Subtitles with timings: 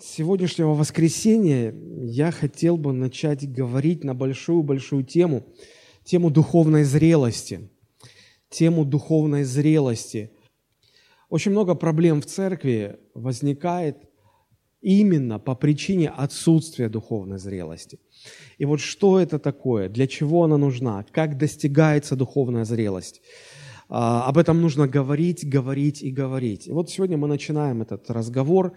[0.00, 5.44] сегодняшнего воскресенья я хотел бы начать говорить на большую-большую тему,
[6.04, 7.70] тему духовной зрелости.
[8.48, 10.30] Тему духовной зрелости.
[11.28, 13.98] Очень много проблем в церкви возникает
[14.80, 17.98] именно по причине отсутствия духовной зрелости.
[18.58, 23.20] И вот что это такое, для чего она нужна, как достигается духовная зрелость.
[23.88, 26.66] А, об этом нужно говорить, говорить и говорить.
[26.66, 28.74] И вот сегодня мы начинаем этот разговор.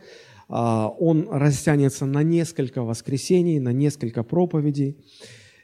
[0.50, 4.98] А, он растянется на несколько воскресений, на несколько проповедей.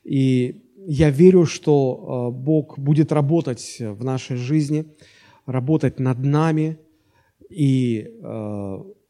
[0.04, 4.86] И я верю, что а, Бог будет работать в нашей жизни,
[5.46, 6.80] работать над нами.
[7.50, 8.12] И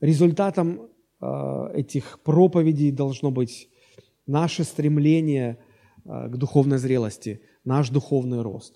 [0.01, 0.89] результатом
[1.73, 3.69] этих проповедей должно быть
[4.27, 5.57] наше стремление
[6.03, 8.75] к духовной зрелости, наш духовный рост.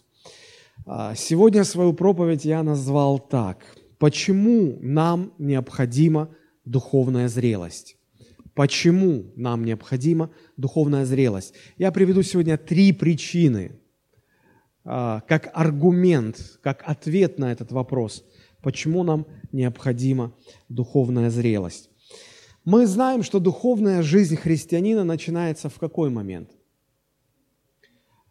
[0.86, 3.64] А, сегодня свою проповедь я назвал так.
[3.98, 6.30] Почему нам необходима
[6.70, 7.98] духовная зрелость?
[8.54, 11.54] Почему нам необходима духовная зрелость?
[11.78, 13.80] Я приведу сегодня три причины,
[14.84, 18.26] а, как аргумент, как ответ на этот вопрос,
[18.62, 20.34] почему нам необходима
[20.68, 21.90] духовная зрелость.
[22.66, 26.52] Мы знаем, что духовная жизнь христианина начинается в какой момент?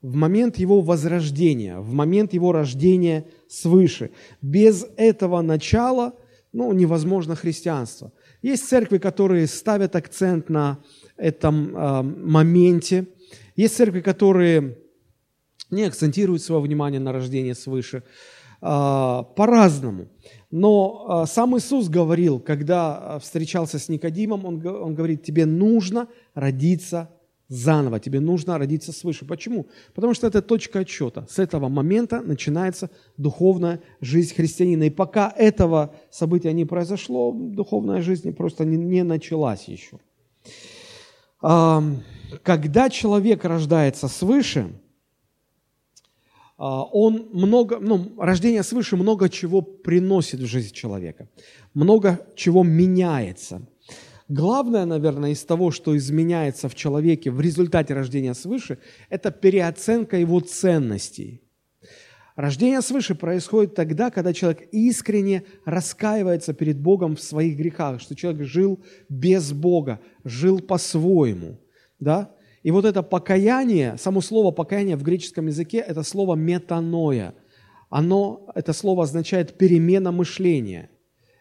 [0.00, 4.12] в момент его возрождения, в момент его рождения свыше.
[4.40, 6.14] Без этого начала
[6.52, 8.12] ну, невозможно христианство.
[8.42, 10.78] Есть церкви, которые ставят акцент на
[11.16, 13.06] этом э, моменте.
[13.56, 14.78] Есть церкви, которые
[15.70, 18.04] не акцентируют свое внимание на рождение свыше.
[18.60, 20.08] Э, по-разному.
[20.50, 27.10] Но э, сам Иисус говорил, когда встречался с Никодимом, он, он говорит, тебе нужно родиться
[27.48, 29.24] заново, тебе нужно родиться свыше.
[29.24, 29.68] Почему?
[29.94, 31.26] Потому что это точка отчета.
[31.28, 34.84] С этого момента начинается духовная жизнь христианина.
[34.84, 39.98] И пока этого события не произошло, духовная жизнь просто не, не началась еще.
[41.40, 44.70] Когда человек рождается свыше,
[46.58, 51.28] а, он много, ну, рождение свыше много чего приносит в жизнь человека,
[51.72, 53.62] много чего меняется–
[54.28, 58.78] Главное, наверное, из того, что изменяется в человеке в результате рождения свыше,
[59.08, 61.42] это переоценка его ценностей.
[62.36, 68.46] Рождение свыше происходит тогда, когда человек искренне раскаивается перед Богом в своих грехах, что человек
[68.46, 71.58] жил без Бога, жил по-своему.
[71.98, 72.30] Да?
[72.62, 77.34] И вот это покаяние, само слово покаяние в греческом языке, это слово метаноя.
[77.88, 80.90] Оно, это слово означает перемена мышления–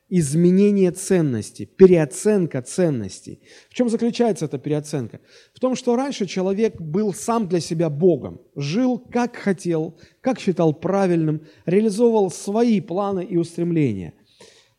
[0.10, 3.42] изменение ценностей, переоценка ценностей.
[3.70, 5.20] В чем заключается эта переоценка?
[5.54, 10.74] В том, что раньше человек был сам для себя Богом, жил как хотел, как считал
[10.74, 14.14] правильным, реализовывал свои планы и устремления.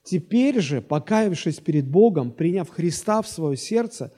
[0.03, 4.13] Теперь же, покаявшись перед Богом, приняв Христа в свое сердце,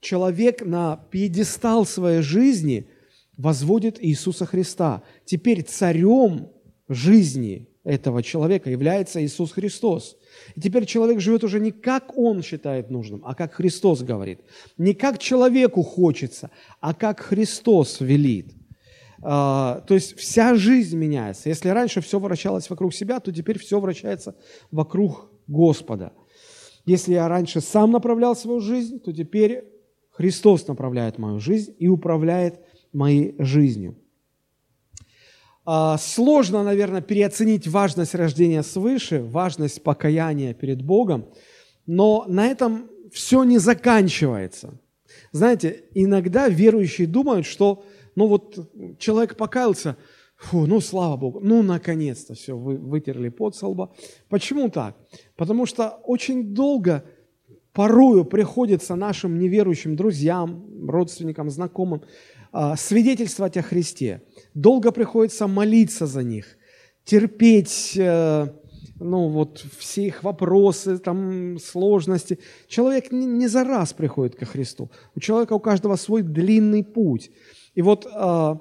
[0.00, 2.88] человек на пьедестал своей жизни
[3.36, 5.02] возводит Иисуса Христа.
[5.26, 6.48] Теперь царем
[6.88, 10.16] жизни этого человека является Иисус Христос–
[10.54, 14.40] и теперь человек живет уже не как он считает нужным, а как Христос говорит.
[14.78, 16.50] Не как человеку хочется,
[16.80, 18.52] а как Христос велит.
[19.22, 21.48] А, то есть вся жизнь меняется.
[21.48, 24.36] Если раньше все вращалось вокруг себя, то теперь все вращается
[24.70, 26.12] вокруг Господа.
[26.84, 29.64] Если я раньше сам направлял свою жизнь, то теперь
[30.10, 32.60] Христос направляет мою жизнь и управляет
[32.92, 33.96] моей жизнью.
[35.66, 41.26] А, сложно, наверное, переоценить важность рождения свыше, важность покаяния перед Богом,
[41.86, 44.78] но на этом все не заканчивается.
[45.32, 49.96] Знаете, иногда верующие думают, что ну вот человек покаялся,
[50.36, 53.66] фу, ну слава Богу, ну наконец-то все, вы вытерли под со.
[54.28, 54.96] Почему так?
[55.36, 57.04] Потому что очень долго
[57.72, 62.02] порою приходится нашим неверующим друзьям, родственникам, знакомым
[62.76, 64.22] свидетельствовать о Христе.
[64.54, 66.56] Долго приходится молиться за них,
[67.04, 68.46] терпеть э,
[69.00, 72.38] ну, вот, все их вопросы, там, сложности.
[72.68, 74.90] Человек не, за раз приходит ко Христу.
[75.14, 77.30] У человека у каждого свой длинный путь.
[77.74, 78.54] И вот э,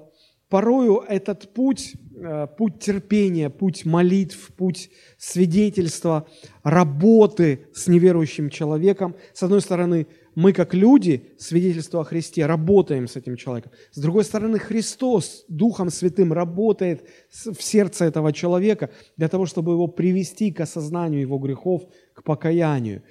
[0.49, 6.27] порою этот путь, э, путь терпения, путь молитв, путь свидетельства,
[6.63, 13.15] работы с неверующим человеком, с одной стороны, мы как люди, свидетельство о Христе, работаем с
[13.15, 13.71] этим человеком.
[13.91, 19.87] С другой стороны, Христос Духом Святым работает в сердце этого человека для того, чтобы его
[19.87, 21.83] привести к осознанию его грехов,
[22.13, 23.03] к покаянию.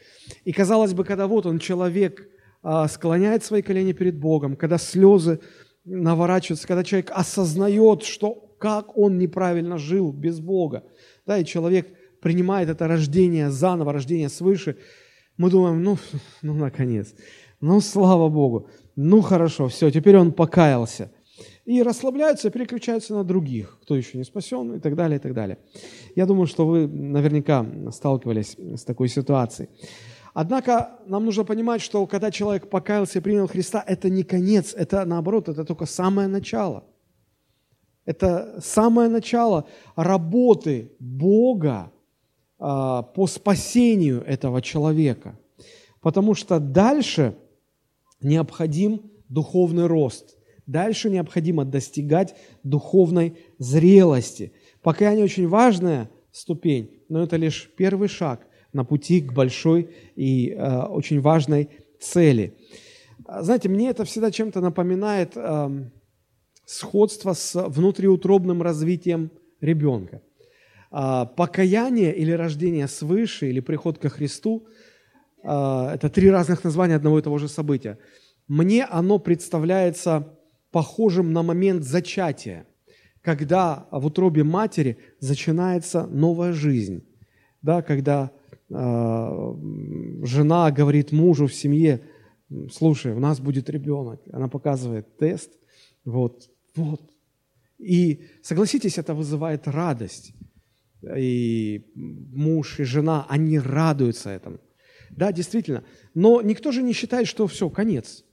[0.45, 2.29] И казалось бы, когда вот он, человек,
[2.63, 5.41] а, склоняет свои колени перед Богом, когда слезы
[5.85, 10.85] наворачиваются, когда человек осознает, что как он неправильно жил без Бога,
[11.27, 11.89] да, и человек
[12.21, 14.77] принимает это рождение заново, рождение свыше–
[15.43, 15.99] мы думаем, ну,
[16.43, 17.15] ну, наконец,
[17.61, 21.11] ну, слава Богу, ну, хорошо, все, теперь он покаялся.
[21.65, 25.59] И расслабляются, переключаются на других, кто еще не спасен и так далее, и так далее.
[26.17, 29.69] Я думаю, что вы наверняка сталкивались с такой ситуацией.
[30.35, 35.05] Однако нам нужно понимать, что когда человек покаялся и принял Христа, это не конец, это
[35.05, 36.85] наоборот, это только самое начало.
[38.05, 39.65] Это самое начало
[39.97, 41.93] работы Бога
[42.63, 45.37] по спасению этого человека.
[46.01, 47.35] Потому что дальше
[48.21, 50.37] необходим духовный рост.
[50.67, 54.53] Дальше необходимо достигать духовной зрелости.
[54.81, 60.83] Покаяние очень важная ступень, но это лишь первый шаг на пути к большой и э,
[60.85, 61.69] очень важной
[62.01, 62.55] цели.
[63.41, 65.91] Знаете, мне это всегда чем-то напоминает э,
[66.65, 69.31] сходство с внутриутробным развитием
[69.61, 70.23] ребенка.
[70.93, 74.67] Э, покаяние или рождение свыше, или приход ко Христу
[75.43, 77.99] э,– это три разных названия одного и того же события.
[78.47, 80.37] Мне оно представляется
[80.71, 82.67] похожим на момент зачатия,
[83.23, 87.03] когда в утробе матери начинается новая жизнь,
[87.63, 88.31] да, когда
[88.69, 89.55] э,
[90.25, 92.03] жена говорит мужу в семье,
[92.71, 95.53] слушай, у нас будет ребенок, она показывает тест,
[96.05, 97.01] вот, вот.
[97.79, 100.35] И согласитесь, это вызывает радость.
[101.17, 104.59] И муж, и жена, они радуются этому.
[105.11, 105.85] Да, действительно.
[106.15, 108.25] Но никто же не считает, что все, конец.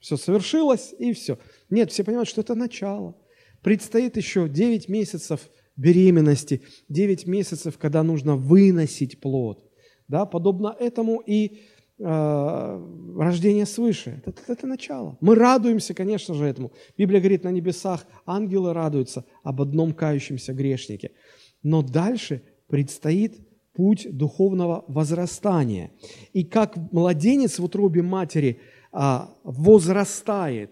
[0.00, 1.38] Все совершилось, и все.
[1.70, 3.16] Нет, все понимают, что это начало.
[3.62, 5.40] Предстоит еще 9 месяцев
[5.76, 9.64] беременности, 9 месяцев, когда нужно выносить плод.
[10.06, 11.62] Да, подобно этому и
[11.98, 14.22] э, рождение свыше.
[14.26, 15.16] Это, это начало.
[15.20, 16.72] Мы радуемся, конечно же, этому.
[16.98, 21.12] Библия говорит, на небесах ангелы радуются об одном кающемся грешнике.
[21.64, 23.40] Но дальше предстоит
[23.72, 25.90] путь духовного возрастания.
[26.32, 28.60] И как младенец в утробе матери
[28.92, 30.70] а, возрастает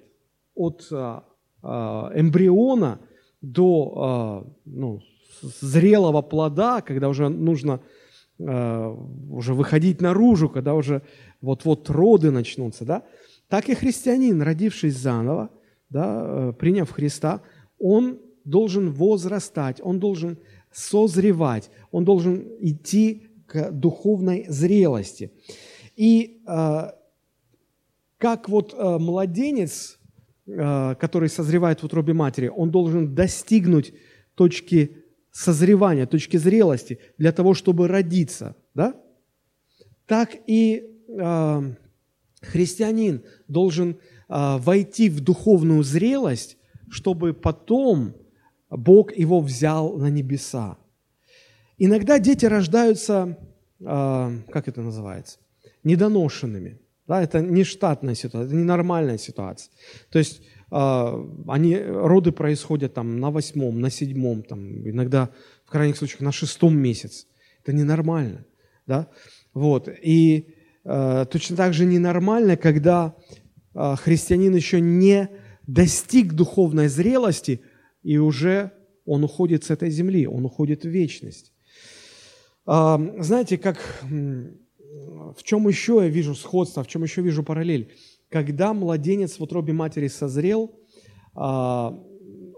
[0.54, 1.24] от а,
[1.62, 3.00] а, эмбриона
[3.40, 5.00] до ну,
[5.42, 7.80] зрелого плода, когда уже нужно
[8.38, 11.02] уже выходить наружу, когда уже
[11.40, 13.02] вот-вот роды начнутся, да,
[13.48, 15.50] так и христианин, родившись заново,
[15.90, 17.42] да, э, приняв Христа,
[17.78, 20.38] он должен возрастать, он должен
[20.72, 25.32] созревать, он должен идти к духовной зрелости.
[25.96, 26.90] И э,
[28.18, 29.98] как вот э, младенец,
[30.46, 33.92] э, который созревает в утробе матери, он должен достигнуть
[34.34, 34.96] точки
[35.30, 38.94] созревания, точки зрелости для того, чтобы родиться, да?
[40.06, 41.74] Так и э,
[42.40, 43.96] христианин должен э,
[44.28, 46.58] войти в духовную зрелость,
[46.90, 48.14] чтобы потом
[48.76, 50.78] Бог его взял на небеса.
[51.76, 53.38] Иногда дети рождаются,
[53.80, 53.84] э,
[54.50, 55.38] как это называется,
[55.84, 56.78] недоношенными.
[57.06, 59.70] Да, это не штатная ситуация, это не нормальная ситуация.
[60.10, 60.40] То есть
[60.70, 65.30] э, они, роды происходят там на восьмом, на седьмом, там, иногда
[65.66, 67.26] в крайних случаях на шестом месяце.
[67.62, 68.46] Это ненормально.
[68.86, 69.08] Да?
[69.52, 69.88] Вот.
[70.02, 70.54] И
[70.84, 73.14] э, точно так же ненормально, когда
[73.74, 75.30] христианин еще не
[75.66, 77.62] достиг духовной зрелости,
[78.02, 78.72] и уже
[79.04, 81.52] он уходит с этой земли, он уходит в вечность.
[82.64, 87.92] Знаете, как в чем еще я вижу сходство, в чем еще вижу параллель?
[88.28, 90.78] Когда младенец в утробе матери созрел,
[91.34, 91.98] а,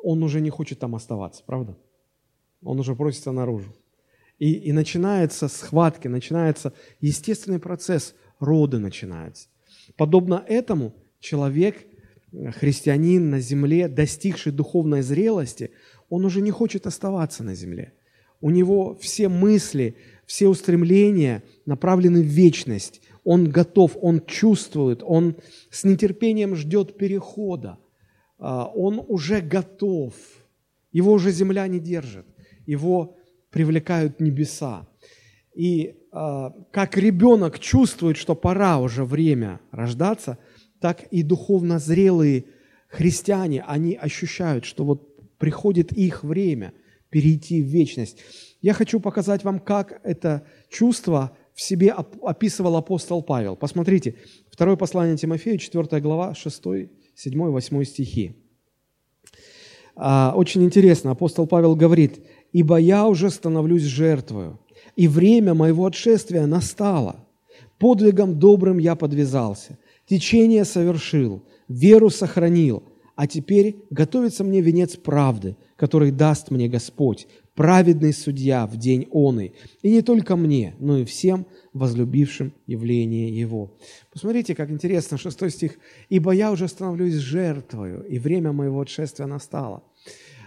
[0.03, 1.77] он уже не хочет там оставаться, правда?
[2.63, 3.75] Он уже просится наружу.
[4.39, 9.49] И, и начинается схватки, начинается естественный процесс, роды начинаются.
[9.97, 11.87] Подобно этому человек,
[12.57, 15.71] христианин на земле, достигший духовной зрелости,
[16.09, 17.93] он уже не хочет оставаться на земле.
[18.41, 23.01] У него все мысли, все устремления направлены в вечность.
[23.25, 25.37] Он готов, он чувствует, он
[25.71, 27.79] с нетерпением ждет перехода.
[28.39, 30.15] А, он уже готов.
[30.93, 32.27] Его уже земля не держит.
[32.67, 33.17] Его
[33.51, 34.87] привлекают небеса.
[35.55, 40.39] И а, как ребенок чувствует, что пора уже время рождаться,
[40.85, 42.45] так и духовно зрелые
[42.89, 46.75] христиане, они ощущают, что вот приходит их время
[47.09, 48.19] перейти в вечность.
[48.61, 53.57] Я хочу показать вам, как это чувство в себе описывал апостол Павел.
[53.57, 54.17] Посмотрите,
[54.51, 56.63] второе послание Тимофею, 4 глава, 6,
[57.15, 58.37] 7, 8 стихи.
[59.97, 62.21] А, очень интересно, апостол Павел говорит,
[62.53, 64.61] «Ибо я уже становлюсь жертвою,
[64.97, 67.25] и время моего отшествия настало.
[67.79, 72.83] Подвигом добрым я подвязался, течение совершил, веру сохранил,
[73.17, 79.55] а теперь готовится мне венец правды, который даст мне Господь, праведный судья в день оный,
[79.83, 83.77] и не только мне, но и всем возлюбившим явление Его».
[84.13, 85.79] Посмотрите, как интересно, шестой стих.
[86.09, 89.83] «Ибо я уже становлюсь жертвою, и время моего отшествия настало».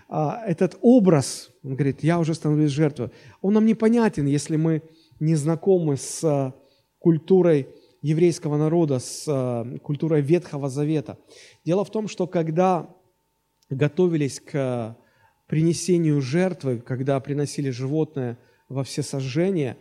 [0.10, 3.10] А, этот образ, он говорит, я уже становлюсь жертвой,
[3.42, 4.82] он нам непонятен, если мы
[5.20, 6.54] не знакомы с а,
[7.00, 7.68] культурой
[8.02, 11.18] еврейского народа, с а, культурой Ветхого Завета.
[11.66, 12.90] Дело в том, что когда
[13.70, 14.98] готовились к
[15.48, 18.38] принесению жертвы, когда приносили животное
[18.70, 19.78] во все сожжения,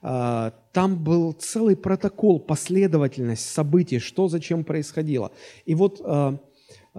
[0.00, 5.32] там был целый протокол, последовательность событий, что зачем происходило.
[5.64, 6.00] И вот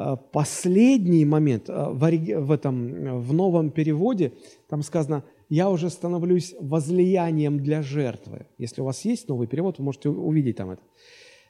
[0.02, 4.32] Э, последний момент э, в, этом, в новом переводе,
[4.70, 8.46] там сказано, я уже становлюсь возлиянием для жертвы.
[8.58, 10.82] Если у вас есть новый перевод, вы можете увидеть там это.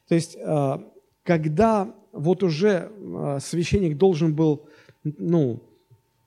[0.08, 0.80] То есть, э,
[1.24, 2.92] когда вот уже
[3.42, 4.66] священник должен был,
[5.04, 5.62] ну,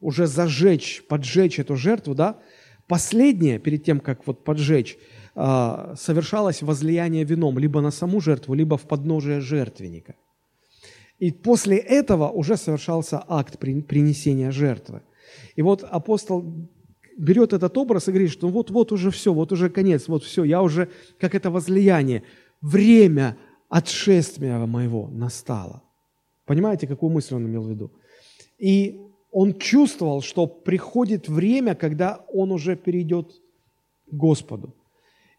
[0.01, 2.39] уже зажечь, поджечь эту жертву, да,
[2.87, 4.99] последнее, перед тем, как вот поджечь,
[5.35, 10.15] совершалось возлияние вином либо на саму жертву, либо в подножие жертвенника.
[11.19, 15.03] И после этого уже совершался акт принесения жертвы.
[15.57, 16.45] И вот апостол
[17.23, 20.61] берет этот образ и говорит, что вот-вот уже все, вот уже конец, вот все, я
[20.61, 20.89] уже,
[21.21, 22.25] как это возлияние,
[22.61, 23.37] время
[23.69, 25.83] отшествия моего настало.
[26.47, 27.93] Понимаете, какую мысль он имел в виду?
[28.59, 29.01] И
[29.31, 33.31] он чувствовал, что приходит время, когда он уже перейдет
[34.11, 34.75] к Господу.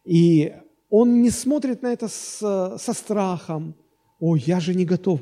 [0.05, 0.53] И
[0.89, 3.75] он не смотрит на это с, со страхом,
[4.25, 5.19] Ой, я же не готов.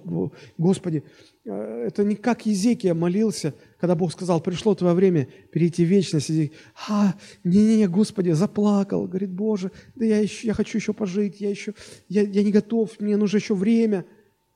[0.59, 1.03] Господи,
[1.43, 6.29] э, это не как Езекия молился, когда Бог сказал, пришло твое время перейти в вечность.
[6.29, 6.51] И,
[6.87, 9.07] а, не-не-не, Господи, заплакал.
[9.07, 11.73] Говорит, Боже, да я, еще, я хочу еще пожить, я еще,
[12.07, 14.05] я, я не готов, мне нужно еще время.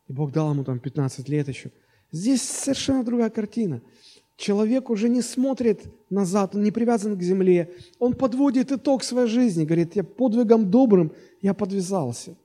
[0.07, 1.71] И Бог дал ему там 15 лет еще.
[2.11, 3.81] Здесь совершенно другая картина.
[4.37, 7.71] Человек уже не смотрит назад, он не привязан к земле.
[7.99, 9.65] Он подводит итог своей жизни.
[9.65, 12.35] Говорит, я подвигом добрым я подвязался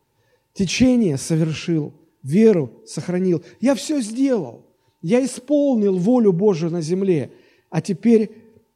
[0.52, 3.42] течение совершил, веру сохранил.
[3.60, 4.66] Я все сделал.
[5.02, 7.32] Я исполнил волю Божию на земле.
[7.70, 8.30] А теперь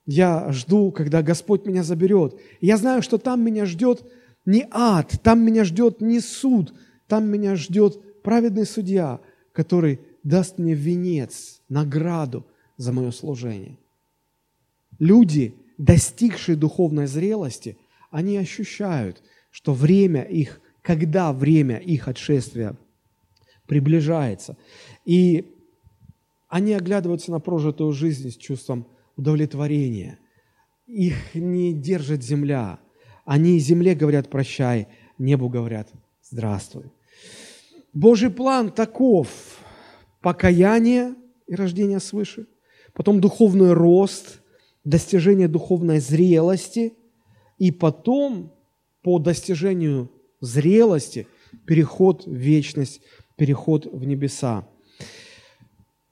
[0.07, 2.39] я жду, когда Господь меня заберет.
[2.61, 4.05] я знаю, что там меня ждет
[4.47, 6.75] не ад, там меня ждет не суд,
[7.09, 9.21] там меня ждет праведный судья,
[9.53, 13.79] который даст мне венец, награду за мое служение.
[14.99, 17.77] Люди, достигшие духовной зрелости,
[18.11, 22.77] они ощущают, что время их когда время их отшествия
[23.67, 24.57] приближается.
[25.07, 25.54] И
[26.49, 28.87] они оглядываются на прожитую жизнь с чувством
[29.17, 30.19] удовлетворения.
[30.87, 32.79] Их не держит земля.
[33.25, 35.91] Они земле говорят «прощай», небу говорят
[36.23, 36.93] «здравствуй».
[37.93, 39.29] Божий план таков–
[40.21, 41.15] покаяние
[41.47, 42.47] и рождение свыше,
[42.93, 44.41] потом духовный рост,
[44.83, 46.95] достижение духовной зрелости,
[47.59, 48.53] и потом
[49.03, 50.11] по достижению
[50.41, 51.27] зрелости,
[51.67, 53.01] переход в вечность,
[53.37, 54.67] переход в небеса.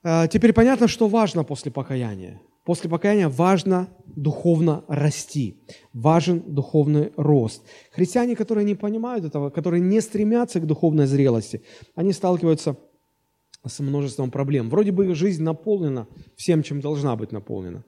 [0.03, 2.41] А, теперь понятно, что важно после покаяния.
[2.65, 5.61] После покаяния важно духовно расти,
[5.93, 7.63] важен духовный рост.
[7.91, 11.63] Христиане, которые не понимают этого, которые не стремятся к духовной зрелости,
[11.97, 12.77] они сталкиваются
[13.67, 14.71] с множеством проблем.
[14.71, 16.07] Вроде бы их жизнь наполнена
[16.37, 17.85] всем, чем должна быть наполнена.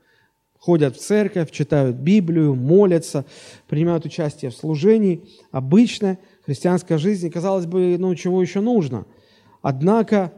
[0.58, 3.26] Ходят в церковь, читают Библию, молятся,
[3.68, 5.28] принимают участие в служении.
[5.52, 9.04] Обычная христианской жизни, казалось бы, ну чего еще нужно?
[9.62, 10.32] Однако,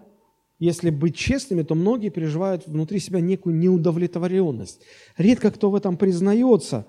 [0.58, 4.80] если быть честными, то многие переживают внутри себя некую неудовлетворенность.
[5.16, 6.86] Редко кто в этом признается,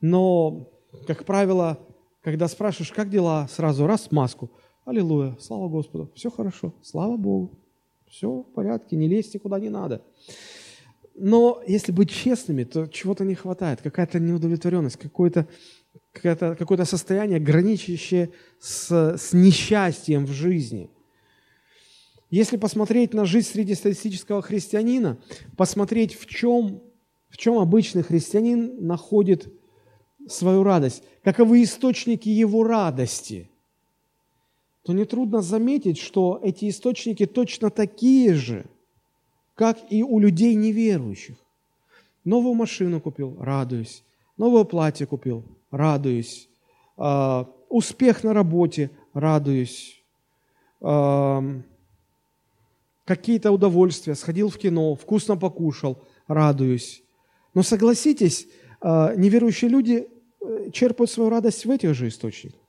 [0.00, 0.70] но,
[1.06, 1.78] как правило,
[2.22, 4.50] когда спрашиваешь, как дела, сразу раз маску.
[4.84, 7.58] Аллилуйя, слава Господу, все хорошо, слава Богу,
[8.08, 10.02] все в порядке, не лезьте куда не надо.
[11.14, 15.48] Но если быть честными, то чего-то не хватает, какая-то неудовлетворенность, какое-то
[16.12, 20.90] какое-то состояние, граничащее с, с несчастьем в жизни.
[22.30, 25.18] Если посмотреть на жизнь среднестатистического христианина,
[25.56, 26.80] посмотреть, в чем,
[27.28, 29.52] в чем обычный христианин находит
[30.28, 33.50] свою радость, каковы источники его радости,
[34.84, 38.66] то нетрудно заметить, что эти источники точно такие же,
[39.54, 41.36] как и у людей неверующих.
[42.24, 44.04] Новую машину купил, радуюсь.
[44.36, 46.48] Новое платье купил, радуюсь.
[46.96, 50.02] А, успех на работе, радуюсь.
[50.80, 51.42] А,
[53.10, 57.02] какие-то удовольствия, сходил в кино, вкусно покушал, радуюсь.
[57.54, 58.46] Но согласитесь,
[58.80, 60.06] а, неверующие люди
[60.40, 62.60] э, черпают свою радость в этих же источниках.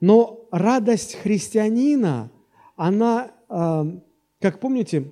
[0.00, 2.30] Но радость христианина,
[2.76, 3.30] она,
[4.40, 5.10] как помните,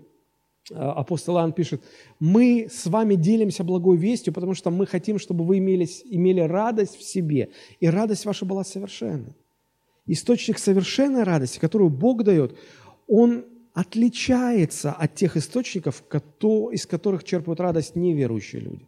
[0.71, 1.83] апостол Иоанн пишет,
[2.21, 6.97] мы с вами делимся благой вестью, потому что мы хотим, чтобы вы имели, имели радость
[6.97, 7.51] в себе,
[7.81, 9.35] и радость ваша была совершенна.
[10.07, 12.57] Источник совершенной радости, которую Бог дает,
[13.09, 16.03] он отличается от тех источников,
[16.73, 18.87] из которых черпают радость неверующие люди.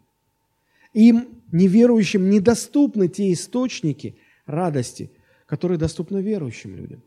[0.93, 5.11] Им, неверующим, недоступны те источники радости,
[5.47, 7.03] которые доступны верующим людям.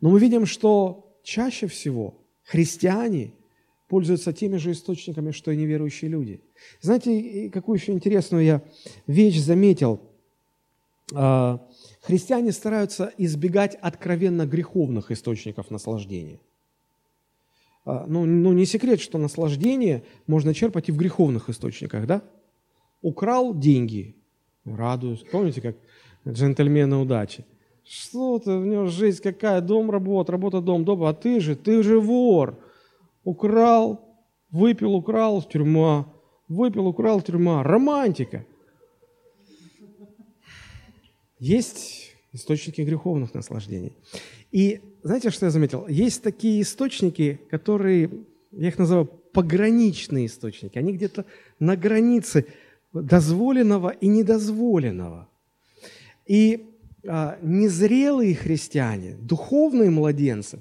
[0.00, 2.14] Но мы видим, что чаще всего
[2.44, 3.32] христиане
[3.88, 6.40] пользуются теми же источниками, что и неверующие люди.
[6.80, 8.62] Знаете, какую еще интересную я
[9.06, 10.00] вещь заметил?
[11.12, 11.60] А,
[12.00, 16.38] христиане стараются избегать откровенно греховных источников наслаждения.
[17.84, 22.22] А, ну, ну, не секрет, что наслаждение можно черпать и в греховных источниках, да?
[23.02, 24.16] Украл деньги,
[24.64, 25.24] радуюсь.
[25.30, 25.76] Помните, как
[26.28, 27.44] джентльмены удачи?
[27.84, 31.82] Что ты, у него жизнь какая, дом, работа, работа, дом, дом, а ты же, ты
[31.82, 32.58] же вор.
[33.24, 34.00] Украл,
[34.50, 36.12] выпил, украл, тюрьма,
[36.48, 37.62] выпил, украл, тюрьма.
[37.62, 38.44] Романтика.
[41.38, 43.94] Есть источники греховных наслаждений.
[44.50, 45.86] И знаете, что я заметил?
[45.86, 48.10] Есть такие источники, которые,
[48.52, 50.78] я их называю пограничные источники.
[50.78, 51.24] Они где-то
[51.58, 52.46] на границе
[52.92, 55.28] дозволенного и недозволенного.
[56.26, 56.66] И
[57.06, 60.60] а, незрелые христиане, духовные младенцы,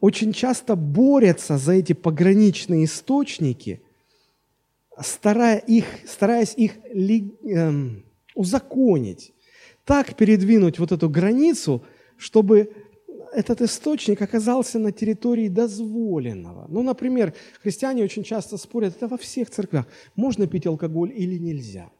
[0.00, 3.80] очень часто борются за эти пограничные источники,
[5.00, 9.32] старая их, стараясь их эм, узаконить,
[9.84, 11.82] так передвинуть вот эту границу,
[12.18, 12.70] чтобы
[13.36, 16.66] этот источник оказался на территории дозволенного.
[16.68, 21.90] Ну, например, христиане очень часто спорят, это во всех церквях, можно пить алкоголь или нельзя.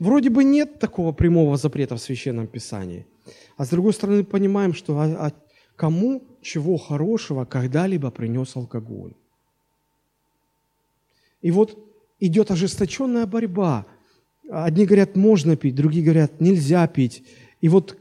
[0.00, 3.06] Вроде бы нет такого прямого запрета в Священном Писании,
[3.56, 5.32] а с другой стороны понимаем, что а, а
[5.76, 9.14] кому чего хорошего когда-либо принес алкоголь.
[11.40, 11.78] И вот
[12.18, 13.86] идет ожесточенная борьба.
[14.50, 17.22] Одни говорят, можно пить, другие говорят, нельзя пить.
[17.60, 17.96] И вот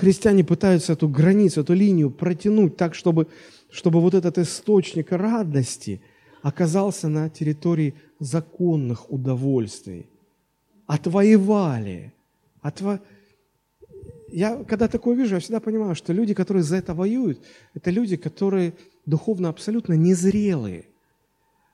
[0.00, 3.26] христиане пытаются эту границу, эту линию протянуть так, чтобы,
[3.70, 6.00] чтобы вот этот источник радости
[6.42, 10.06] оказался на территории законных удовольствий.
[10.86, 12.12] Отвоевали.
[12.62, 13.00] Отво...
[14.32, 17.44] Я, когда такое вижу, я всегда понимаю, что люди, которые за это воюют,
[17.74, 18.72] это люди, которые
[19.06, 20.86] духовно абсолютно незрелые.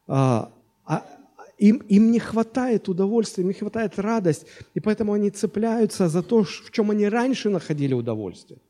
[0.09, 0.51] А,
[0.85, 1.07] а,
[1.59, 6.45] им, им не хватает удовольствия, им не хватает радость, и поэтому они цепляются за то,
[6.45, 8.61] в чем они раньше находили удовольствие,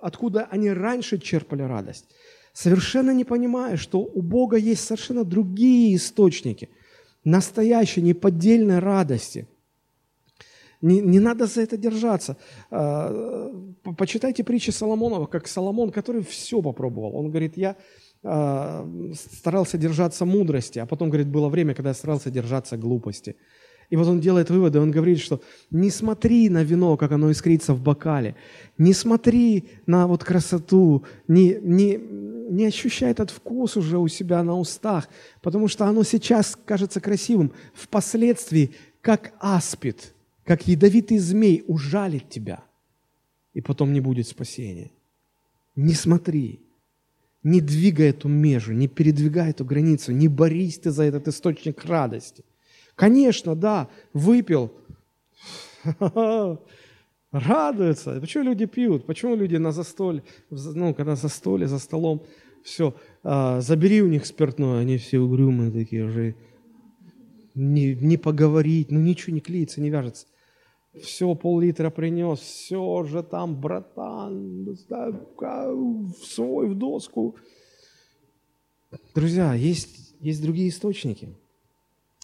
[0.00, 2.06] откуда они раньше черпали радость,
[2.52, 6.68] совершенно не понимая, что у Бога есть совершенно другие источники
[7.24, 9.46] настоящей, неподдельной радости.
[10.80, 12.38] Не, не надо за это держаться.
[12.70, 13.52] А,
[13.98, 17.14] почитайте притчи Соломонова, как Соломон, который все попробовал.
[17.16, 17.76] Он говорит, я
[18.22, 23.36] а, старался держаться мудрости, а потом, говорит, было время, когда я старался держаться глупости.
[23.88, 27.74] И вот он делает выводы, он говорит, что не смотри на вино, как оно искрится
[27.74, 28.36] в бокале,
[28.78, 34.56] не смотри на вот красоту, не, не, не ощущай этот вкус уже у себя на
[34.56, 35.08] устах,
[35.42, 42.62] потому что оно сейчас кажется красивым, впоследствии, как аспид, как ядовитый змей, ужалит тебя,
[43.54, 44.90] и потом не будет спасения.
[45.74, 46.60] Не смотри,
[47.42, 52.44] не двигай эту межу, не передвигай эту границу, не борись ты за этот источник радости.
[52.94, 54.72] Конечно, да, выпил,
[57.32, 58.20] радуются.
[58.20, 59.06] Почему люди пьют?
[59.06, 62.22] Почему люди на застолье, ну, когда за столе, за столом,
[62.62, 66.34] все, а, забери у них спиртное, они все угрюмые такие уже,
[67.54, 70.26] не, не поговорить, ну ничего не клеится, не вяжется
[70.98, 74.76] все, пол-литра принес, все же там, братан,
[76.22, 77.36] свой, в доску.
[79.14, 81.36] Друзья, есть, есть другие источники.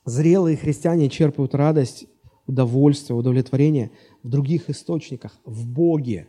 [0.04, 2.06] Зрелые христиане черпают радость,
[2.46, 6.28] удовольствие, удовлетворение в других источниках, в Боге.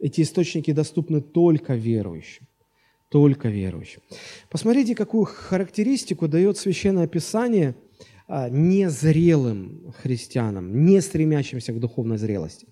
[0.00, 2.46] Эти источники доступны только верующим.
[3.08, 4.02] Только верующим.
[4.50, 7.76] Посмотрите, какую характеристику дает Священное Писание–
[8.28, 12.66] незрелым христианам, не стремящимся к духовной зрелости.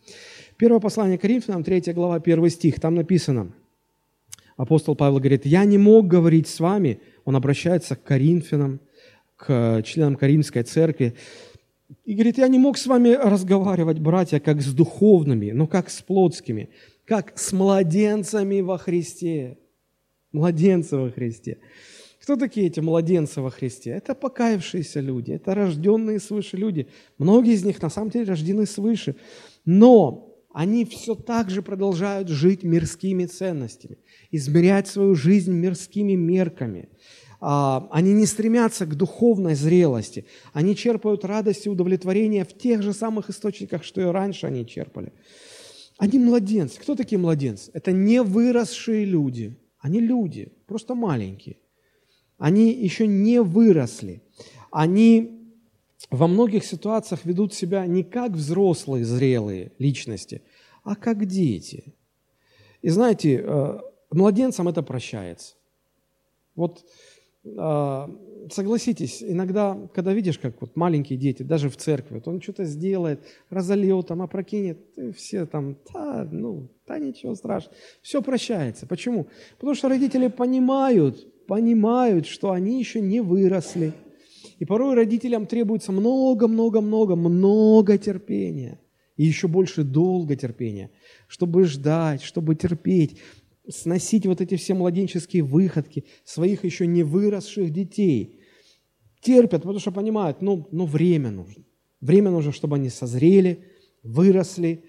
[0.57, 3.53] Первое послание Коринфянам, 3 глава, 1 стих, там написано,
[4.57, 8.81] апостол Павел говорит, «Я не мог говорить с вами», он обращается к Коринфянам,
[9.37, 11.15] к членам Коринфской церкви,
[12.05, 16.01] и говорит, «Я не мог с вами разговаривать, братья, как с духовными, но как с
[16.01, 16.71] плотскими,
[17.05, 19.59] как с младенцами во Христе».
[20.33, 21.59] Младенцы во Христе.
[22.23, 23.91] Кто такие эти младенцы во Христе?
[23.91, 26.87] Это покаявшиеся люди, это рожденные свыше люди.
[27.19, 29.17] Многие из них на самом деле рождены свыше.
[29.65, 33.99] Но они все так же продолжают жить мирскими ценностями,
[34.31, 36.91] измерять свою жизнь мирскими мерками.
[37.41, 40.25] А, они не стремятся к духовной зрелости.
[40.53, 45.13] Они черпают радость и удовлетворение в тех же самых источниках, что и раньше они черпали.
[45.99, 46.79] Они младенцы.
[46.81, 47.73] Кто такие младенцы?
[47.75, 49.59] Это не выросшие люди.
[49.81, 51.57] Они люди, просто маленькие.
[52.43, 54.21] Они еще не выросли.
[54.73, 55.47] Они
[56.11, 60.43] во многих ситуациях ведут себя не как взрослые, зрелые личности,
[60.83, 61.95] а как дети.
[62.81, 63.79] И знаете, э,
[64.11, 65.55] младенцам это прощается.
[66.57, 66.85] Вот
[67.45, 68.09] э,
[68.51, 73.21] согласитесь, иногда, когда видишь, как вот маленькие дети, даже в церкви, вот он что-то сделает,
[73.51, 78.89] разольет, там, опрокинет, и все там, да, ну, да ничего страшного, все прощается.
[78.89, 79.29] Почему?
[79.59, 83.93] Потому что родители понимают, понимают, что они еще не выросли,
[84.59, 88.79] и порой родителям требуется много-много-много-много терпения.
[89.17, 90.91] И еще больше долго терпения,
[91.29, 93.19] чтобы ждать, чтобы терпеть,
[93.69, 98.41] сносить вот эти все младенческие выходки своих еще не выросших детей.
[99.21, 101.65] Терпят, потому что понимают, ну, ну время нужно.
[102.01, 103.65] Время нужно, чтобы они созрели,
[104.03, 104.85] выросли,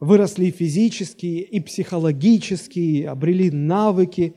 [0.00, 4.34] выросли и физически, и психологически, обрели навыки,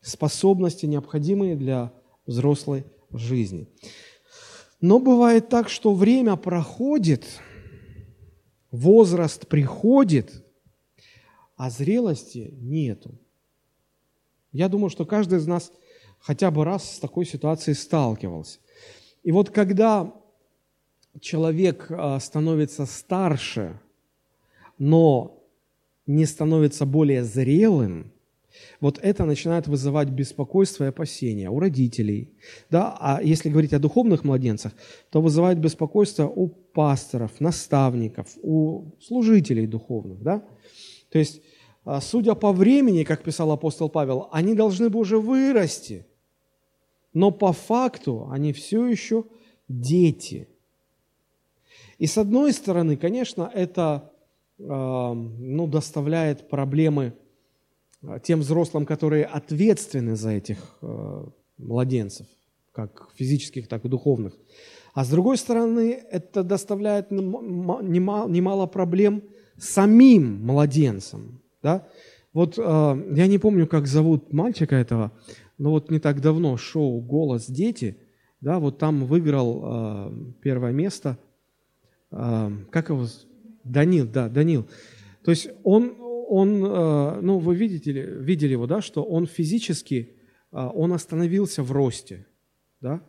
[0.00, 1.92] способности, необходимые для
[2.26, 3.68] взрослой жизни.
[4.80, 7.26] Но бывает так, что время проходит,
[8.70, 10.44] возраст приходит,
[11.56, 13.18] а зрелости нету.
[14.52, 15.72] Я думаю, что каждый из нас
[16.20, 18.60] хотя бы раз с такой ситуацией сталкивался.
[19.22, 20.14] И вот когда
[21.20, 23.80] человек а, становится старше,
[24.78, 25.44] но
[26.06, 28.12] не становится более зрелым,
[28.80, 32.32] вот это начинает вызывать беспокойство и опасения у родителей.
[32.70, 32.96] Да?
[32.98, 34.72] А если говорить о духовных младенцах,
[35.10, 40.22] то вызывает беспокойство у пасторов, наставников, у служителей духовных.
[40.22, 40.44] Да?
[41.10, 41.42] То есть,
[41.84, 46.06] а, судя по времени, как писал апостол Павел, они должны бы уже вырасти,
[47.12, 49.24] но по факту они все еще
[49.68, 50.48] дети.
[51.98, 54.12] И с одной стороны, конечно, это
[54.58, 57.12] а, ну, доставляет проблемы–
[58.22, 61.24] тем взрослым, которые ответственны за этих э,
[61.58, 62.26] младенцев,
[62.72, 64.34] как физических, так и духовных.
[64.94, 69.22] А с другой стороны, это доставляет немало, проблем
[69.56, 71.40] самим младенцам.
[71.62, 71.86] Да?
[72.32, 75.12] Вот э, я не помню, как зовут мальчика этого,
[75.56, 77.98] но вот не так давно шоу «Голос дети»,
[78.40, 81.18] да, вот там выиграл э, первое место,
[82.12, 83.06] э, как его,
[83.64, 84.68] Данил, да, Данил.
[85.24, 85.96] То есть он,
[86.28, 90.16] он, э, ну, вы видите, видели его, да, что он физически,
[90.52, 92.26] э, он остановился в росте,
[92.80, 93.02] да,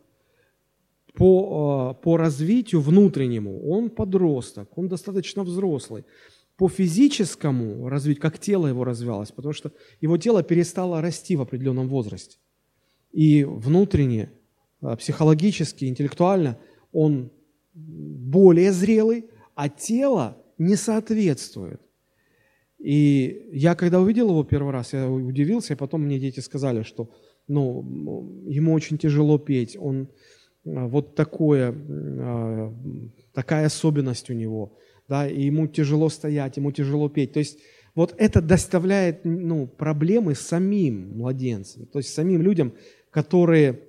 [1.14, 6.04] по, э, по развитию внутреннему, он подросток, он достаточно взрослый.
[6.56, 11.88] По физическому развитию, как тело его развивалось, потому что его тело перестало расти в определенном
[11.88, 12.38] возрасте.
[13.12, 14.30] И внутренне,
[14.98, 16.58] психологически, интеллектуально
[16.92, 17.30] он
[17.74, 21.80] более зрелый, а тело не соответствует.
[22.80, 27.10] И я, когда увидел его первый раз, я удивился, и потом мне дети сказали, что
[27.46, 30.08] ну, ему очень тяжело петь, он
[30.64, 32.74] а, вот такое, а,
[33.34, 37.34] такая особенность у него, да, и ему тяжело стоять, ему тяжело петь.
[37.34, 37.58] То есть
[37.94, 42.72] вот это доставляет ну, проблемы самим младенцам, то есть самим людям,
[43.10, 43.80] которые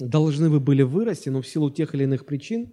[0.00, 2.72] должны бы были вырасти, но в силу тех или иных причин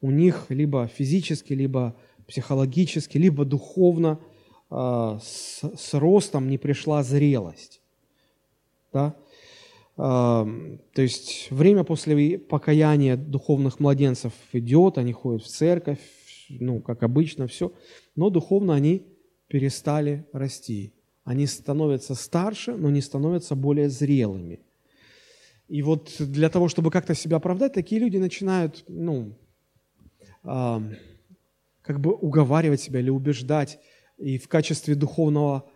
[0.00, 4.20] у них либо физически, либо психологически, либо духовно–
[4.70, 7.80] с, с ростом не пришла зрелость.
[8.92, 9.14] Да?
[9.96, 10.46] А,
[10.92, 16.00] то есть время после покаяния духовных младенцев идет, они ходят в церковь,
[16.48, 17.72] ну, как обычно, все,
[18.14, 19.06] но духовно они
[19.48, 20.92] перестали расти.
[21.24, 24.60] Они становятся старше, но не становятся более зрелыми.
[25.68, 29.32] И вот для того, чтобы как-то себя оправдать, такие люди начинают, ну,
[30.44, 30.80] э,
[31.82, 33.80] как бы уговаривать себя или убеждать
[34.18, 35.68] и в качестве духовного,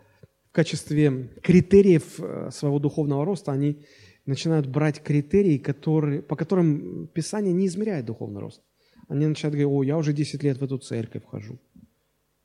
[0.49, 3.85] в качестве критериев э, своего духовного роста они
[4.25, 8.61] начинают брать критерии, которые, по которым Писание не измеряет духовный рост.
[9.07, 11.59] Они начинают говорить, о, я уже 10 лет в эту церковь вхожу.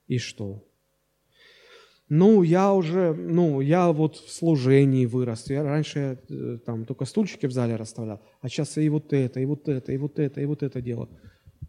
[0.07, 0.65] И что?
[2.09, 5.51] Ну, я уже, ну, я вот в служении вырос.
[5.51, 9.45] Я раньше э, там только стульчики в зале расставлял, а сейчас и вот это, и
[9.45, 11.09] вот это, и вот это, и вот это дело.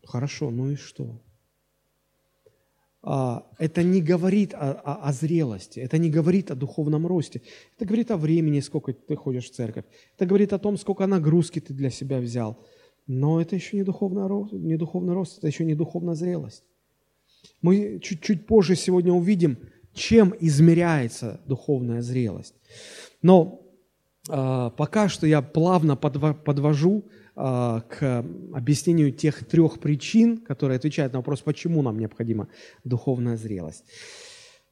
[0.06, 1.22] Хорошо, ну и что?
[3.10, 7.42] А, это не говорит о, о, о зрелости, это не говорит о духовном росте.
[7.78, 9.86] Это говорит о времени, сколько ты ходишь в церковь.
[10.18, 12.58] Это говорит о том, сколько нагрузки ты для себя взял.
[13.08, 16.66] Но это еще не духовный рост, не духовный рост это еще не духовная зрелость.
[17.62, 19.58] Мы чуть-чуть позже сегодня увидим,
[19.94, 22.56] чем измеряется духовная зрелость.
[23.22, 23.62] Но
[24.30, 31.20] э, пока что я плавно подвожу э, к объяснению тех трех причин, которые отвечают на
[31.20, 32.48] вопрос, почему нам необходима
[32.84, 33.84] духовная зрелость.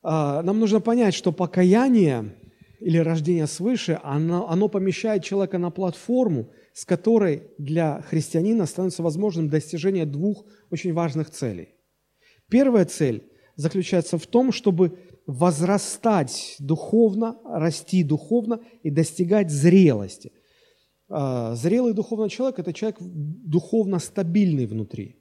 [0.03, 2.35] Э, нам нужно понять, что покаяние
[2.79, 9.49] или рождение свыше, оно, оно помещает человека на платформу, с которой для христианина становится возможным
[9.49, 11.69] достижение двух очень важных целей.
[12.49, 13.23] Первая цель
[13.55, 20.31] заключается в том, чтобы возрастать духовно, расти духовно и достигать зрелости.
[21.09, 25.17] А, зрелый духовный человек– это человек духовно стабильный внутри.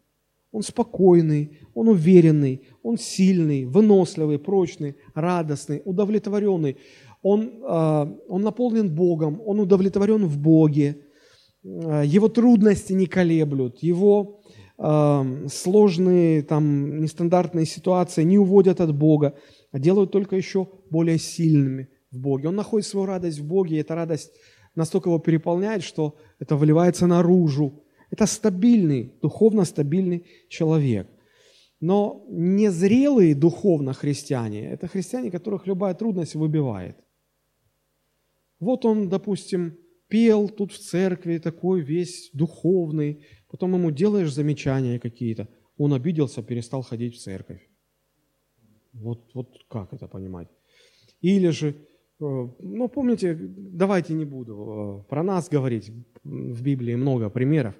[0.53, 6.77] Он спокойный, он уверенный, он сильный, выносливый, прочный, радостный, удовлетворенный.
[7.23, 10.99] Он, а, он наполнен Богом, он удовлетворен в Боге.
[11.65, 14.41] А, его трудности не колеблют, его
[14.77, 19.35] сложные, там, нестандартные ситуации не уводят от Бога
[19.75, 22.47] а делают только еще более сильными в Боге.
[22.47, 24.31] Он находит свою радость в Боге, и эта радость
[24.75, 27.85] настолько его переполняет, что это выливается наружу.
[28.11, 31.09] Это стабильный, духовно стабильный человек.
[31.81, 36.97] Но незрелые духовно христиане– это христиане, которых любая трудность выбивает.
[38.61, 39.77] Вот он, допустим,
[40.09, 46.83] пел тут в церкви, такой весь духовный, потом ему делаешь замечания какие-то, он обиделся, перестал
[46.83, 47.69] ходить в церковь.
[48.93, 50.49] Вот, вот как это понимать?
[51.21, 51.75] Или же,
[52.61, 55.93] ну помните, давайте не буду э, про нас говорить,
[56.25, 57.75] в Библии много примеров.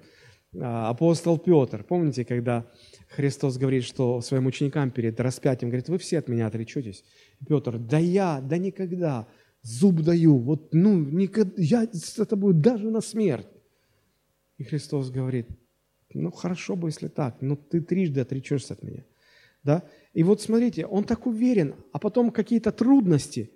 [0.61, 2.65] А, апостол Петр, помните, когда
[3.09, 7.03] Христос говорит, что своим ученикам перед распятием, говорит, вы все от меня отречетесь.
[7.47, 9.27] Петр, да я, да никогда,
[9.61, 13.47] зуб даю, вот, ну, никогда, я с тобой даже на смерть.
[14.57, 15.47] И Христос говорит,
[16.13, 19.03] ну, хорошо бы, если так, но ты трижды отречешься от меня.
[19.63, 19.83] Да?
[20.13, 23.51] И вот смотрите, он так уверен, а потом какие-то трудности,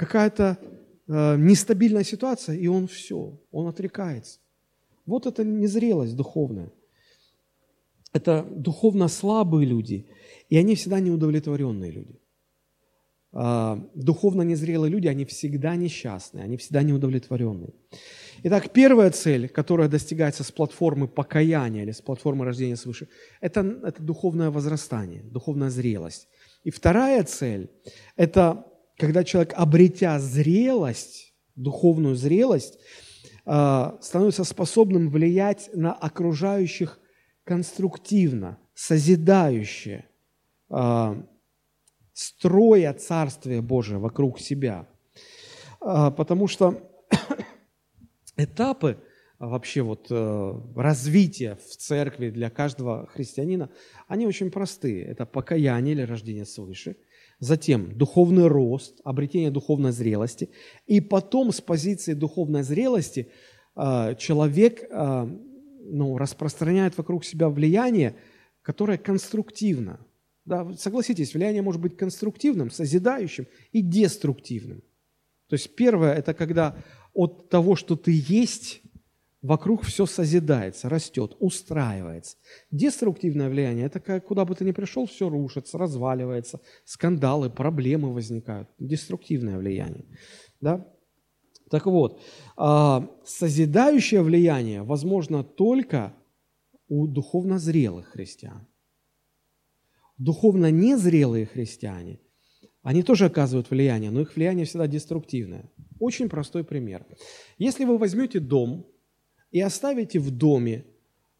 [0.00, 0.56] какая-то
[1.08, 4.40] э, нестабильная ситуация, и он все, он отрекается.
[5.04, 6.70] Вот это незрелость духовная.
[8.14, 10.06] Это духовно слабые люди,
[10.48, 12.18] и они всегда неудовлетворенные люди.
[13.34, 17.74] Э, духовно незрелые люди, они всегда несчастные, они всегда неудовлетворенные.
[18.44, 23.06] Итак, первая цель, которая достигается с платформы покаяния или с платформы рождения свыше,
[23.42, 26.26] это, это духовное возрастание, духовная зрелость.
[26.64, 27.68] И вторая цель–
[28.16, 28.64] это
[29.00, 32.78] когда человек, обретя зрелость, духовную зрелость,
[33.46, 37.00] а, становится способным влиять на окружающих
[37.44, 40.04] конструктивно, созидающе,
[40.68, 41.26] а,
[42.12, 44.86] строя Царствие Божие вокруг себя.
[45.80, 46.92] А, потому что
[48.36, 48.98] этапы
[49.38, 53.70] вообще вот э, развития в церкви для каждого христианина,
[54.06, 55.02] они очень простые.
[55.06, 56.96] Это покаяние или рождение свыше,
[57.40, 60.50] затем духовный рост, обретение духовной зрелости,
[60.86, 63.30] и потом с позиции духовной зрелости
[63.76, 65.26] э, человек э,
[65.80, 68.14] ну, распространяет вокруг себя влияние,
[68.62, 70.06] которое конструктивно.
[70.44, 74.82] Да, согласитесь, влияние может быть конструктивным, созидающим и деструктивным.
[75.48, 76.76] То есть первое– это когда
[77.12, 78.79] от того, что ты есть,
[79.42, 82.36] вокруг все созидается, растет, устраивается.
[82.70, 88.68] Деструктивное влияние– это как, куда бы ты ни пришел, все рушится, разваливается, скандалы, проблемы возникают.
[88.78, 90.04] Деструктивное влияние.
[90.60, 90.86] Да?
[91.70, 92.20] Так вот,
[92.56, 96.12] а, созидающее влияние возможно только
[96.88, 98.66] у духовно зрелых христиан.
[100.18, 102.18] Духовно незрелые христиане,
[102.82, 105.70] они тоже оказывают влияние, но их влияние всегда деструктивное.
[105.98, 107.06] Очень простой пример.
[107.58, 108.86] Если вы возьмете дом
[109.50, 110.84] и оставите в доме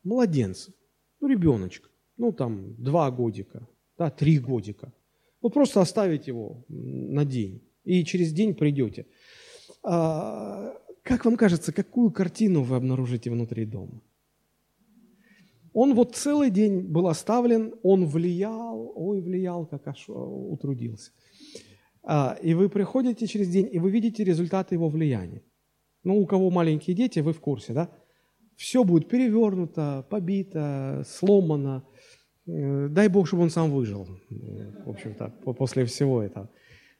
[0.02, 0.72] младенца,
[1.20, 3.68] ну, ребеночка, ну, там, два годика,
[3.98, 4.92] да, три годика,
[5.40, 9.06] вот просто оставить его на день, и через день придете.
[9.82, 14.00] А, как вам кажется, какую картину вы обнаружите внутри дома?
[15.72, 21.12] Он вот целый день был оставлен, он влиял, ой, влиял, как аж утрудился.
[22.02, 25.42] А, и вы приходите через день, и вы видите результаты его влияния.
[26.04, 27.90] Ну, у кого маленькие дети, вы в курсе, да?
[28.56, 31.84] Все будет перевернуто, побито, сломано.
[32.46, 36.50] Э, дай Бог, чтобы он сам выжил, в общем-то, после всего этого.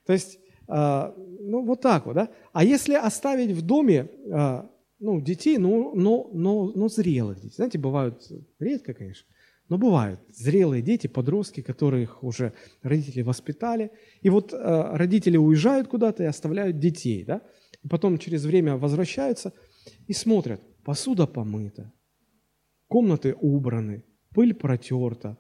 [0.06, 2.28] То есть, а, ну, вот так вот, да?
[2.52, 7.78] А если оставить в доме, а, ну, детей, ну, но, но, но зрелых детей, знаете,
[7.78, 8.22] бывают,
[8.58, 9.26] редко, конечно,
[9.70, 13.92] но бывают зрелые дети, подростки, которых уже родители воспитали.
[14.20, 14.56] И вот э,
[14.96, 17.24] родители уезжают куда-то и оставляют детей.
[17.24, 17.40] Да?
[17.82, 19.52] И потом через время возвращаются
[20.06, 21.92] и смотрят, посуда помыта,
[22.88, 25.38] комнаты убраны, пыль протерта,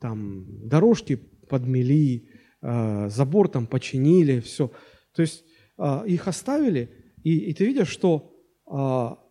[0.00, 2.28] там дорожки подмели,
[2.62, 4.70] э, забор там починили, все.
[5.14, 5.44] То есть
[5.78, 6.90] э, их оставили,
[7.22, 8.34] и, и ты видишь, что
[8.66, 8.72] э,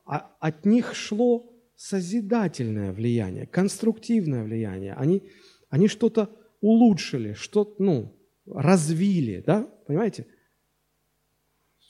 [0.05, 4.93] от них шло созидательное влияние, конструктивное влияние.
[4.93, 5.23] Они,
[5.69, 6.29] они что-то
[6.61, 10.27] улучшили, что ну, развили, да, понимаете?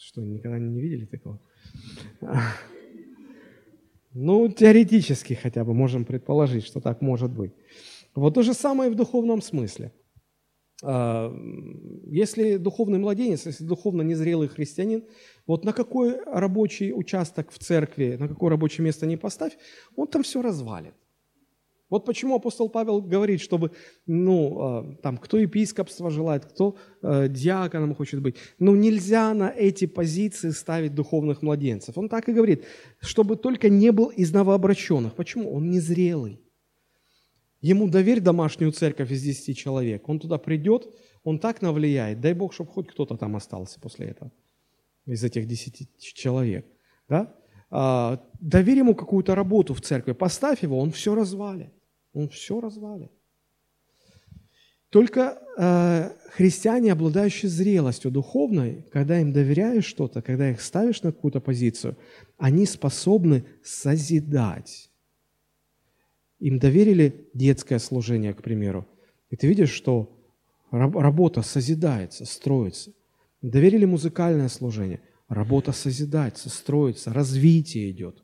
[0.10, 1.40] Что, никогда не видели такого?
[4.12, 7.54] Ну, теоретически хотя бы можем предположить, что так может быть.
[8.16, 9.94] Вот то же самое и в духовном смысле.
[10.82, 11.32] А,
[12.08, 15.04] если духовный младенец, если духовно незрелый христианин,
[15.46, 19.60] вот на какой рабочий участок в церкви, на какое рабочее место не поставь,
[19.96, 20.96] он там все развалит.
[21.90, 23.72] Вот почему апостол Павел говорит, чтобы,
[24.06, 28.36] ну, а, там, кто епископство желает, кто э, диаконом хочет быть.
[28.60, 31.98] Но нельзя на эти позиции ставить духовных младенцев.
[31.98, 32.66] Он так и говорит,
[33.00, 35.16] чтобы только не был из новообращенных.
[35.16, 35.52] Почему?
[35.52, 36.40] Он незрелый.
[37.62, 40.08] Ему доверь домашнюю церковь из 10 человек.
[40.08, 40.88] Он туда придет,
[41.24, 42.22] он так навлияет.
[42.22, 44.32] Дай Бог, чтобы хоть кто-то там остался после этого,
[45.06, 46.66] из этих 10 человек.
[47.10, 47.36] Да?
[47.72, 51.74] А, доверь ему какую-то работу в церкви, поставь его, он все развалит.
[52.14, 53.12] Он все развалит.
[54.90, 61.40] Только э, христиане, обладающие зрелостью духовной, когда им доверяешь что-то, когда их ставишь на какую-то
[61.40, 61.96] позицию,
[62.38, 64.90] они способны созидать.
[66.40, 68.88] Им доверили детское служение, к примеру.
[69.30, 70.18] И ты видишь, что
[70.72, 72.92] работа созидается, строится.
[73.42, 75.02] Доверили музыкальное служение.
[75.28, 78.24] Работа созидается, строится, развитие идет,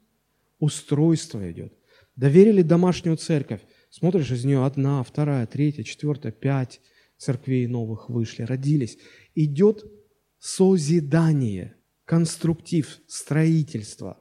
[0.58, 1.72] устройство идет.
[2.16, 3.62] Доверили домашнюю церковь.
[3.98, 6.82] Смотришь, из нее одна, вторая, третья, четвертая, пять
[7.18, 8.98] церквей новых вышли, родились.
[9.36, 9.90] Идет
[10.38, 14.18] созидание, конструктив, строительство.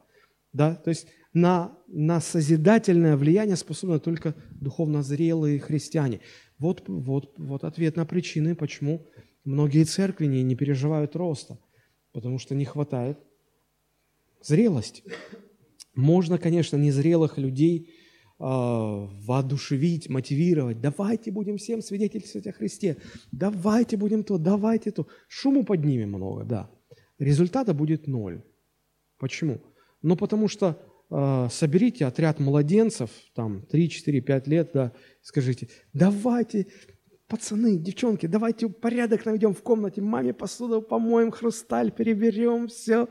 [0.52, 0.76] Да?
[0.76, 6.20] То есть на, на созидательное влияние способны только духовно зрелые христиане.
[6.60, 9.04] Вот, вот, вот ответ на причины, почему
[9.42, 11.58] многие церкви не, не переживают роста,
[12.12, 13.18] потому что не хватает
[14.40, 15.02] зрелости.
[15.96, 17.90] Можно, конечно, незрелых людей
[18.38, 20.80] воодушевить, мотивировать.
[20.80, 22.96] Давайте будем всем свидетельствовать о Христе.
[23.30, 25.06] Давайте будем то, давайте то.
[25.28, 26.70] Шуму поднимем много, да.
[27.18, 28.42] Результата будет ноль.
[29.18, 29.60] Почему?
[30.02, 30.78] Ну, потому что
[31.10, 34.92] Э, соберите отряд младенцев, там 3, 4, 5 лет, да,
[35.22, 36.66] скажите, давайте,
[37.34, 43.08] пацаны, девчонки, давайте порядок наведем в комнате, маме посуду помоем, хрусталь переберем, все,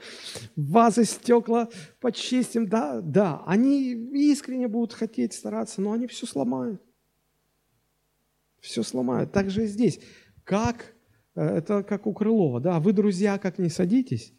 [0.55, 1.67] вазы, стекла
[1.99, 3.91] почистим, да, да, они
[4.31, 6.81] искренне будут хотеть стараться, но они все сломают.
[8.61, 9.33] Все сломают.
[9.33, 9.99] Так же и здесь.
[10.45, 10.95] Как,
[11.35, 14.33] э, это как у Крылова, да, вы, друзья, как не садитесь,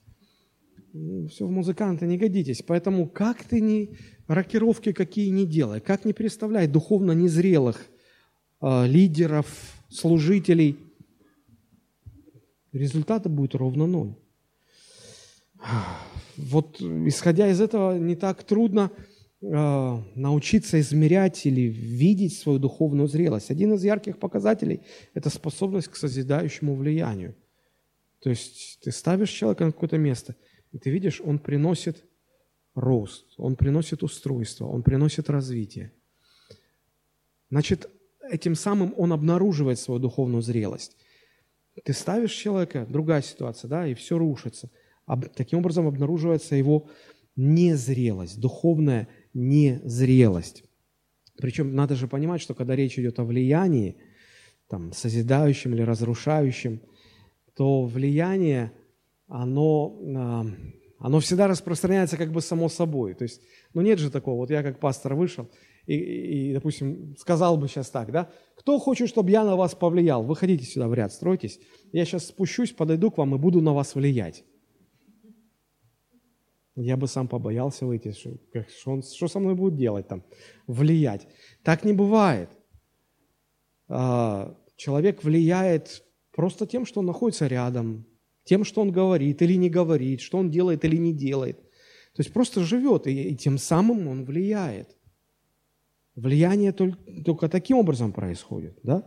[1.28, 2.62] все в музыканта не годитесь.
[2.62, 7.90] Поэтому как ты ни рокировки какие не делай, как не представляй духовно незрелых
[8.86, 9.46] лидеров,
[9.88, 10.78] служителей,
[12.72, 14.14] результата будет ровно ноль.
[16.36, 18.90] Вот исходя из этого не так трудно
[19.40, 23.50] э, научиться измерять или видеть свою духовную зрелость.
[23.50, 24.80] Один из ярких показателей–
[25.14, 27.34] это способность к созидающему влиянию.
[28.20, 30.34] То есть ты ставишь человека на какое-то место–
[30.74, 32.04] и ты видишь, он приносит
[32.74, 35.92] рост, он приносит устройство, он приносит развитие.
[37.48, 37.88] Значит,
[38.30, 40.96] этим самым он обнаруживает свою духовную зрелость.
[41.84, 44.70] Ты ставишь человека, другая ситуация, да, и все рушится.
[45.34, 46.88] Таким образом обнаруживается его
[47.36, 50.64] незрелость, духовная незрелость.
[51.36, 53.96] Причем надо же понимать, что когда речь идет о влиянии,
[54.68, 56.80] там, созидающем или разрушающем,
[57.54, 58.72] то влияние–
[59.28, 60.46] оно, а,
[60.98, 63.14] оно всегда распространяется как бы само собой.
[63.14, 63.40] То есть,
[63.72, 65.50] ну нет же такого, вот я как пастор вышел
[65.86, 65.94] и,
[66.50, 70.64] и, допустим, сказал бы сейчас так, да, кто хочет, чтобы я на вас повлиял, выходите
[70.64, 71.60] сюда в ряд, стройтесь,
[71.92, 74.44] я сейчас спущусь, подойду к вам и буду на вас влиять.
[76.76, 78.36] Я бы сам побоялся выйти, что,
[78.68, 80.24] что, он, что со мной будет делать там,
[80.66, 81.28] влиять.
[81.62, 82.50] Так не бывает.
[83.88, 88.06] А, человек влияет просто тем, что он находится рядом,
[88.42, 91.60] тем, что он говорит или не говорит, что он делает или не делает.
[92.14, 94.96] То есть просто живет, и, и тем самым он влияет.
[96.16, 98.78] Влияние только, только таким образом происходит.
[98.82, 99.04] Да?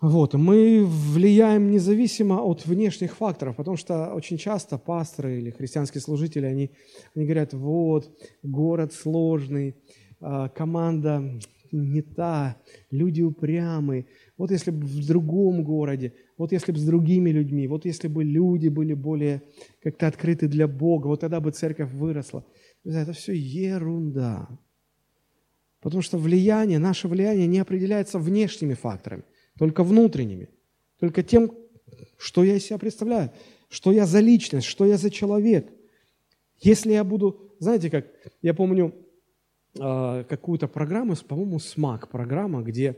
[0.00, 6.44] Вот, мы влияем независимо от внешних факторов, потому что очень часто пасторы или христианские служители,
[6.44, 6.70] они,
[7.14, 8.10] они говорят, вот,
[8.42, 9.74] город сложный,
[10.20, 11.40] а, команда
[11.72, 12.56] не та,
[12.90, 14.06] люди упрямые.
[14.36, 18.22] Вот если бы в другом городе, вот если бы с другими людьми, вот если бы
[18.22, 19.42] люди были более
[19.82, 22.44] как-то открыты для Бога, вот тогда бы церковь выросла.
[22.84, 24.48] Это все ерунда.
[25.86, 29.22] Потому что влияние, наше влияние не определяется внешними факторами,
[29.56, 30.48] только внутренними,
[30.98, 31.52] только тем,
[32.18, 33.30] что я из себя представляю,
[33.68, 35.68] что я за личность, что я за человек.
[36.58, 38.06] Если я буду, знаете как,
[38.42, 38.96] я помню
[39.78, 42.96] э, какую-то программу, по-моему, СМАК программа, где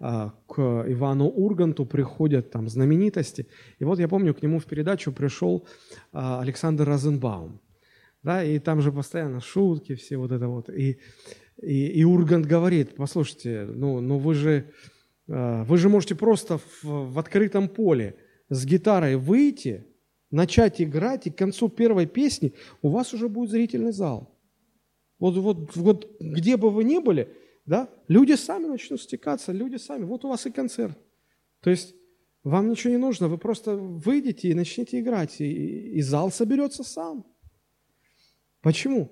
[0.00, 3.48] э, к Ивану Урганту приходят там знаменитости.
[3.78, 5.66] И вот я помню, к нему в передачу пришел
[6.14, 7.60] э, Александр Розенбаум.
[8.22, 10.68] Да, и там же постоянно шутки, все вот это вот.
[10.68, 10.98] И,
[11.62, 14.72] и, и Ургант говорит, послушайте, ну, ну вы же,
[15.26, 18.16] вы же можете просто в, в открытом поле
[18.48, 19.86] с гитарой выйти,
[20.30, 24.38] начать играть, и к концу первой песни у вас уже будет зрительный зал.
[25.18, 27.28] Вот, вот, вот где бы вы ни были,
[27.66, 30.04] да, люди сами начнут стекаться, люди сами.
[30.04, 30.98] Вот у вас и концерт.
[31.60, 31.94] То есть
[32.42, 37.26] вам ничего не нужно, вы просто выйдете и начнете играть, и, и зал соберется сам.
[38.62, 39.10] Почему?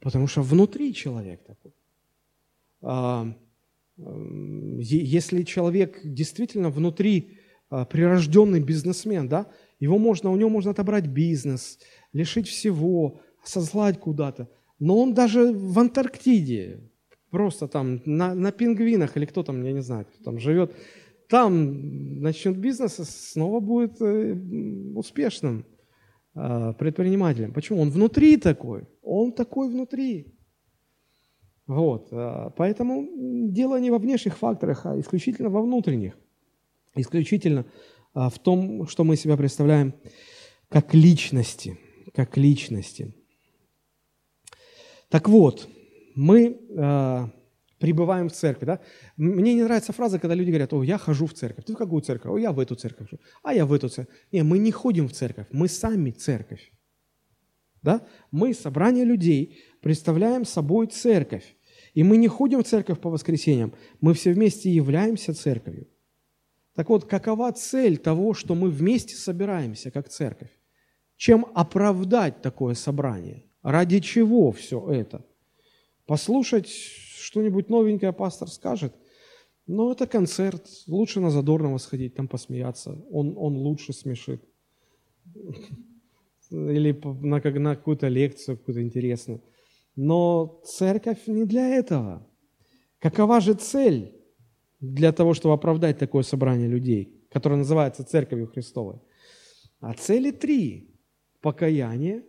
[0.00, 1.72] Потому что внутри человек такой.
[2.82, 3.26] А,
[3.96, 7.38] если человек действительно внутри
[7.70, 9.46] а, прирожденный бизнесмен, да,
[9.80, 11.78] его можно, у него можно отобрать бизнес,
[12.12, 14.48] лишить всего, сослать куда-то.
[14.78, 16.80] Но он даже в Антарктиде,
[17.30, 20.74] просто там на, на пингвинах или кто там, я не знаю, кто там живет,
[21.28, 24.34] там начнет бизнес и снова будет э,
[24.94, 25.66] успешным
[26.34, 27.52] э, предпринимателем.
[27.52, 27.82] Почему?
[27.82, 28.86] Он внутри такой.
[29.02, 30.37] Он такой внутри.
[31.68, 32.08] Вот.
[32.10, 33.06] Э, поэтому
[33.50, 36.18] дело не во внешних факторах, а исключительно во внутренних.
[36.96, 37.66] Исключительно
[38.14, 39.94] а, в том, что мы себя представляем
[40.68, 41.78] как личности,
[42.14, 43.14] как личности.
[45.10, 45.68] Так вот,
[46.14, 47.26] мы э,
[47.78, 48.64] пребываем в церкви.
[48.64, 48.80] Да?
[49.16, 51.66] Мне не нравится фраза, когда люди говорят, о, я хожу в церковь.
[51.66, 52.32] Ты в какую церковь?
[52.32, 53.10] О, я в эту церковь.
[53.42, 54.16] А я в эту церковь.
[54.32, 56.72] Не, мы не ходим в церковь, мы сами церковь.
[57.82, 58.06] Да?
[58.30, 61.54] Мы, собрание людей, представляем собой церковь.
[61.98, 65.88] И мы не ходим в церковь по воскресеньям, мы все вместе являемся церковью.
[66.76, 70.50] Так вот, какова цель того, что мы вместе собираемся, как церковь?
[71.16, 73.42] Чем оправдать такое собрание?
[73.62, 75.26] Ради чего все это?
[76.06, 78.94] Послушать что-нибудь новенькое пастор скажет?
[79.66, 80.68] Ну, это концерт.
[80.86, 82.96] Лучше на Задорного сходить, там посмеяться.
[83.10, 84.40] Он, он лучше смешит.
[86.52, 86.92] Или
[87.22, 89.42] на, на какую-то лекцию, какую-то интересную.
[90.00, 92.26] Но церковь не для этого.
[93.00, 94.18] Какова же цель?
[94.80, 99.00] для того, чтобы оправдать такое собрание людей, которое называется Церковью Христовой.
[99.80, 100.94] А цели три–
[101.40, 102.24] покаяние,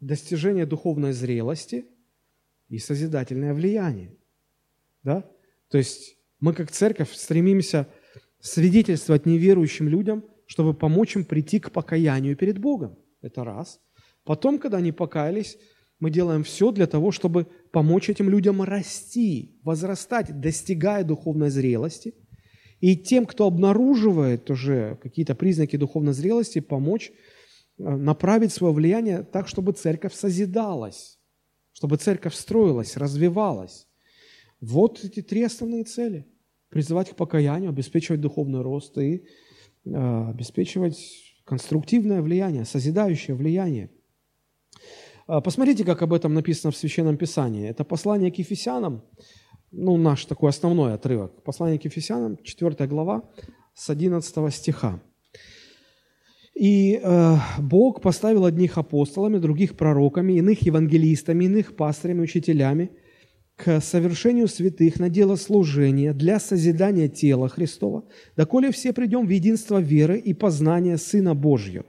[0.00, 1.86] достижение духовной зрелости
[2.68, 4.16] и созидательное влияние.
[5.02, 5.30] Да?
[5.68, 7.88] То есть мы как церковь стремимся
[8.40, 12.98] свидетельствовать неверующим людям, чтобы помочь им прийти к покаянию перед Богом.
[13.22, 13.80] Это раз.
[14.24, 15.58] Потом, когда они покаялись,
[16.00, 22.14] мы делаем все для того, чтобы помочь этим людям расти, возрастать, достигая духовной зрелости.
[22.80, 27.12] И тем, кто обнаруживает уже какие-то признаки духовной зрелости, помочь
[27.78, 31.18] э, направить свое влияние так, чтобы церковь созидалась,
[31.72, 33.86] чтобы церковь строилась, развивалась.
[34.60, 36.26] Вот эти три основные цели.
[36.68, 39.24] Призывать к покаянию, обеспечивать духовный рост и
[39.84, 40.98] э, обеспечивать
[41.44, 43.90] конструктивное влияние, созидающее влияние.
[45.26, 47.68] А, посмотрите, как об этом написано в Священном Писании.
[47.68, 49.02] Это послание к Ефесянам,
[49.72, 51.42] ну, наш такой основной отрывок.
[51.42, 53.22] Послание к Ефесянам, 4 глава,
[53.74, 55.00] с 11 стиха.
[56.54, 62.90] «И э, Бог поставил одних апостолами, других пророками, иных евангелистами, иных пастырями, учителями
[63.56, 68.04] к совершению святых на дело служения для созидания тела Христова,
[68.36, 71.86] доколе все придем в единство веры и познания Сына Божьего,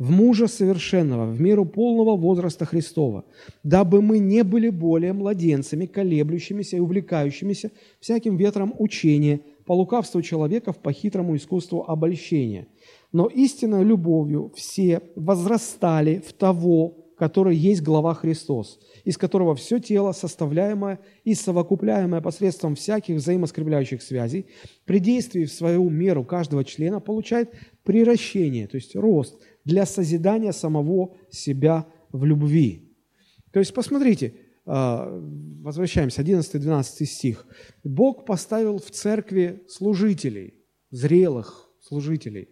[0.00, 3.24] в мужа совершенного, в меру полного возраста Христова,
[3.62, 7.70] дабы мы не были более младенцами, колеблющимися и увлекающимися
[8.00, 12.66] всяким ветром учения, по лукавству человеков, по хитрому искусству обольщения.
[13.12, 20.12] Но истинной любовью все возрастали в того, который есть глава Христос, из которого все тело,
[20.12, 24.46] составляемое и совокупляемое посредством всяких взаимоскрепляющих связей,
[24.86, 27.50] при действии в свою меру каждого члена получает
[27.84, 32.90] приращение, то есть рост– для созидания самого себя в любви.
[33.52, 34.34] То есть, посмотрите,
[34.66, 35.08] а,
[35.62, 37.46] возвращаемся, 11-12 стих.
[37.84, 40.54] Бог поставил в церкви служителей,
[40.90, 42.48] зрелых служителей,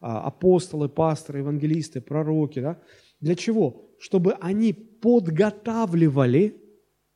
[0.00, 2.60] а, апостолы, пасторы, евангелисты, пророки.
[2.60, 2.80] Да?
[3.20, 3.90] Для чего?
[3.98, 6.56] Чтобы они подготавливали,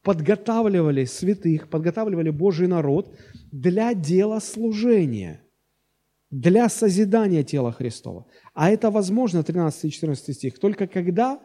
[0.02, 3.16] подготавливали святых, подготавливали Божий народ
[3.50, 5.43] для дела служения,
[6.34, 8.26] для созидания тела Христова.
[8.54, 11.40] А это возможно, 13 и 14 стих, только когда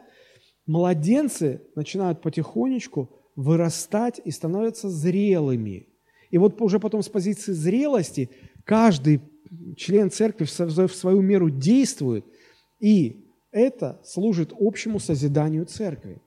[0.66, 5.86] младенцы начинают потихонечку вырастать и становятся зрелыми.
[6.30, 8.30] И вот уже потом с позиции зрелости
[8.64, 9.20] каждый
[9.76, 12.24] член церкви в свою меру действует,
[12.80, 16.20] и это служит общему созиданию церкви.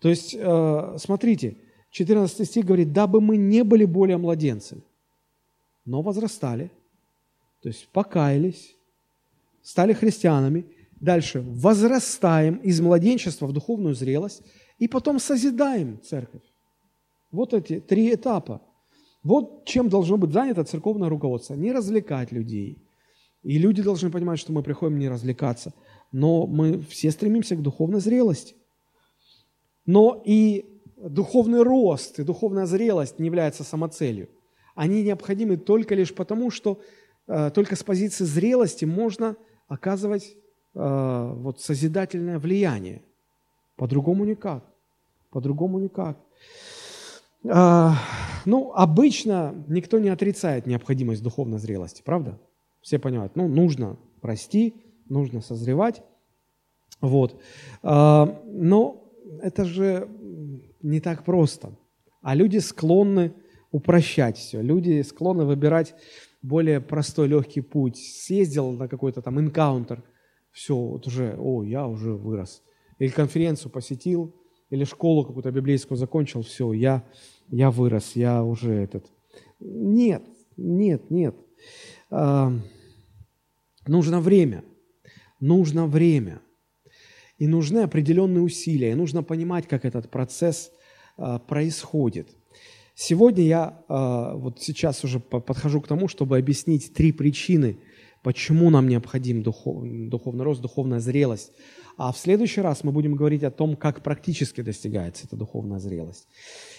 [0.00, 1.58] То есть, э, смотрите,
[1.92, 4.82] 14 стих говорит, дабы мы не были более младенцами,
[5.84, 6.72] но возрастали,
[7.64, 8.76] то есть покаялись,
[9.62, 10.66] стали христианами,
[11.00, 14.42] дальше возрастаем из младенчества в духовную зрелость
[14.78, 16.42] и потом созидаем церковь.
[17.32, 18.60] Вот эти три этапа.
[19.22, 21.54] Вот чем должно быть занято церковное руководство.
[21.54, 22.76] Не развлекать людей.
[23.42, 25.72] И люди должны понимать, что мы приходим не развлекаться,
[26.12, 28.56] но мы все стремимся к духовной зрелости.
[29.86, 30.66] Но и
[30.98, 34.28] духовный рост, и духовная зрелость не являются самоцелью.
[34.74, 36.78] Они необходимы только лишь потому, что
[37.26, 39.36] только с позиции зрелости можно
[39.68, 40.36] оказывать
[40.74, 43.02] э, вот, созидательное влияние.
[43.76, 44.64] По-другому никак.
[45.30, 46.18] По-другому никак.
[47.44, 47.90] Э,
[48.44, 52.38] ну, обычно никто не отрицает необходимость духовной зрелости, правда?
[52.82, 54.74] Все понимают, ну, нужно расти,
[55.08, 56.02] нужно созревать.
[57.00, 57.40] Вот.
[57.82, 59.12] Э, но
[59.42, 60.08] это же
[60.82, 61.72] не так просто.
[62.22, 63.32] А люди склонны
[63.70, 64.62] упрощать все.
[64.62, 65.94] Люди склонны выбирать
[66.44, 67.96] более простой, легкий путь.
[67.96, 70.04] Съездил на какой-то там энкаунтер,
[70.52, 72.62] все, вот уже, о, я уже вырос.
[72.98, 74.34] Или конференцию посетил,
[74.70, 77.02] или школу какую-то библейскую закончил, все, я,
[77.48, 79.06] я вырос, я уже этот.
[79.58, 80.22] Нет,
[80.56, 81.34] нет, нет.
[82.10, 82.52] А,
[83.86, 84.64] нужно время.
[85.40, 86.42] Нужно время.
[87.38, 90.70] И нужны определенные усилия, и нужно понимать, как этот процесс
[91.16, 92.28] а, происходит.
[92.94, 97.78] Сегодня я а, вот сейчас уже подхожу к тому, чтобы объяснить три причины,
[98.22, 101.52] почему нам необходим духов, духовный рост, духовная зрелость.
[101.96, 106.26] А в следующий раз мы будем говорить о том, как практически достигается эта духовная зрелость.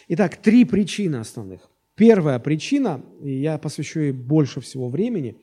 [0.07, 1.69] Итак, три причины основных.
[1.95, 5.37] Первая причина, и я посвящу ей больше всего времени,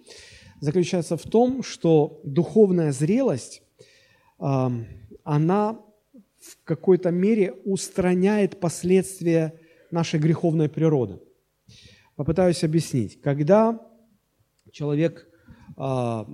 [0.60, 3.62] заключается в том, что духовная зрелость
[4.38, 5.78] она
[6.40, 9.54] в какой-то мере устраняет последствия
[9.92, 11.20] нашей греховной природы.
[12.16, 13.20] Попытаюсь объяснить.
[13.20, 13.80] Когда
[14.70, 15.26] человек
[15.76, 16.24] э,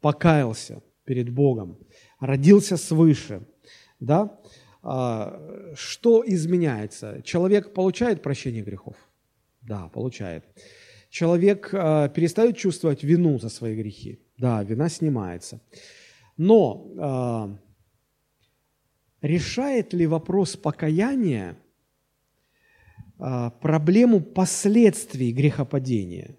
[0.00, 1.78] покаялся перед Богом,
[2.20, 3.46] родился свыше,
[4.00, 4.38] да,
[4.82, 7.22] э, что изменяется?
[7.22, 8.96] Человек получает прощение грехов?
[9.62, 10.44] Да, получает.
[11.10, 14.18] Человек э, перестает чувствовать вину за свои грехи?
[14.38, 15.60] Да, вина снимается.
[16.36, 17.58] Но
[19.20, 21.56] решает ли вопрос покаяния
[23.60, 26.36] проблему последствий грехопадения?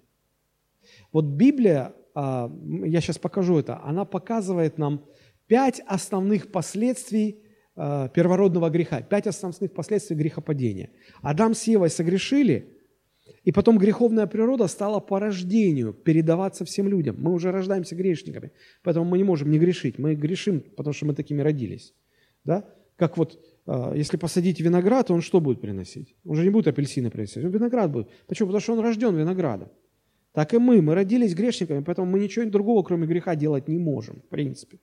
[1.13, 2.51] Вот Библия, а,
[2.83, 5.05] я сейчас покажу это, она показывает нам
[5.47, 7.39] пять основных последствий
[7.75, 10.89] а, первородного греха, пять основных последствий грехопадения.
[11.21, 12.69] Адам с Евой согрешили,
[13.43, 17.17] и потом греховная природа стала по рождению передаваться всем людям.
[17.19, 18.51] Мы уже рождаемся грешниками,
[18.83, 19.99] поэтому мы не можем не грешить.
[19.99, 21.93] Мы грешим, потому что мы такими родились.
[22.43, 22.65] Да?
[22.95, 26.15] Как вот, а, если посадить виноград, он что будет приносить?
[26.25, 28.09] Он же не будет апельсины приносить, он виноград будет.
[28.27, 28.47] Почему?
[28.49, 29.69] Потому что он рожден виноградом.
[30.33, 34.21] Так и мы, мы родились грешниками, поэтому мы ничего другого, кроме греха, делать не можем,
[34.21, 34.79] в принципе.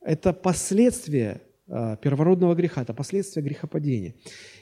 [0.00, 4.14] Это последствия а, первородного греха, это последствия грехопадения.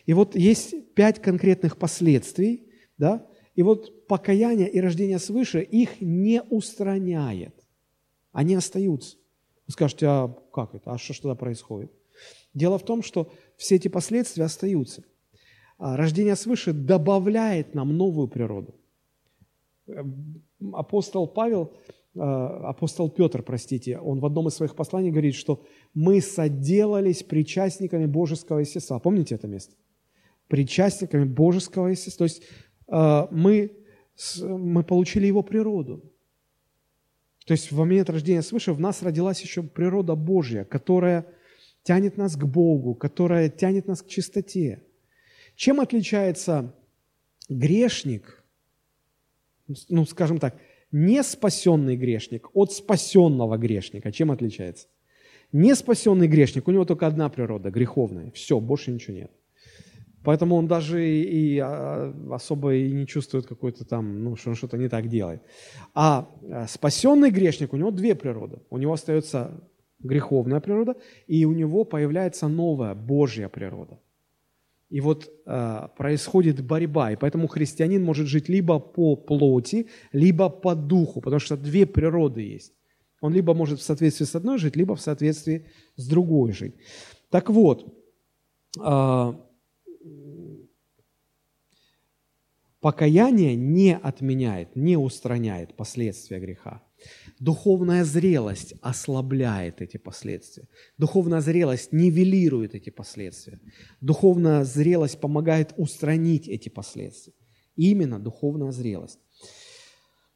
[0.04, 2.68] И вот есть пять конкретных последствий,
[2.98, 7.54] да, и вот покаяние и рождение свыше их не устраняет.
[8.32, 9.16] Они остаются.
[9.66, 10.92] Вы скажете, а как это?
[10.92, 11.90] А что, что тогда происходит?
[12.54, 15.04] Дело в том, что все эти последствия остаются.
[15.78, 18.74] А рождение свыше добавляет нам новую природу.
[20.72, 21.72] Апостол Павел,
[22.16, 28.06] а, апостол Петр, простите, он в одном из своих посланий говорит, что мы соделались причастниками
[28.06, 28.98] божеского естества.
[28.98, 29.76] Помните это место?
[30.48, 32.26] Причастниками божеского естества.
[32.26, 32.42] То есть
[32.88, 33.72] а, мы,
[34.42, 36.02] мы получили его природу.
[37.46, 41.26] То есть в момент рождения свыше в нас родилась еще природа Божья, которая
[41.88, 44.82] тянет нас к Богу, которая тянет нас к чистоте.
[45.56, 46.74] Чем отличается
[47.48, 48.44] грешник,
[49.88, 50.60] ну, скажем так,
[50.92, 54.12] не спасенный грешник от спасенного грешника?
[54.12, 54.86] Чем отличается?
[55.50, 58.32] Не спасенный грешник, у него только одна природа, греховная.
[58.32, 59.30] Все, больше ничего нет.
[60.24, 64.56] Поэтому он даже и, и а, особо и не чувствует какой-то там, ну, что он
[64.56, 65.40] что-то не так делает.
[65.94, 68.58] А, а спасенный грешник, у него две природы.
[68.68, 69.58] У него остается
[70.00, 70.96] греховная природа,
[71.26, 73.98] и у него появляется новая Божья природа.
[74.90, 80.74] И вот э, происходит борьба, и поэтому христианин может жить либо по плоти, либо по
[80.74, 82.72] духу, потому что две природы есть.
[83.20, 86.74] Он либо может в соответствии с одной жить, либо в соответствии с другой жить.
[87.30, 87.94] Так вот,
[88.82, 89.32] э,
[92.80, 96.82] покаяние не отменяет, не устраняет последствия греха.
[97.38, 100.66] Духовная зрелость ослабляет эти последствия.
[100.96, 103.60] Духовная зрелость нивелирует эти последствия.
[104.00, 107.34] Духовная зрелость помогает устранить эти последствия.
[107.76, 109.20] Именно духовная зрелость.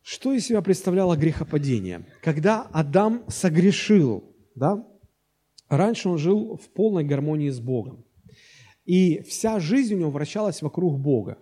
[0.03, 2.07] Что из себя представляло грехопадение?
[2.23, 4.87] Когда Адам согрешил, да,
[5.69, 8.05] раньше он жил в полной гармонии с Богом.
[8.85, 11.39] И вся жизнь у него вращалась вокруг Бога.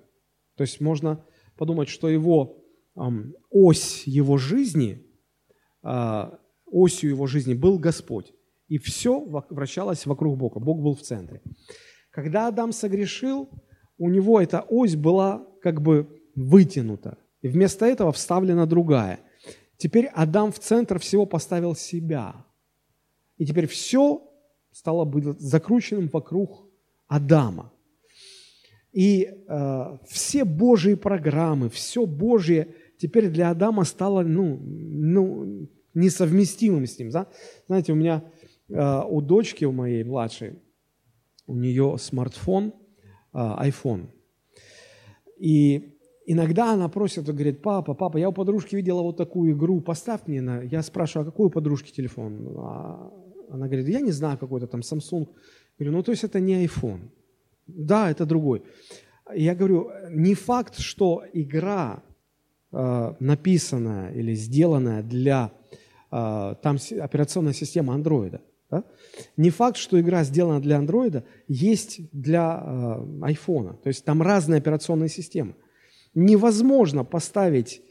[0.56, 1.24] То есть можно
[1.56, 2.64] подумать, что его
[3.50, 5.06] ось его жизни
[5.82, 8.32] осью его жизни был Господь.
[8.68, 9.20] И все
[9.50, 10.60] вращалось вокруг Бога.
[10.60, 11.42] Бог был в центре.
[12.10, 13.48] Когда Адам согрешил,
[13.98, 17.18] у него эта ось была как бы вытянута.
[17.42, 19.20] И вместо этого вставлена другая.
[19.76, 22.44] Теперь Адам в центр всего поставил себя.
[23.38, 24.22] И теперь все
[24.72, 26.68] стало быть закрученным вокруг
[27.08, 27.72] Адама.
[28.92, 36.98] И э, все Божьи программы, все Божье теперь для Адама стало ну, ну, несовместимым с
[36.98, 37.10] ним.
[37.10, 37.26] Да?
[37.66, 38.22] Знаете, у меня,
[38.68, 40.58] э, у дочки, у моей младшей,
[41.46, 42.72] у нее смартфон,
[43.32, 44.08] э, iPhone.
[45.38, 45.96] И
[46.26, 50.42] иногда она просит, говорит, папа, папа, я у подружки видела вот такую игру, поставь мне
[50.42, 50.62] на...
[50.62, 52.54] Я спрашиваю, а какой у подружки телефон?
[52.58, 53.10] А
[53.50, 55.26] она говорит, я не знаю, какой-то там Samsung.
[55.78, 57.08] Я говорю, ну то есть это не iPhone.
[57.66, 58.62] Да, это другой.
[59.34, 62.02] Я говорю, не факт, что игра
[62.72, 65.52] написанная или сделанная для
[66.10, 68.40] э, там операционная система андроида.
[68.70, 68.84] Да?
[69.36, 73.74] Не факт, что игра сделана для андроида, есть для э, айфона.
[73.82, 75.54] То есть там разные операционные системы.
[76.14, 77.82] Невозможно поставить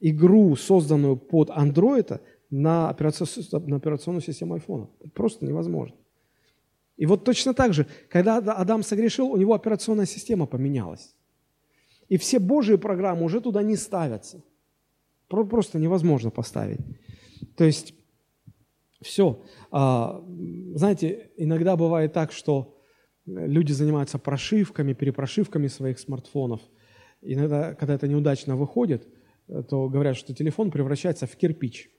[0.00, 2.20] игру, созданную под андроида,
[2.50, 4.88] на операционную, на операционную систему айфона.
[5.14, 5.96] Просто невозможно.
[6.96, 11.14] И вот точно так же, когда Адам согрешил, у него операционная система поменялась.
[12.08, 14.42] И все Божьи программы уже туда не ставятся.
[15.28, 16.80] Просто невозможно поставить.
[17.56, 17.94] То есть
[19.02, 19.42] все.
[19.70, 20.24] А,
[20.74, 22.78] знаете, иногда бывает так, что
[23.26, 26.60] люди занимаются прошивками, перепрошивками своих смартфонов.
[27.20, 29.06] Иногда, когда это неудачно выходит,
[29.68, 31.90] то говорят, что телефон превращается в кирпич.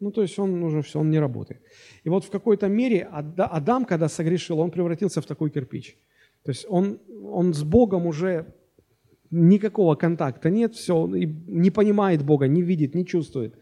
[0.00, 1.62] Ну, то есть он уже все, он не работает.
[2.04, 5.96] И вот в какой-то мере Адам, когда согрешил, он превратился в такой кирпич.
[6.42, 8.52] То есть он, он с Богом уже
[9.32, 13.58] никакого контакта нет, все, не понимает Бога, не видит, не чувствует.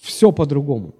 [0.00, 0.96] Все по-другому.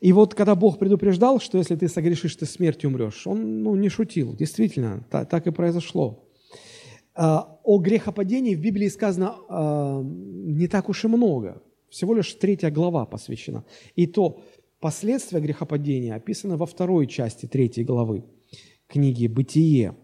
[0.00, 3.88] И вот когда Бог предупреждал, что если ты согрешишь, ты смертью умрешь, он ну, не
[3.88, 4.34] шутил.
[4.34, 6.28] Действительно, так, так и произошло.
[7.14, 11.62] А, о грехопадении в Библии сказано а, не так уж и много.
[11.88, 13.64] Всего лишь третья глава посвящена.
[13.94, 14.42] И то
[14.80, 18.24] последствия грехопадения описаны во второй части третьей главы
[18.88, 19.94] книги «Бытие».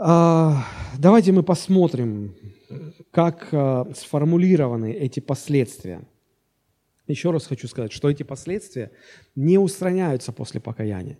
[0.00, 0.64] А,
[0.96, 2.36] давайте мы посмотрим,
[3.10, 6.02] как а, сформулированы эти последствия.
[7.08, 8.92] Еще раз хочу сказать, что эти последствия
[9.34, 11.18] не устраняются после покаяния.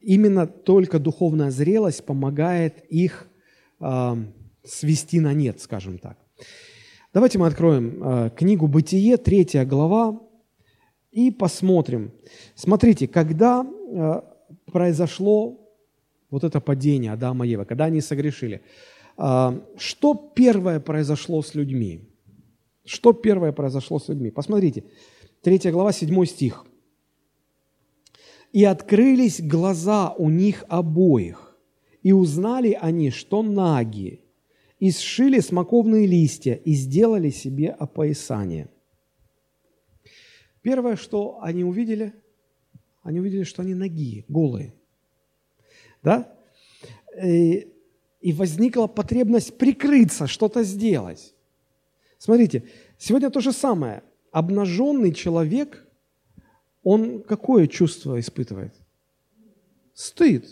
[0.00, 3.28] Именно только духовная зрелость помогает их
[3.80, 4.16] э,
[4.64, 6.18] свести на нет, скажем так.
[7.12, 10.20] Давайте мы откроем книгу «Бытие», третья глава,
[11.10, 12.12] и посмотрим.
[12.54, 13.66] Смотрите, когда
[14.72, 15.59] произошло
[16.30, 18.62] вот это падение Адама и Евы, когда они согрешили.
[19.16, 22.08] А, что первое произошло с людьми?
[22.84, 24.30] Что первое произошло с людьми?
[24.30, 24.84] Посмотрите,
[25.42, 26.64] 3 глава, 7 стих.
[28.52, 31.56] «И открылись глаза у них обоих,
[32.02, 34.20] и узнали они, что наги,
[34.80, 38.68] и сшили смоковные листья, и сделали себе опоясание».
[40.62, 42.12] Первое, что они увидели,
[43.02, 44.74] они увидели, что они ноги, голые–
[46.02, 46.32] да?
[47.22, 47.68] И,
[48.20, 51.34] и возникла потребность прикрыться, что-то сделать.
[52.18, 52.64] Смотрите,
[52.98, 54.02] сегодня то же самое.
[54.30, 55.86] Обнаженный человек,
[56.82, 58.74] он какое чувство испытывает?
[59.94, 60.46] Стыд.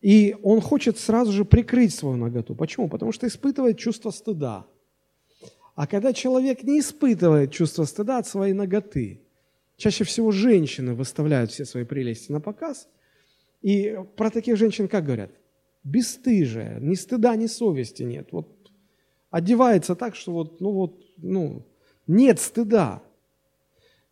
[0.00, 2.54] И он хочет сразу же прикрыть свою наготу.
[2.54, 2.88] Почему?
[2.88, 4.66] Потому что испытывает чувство стыда.
[5.74, 9.20] А когда человек не испытывает чувство стыда от своей ноготы,
[9.76, 12.88] чаще всего женщины выставляют все свои прелести на показ–
[13.62, 15.30] и про таких женщин как говорят?
[15.84, 18.28] Бесстыжая, ни стыда, ни совести нет.
[18.32, 18.70] Вот
[19.30, 21.66] одевается так, что вот, ну вот, ну,
[22.06, 23.02] нет стыда.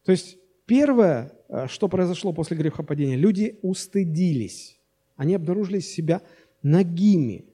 [0.05, 4.79] То есть первое, э, что произошло после грехопадения, люди устыдились.
[5.17, 6.23] Они обнаружили себя
[6.63, 7.45] нагими.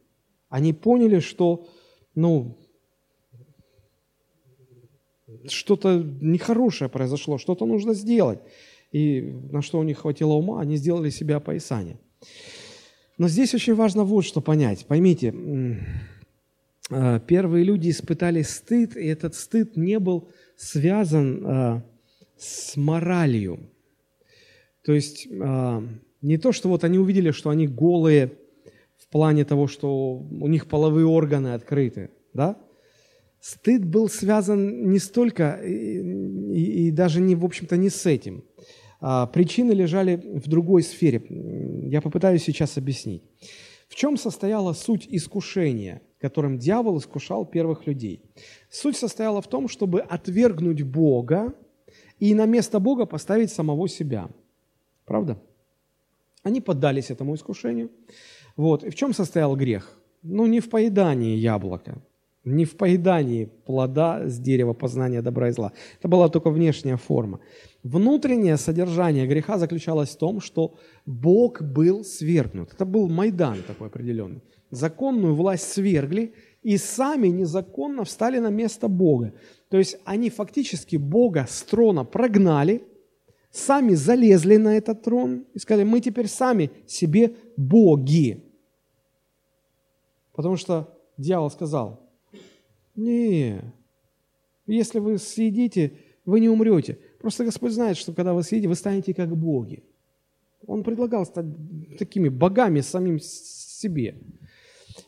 [0.48, 1.66] Они поняли, что,
[2.14, 2.58] ну,
[5.46, 8.40] что-то нехорошее произошло, что-то нужно сделать.
[8.94, 11.98] И на что у них хватило ума, они сделали себе опоясание.
[13.18, 14.86] Но здесь очень важно вот что понять.
[14.86, 15.34] Поймите,
[16.90, 21.82] э, первые люди испытали стыд, и этот стыд не был связан э,
[22.38, 23.58] с моралью.
[24.84, 25.82] То есть э,
[26.22, 28.30] не то, что вот они увидели, что они голые
[28.96, 32.58] в плане того, что у них половые органы открыты, да?
[33.40, 38.44] Стыд был связан не столько и, и, и даже не, в общем-то, не с этим.
[39.00, 41.22] А, причины лежали в другой сфере.
[41.90, 43.22] Я попытаюсь сейчас объяснить.
[43.88, 48.22] В чем состояла суть искушения, которым дьявол искушал первых людей?
[48.70, 51.54] Суть состояла в том, чтобы отвергнуть Бога
[52.18, 54.28] и на место Бога поставить самого себя.
[55.04, 55.38] Правда?
[56.42, 57.90] Они поддались этому искушению.
[58.56, 58.84] Вот.
[58.84, 59.98] И в чем состоял грех?
[60.22, 62.02] Ну, не в поедании яблока,
[62.44, 65.72] не в поедании плода с дерева познания добра и зла.
[65.98, 67.40] Это была только внешняя форма.
[67.82, 70.74] Внутреннее содержание греха заключалось в том, что
[71.06, 72.72] Бог был свергнут.
[72.72, 74.42] Это был Майдан такой определенный.
[74.70, 79.32] Законную власть свергли и сами незаконно встали на место Бога.
[79.70, 82.82] То есть они фактически Бога с трона прогнали,
[83.50, 88.42] сами залезли на этот трон и сказали, мы теперь сами себе боги.
[90.34, 92.03] Потому что дьявол сказал,
[92.96, 93.60] не,
[94.66, 95.92] если вы съедите,
[96.24, 96.98] вы не умрете.
[97.20, 99.82] Просто Господь знает, что когда вы съедите, вы станете как боги.
[100.66, 101.46] Он предлагал стать
[101.98, 104.20] такими богами самим себе.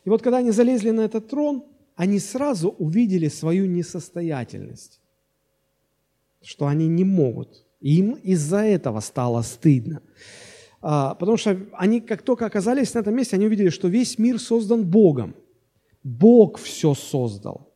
[0.05, 1.65] И вот когда они залезли на этот трон,
[1.95, 5.01] они сразу увидели свою несостоятельность,
[6.43, 7.65] что они не могут.
[7.81, 10.01] Им из-за этого стало стыдно.
[10.81, 14.39] А, потому что они, как только оказались на этом месте, они увидели, что весь мир
[14.39, 15.35] создан Богом.
[16.03, 17.73] Бог все создал.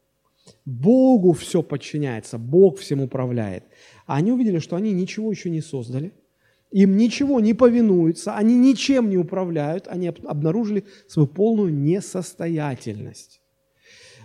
[0.66, 3.64] Богу все подчиняется, Бог всем управляет.
[4.06, 6.14] А они увидели, что они ничего еще не создали,
[6.72, 13.42] им ничего не повинуются, они ничем не управляют, они обнаружили свою полную несостоятельность.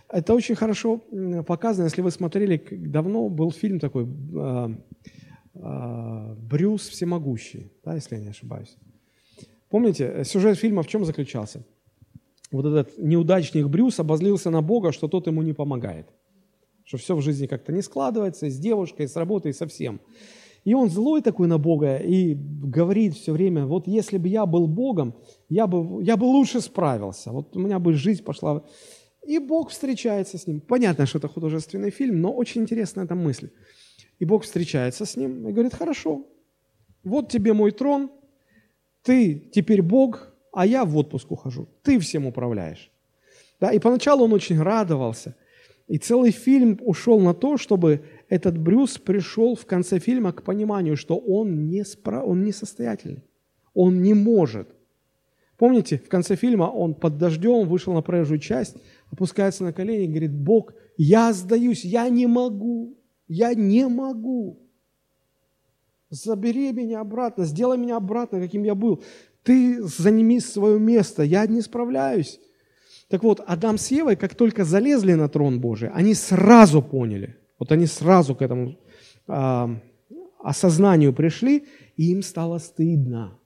[0.08, 1.02] Это очень хорошо
[1.46, 4.68] показано, если вы смотрели, давно был фильм такой э,
[5.54, 8.76] э, «Брюс всемогущий», да, если я не ошибаюсь.
[9.68, 11.64] Помните, сюжет фильма в чем заключался?
[12.52, 16.06] Вот этот неудачник Брюс обозлился на Бога, что тот ему не помогает
[16.86, 20.00] что все в жизни как-то не складывается, с девушкой, с работой, со всем.
[20.64, 24.66] И он злой такой на Бога и говорит все время, вот если бы я был
[24.66, 25.14] Богом,
[25.48, 28.64] я бы, я бы лучше справился, вот у меня бы жизнь пошла.
[29.26, 30.60] И Бог встречается с ним.
[30.60, 33.50] Понятно, что это художественный фильм, но очень интересная эта мысль.
[34.20, 36.24] И Бог встречается с ним и говорит, хорошо,
[37.04, 38.10] вот тебе мой трон,
[39.02, 42.90] ты теперь Бог, а я в отпуск ухожу, ты всем управляешь.
[43.60, 45.34] Да, и поначалу он очень радовался–
[45.88, 50.96] и целый фильм ушел на то, чтобы этот Брюс пришел в конце фильма к пониманию,
[50.96, 52.22] что он не, спра...
[52.22, 53.22] он не состоятельный,
[53.72, 54.68] он не может.
[55.56, 58.76] Помните, в конце фильма он под дождем вышел на проезжую часть,
[59.10, 64.60] опускается на колени и говорит, Бог, я сдаюсь, я не могу, я не могу.
[66.10, 69.02] Забери меня обратно, сделай меня обратно, каким я был.
[69.44, 72.40] Ты заними свое место, я не справляюсь.
[73.08, 77.70] Так вот, Адам с Евой, как только залезли на трон Божий, они сразу поняли, вот
[77.70, 78.76] они сразу к этому
[79.28, 79.66] э,
[80.42, 83.38] осознанию пришли, и им стало стыдно.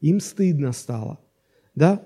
[0.00, 1.18] Им стыдно стало.
[1.74, 2.04] Да?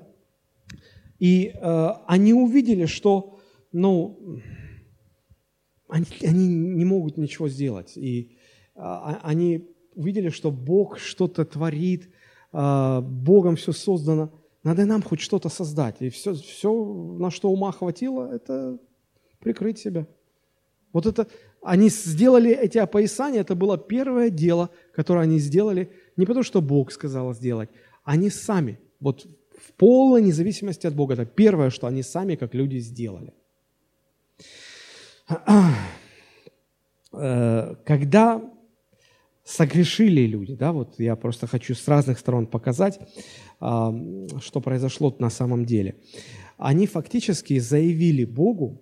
[1.19, 3.41] И э, они увидели, что
[3.73, 4.41] ну,
[5.89, 7.97] они, они не могут ничего сделать.
[7.97, 8.37] И
[8.77, 8.81] э,
[9.23, 12.11] они увидели, что Бог что-то творит,
[12.53, 14.33] э, Богом все создано–
[14.63, 15.97] надо нам хоть что-то создать.
[16.01, 16.73] И все, все,
[17.19, 18.79] на что ума хватило, это
[19.39, 20.07] прикрыть себя.
[20.93, 21.29] Вот это,
[21.63, 26.93] они сделали эти опоясания, это было первое дело, которое они сделали, не потому что Бог
[26.93, 27.71] сказал сделать,
[28.05, 29.27] они сами, вот
[29.61, 31.15] в полной независимости от Бога.
[31.15, 33.33] Это первое, что они сами, как люди, сделали.
[37.13, 38.41] Э, когда
[39.51, 43.01] согрешили люди, да, вот я просто хочу с разных сторон показать,
[43.59, 45.97] что произошло на самом деле.
[46.57, 48.81] Они фактически заявили Богу,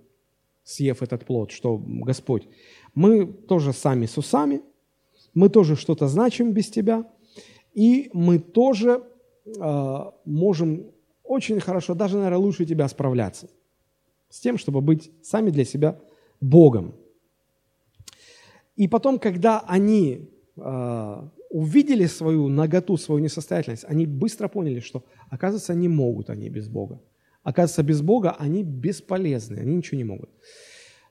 [0.65, 2.49] съев этот плод, что Господь,
[2.95, 4.61] мы тоже сами с усами,
[5.33, 7.11] мы тоже что-то значим без Тебя,
[7.73, 9.03] и мы тоже
[9.47, 10.91] э, можем
[11.25, 13.49] очень хорошо, даже, наверное, лучше Тебя справляться
[14.29, 15.99] с тем, чтобы быть сами для себя
[16.41, 16.95] Богом.
[18.77, 20.29] И потом, когда они
[21.51, 27.01] увидели свою наготу, свою несостоятельность, они быстро поняли, что, оказывается, не могут они без Бога.
[27.43, 30.31] Оказывается, без Бога они бесполезны, они ничего не могут.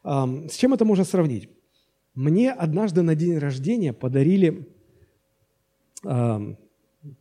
[0.03, 1.49] С чем это можно сравнить?
[2.13, 4.67] Мне однажды на день рождения подарили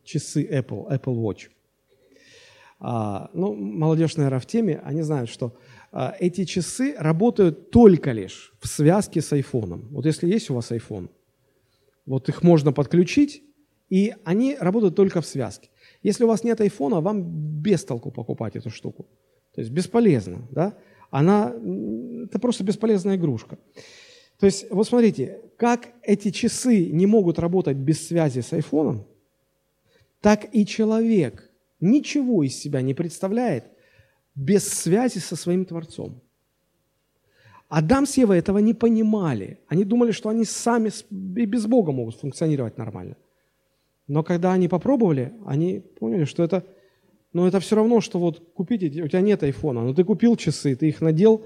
[0.03, 1.49] часы Apple, Apple Watch.
[2.79, 5.57] А, ну, молодежь, наверное, в теме, они знают, что
[5.91, 9.87] а, эти часы работают только лишь в связке с айфоном.
[9.91, 11.09] Вот если есть у вас iPhone,
[12.07, 13.43] вот их можно подключить,
[13.89, 15.69] и они работают только в связке.
[16.01, 17.23] Если у вас нет айфона, вам
[17.61, 19.07] без толку покупать эту штуку.
[19.53, 20.77] То есть бесполезно, да?
[21.09, 21.53] Она,
[22.25, 23.57] это просто бесполезная игрушка.
[24.39, 29.05] То есть, вот смотрите, как эти часы не могут работать без связи с айфоном,
[30.21, 31.49] так и человек
[31.79, 33.65] ничего из себя не представляет
[34.35, 36.21] без связи со своим Творцом.
[37.69, 39.59] Адам с Евой этого не понимали.
[39.67, 40.89] Они думали, что они сами
[41.39, 43.17] и без Бога могут функционировать нормально.
[44.07, 46.63] Но когда они попробовали, они поняли, что это,
[47.33, 50.75] ну, это все равно, что вот купить, у тебя нет айфона, но ты купил часы,
[50.75, 51.43] ты их надел,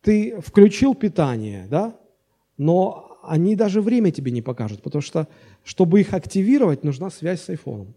[0.00, 1.96] ты включил питание, да,
[2.58, 5.28] но они даже время тебе не покажут, потому что,
[5.62, 7.94] чтобы их активировать, нужна связь с айфоном.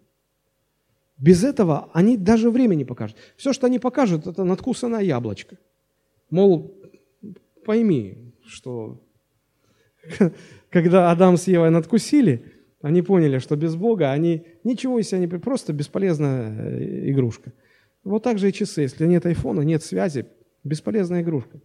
[1.18, 3.18] Без этого они даже время не покажут.
[3.36, 5.58] Все, что они покажут, это надкусанное яблочко.
[6.30, 6.77] Мол,
[7.68, 9.04] пойми, что
[10.70, 15.28] когда Адам с Евой надкусили, они поняли, что без Бога они ничего из себя не...
[15.28, 17.52] Просто бесполезная э, игрушка.
[18.04, 18.82] Вот так же и часы.
[18.82, 20.26] Если нет айфона, нет связи,
[20.64, 21.60] бесполезная игрушка.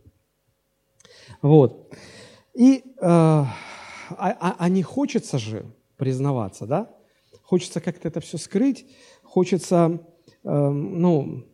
[1.40, 1.94] Вот.
[2.54, 3.46] И э, а,
[4.10, 5.64] а, а не хочется же
[5.96, 6.90] признаваться, да?
[7.42, 8.86] Хочется как-то это все скрыть,
[9.22, 10.00] хочется,
[10.42, 11.46] э, ну,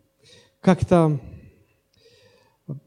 [0.60, 1.20] как-то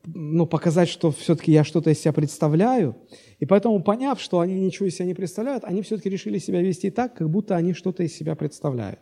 [0.05, 2.95] ну, показать, что все-таки я что-то из себя представляю.
[3.39, 6.91] И поэтому, поняв, что они ничего из себя не представляют, они все-таки решили себя вести
[6.91, 8.99] так, как будто они что-то из себя представляют.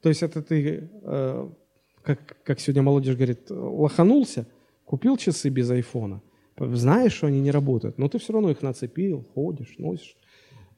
[0.00, 1.48] То есть это ты, э,
[2.02, 4.46] как, как сегодня молодежь говорит, лоханулся,
[4.84, 6.22] купил часы без айфона,
[6.58, 10.16] знаешь, что они не работают, но ты все равно их нацепил, ходишь, носишь.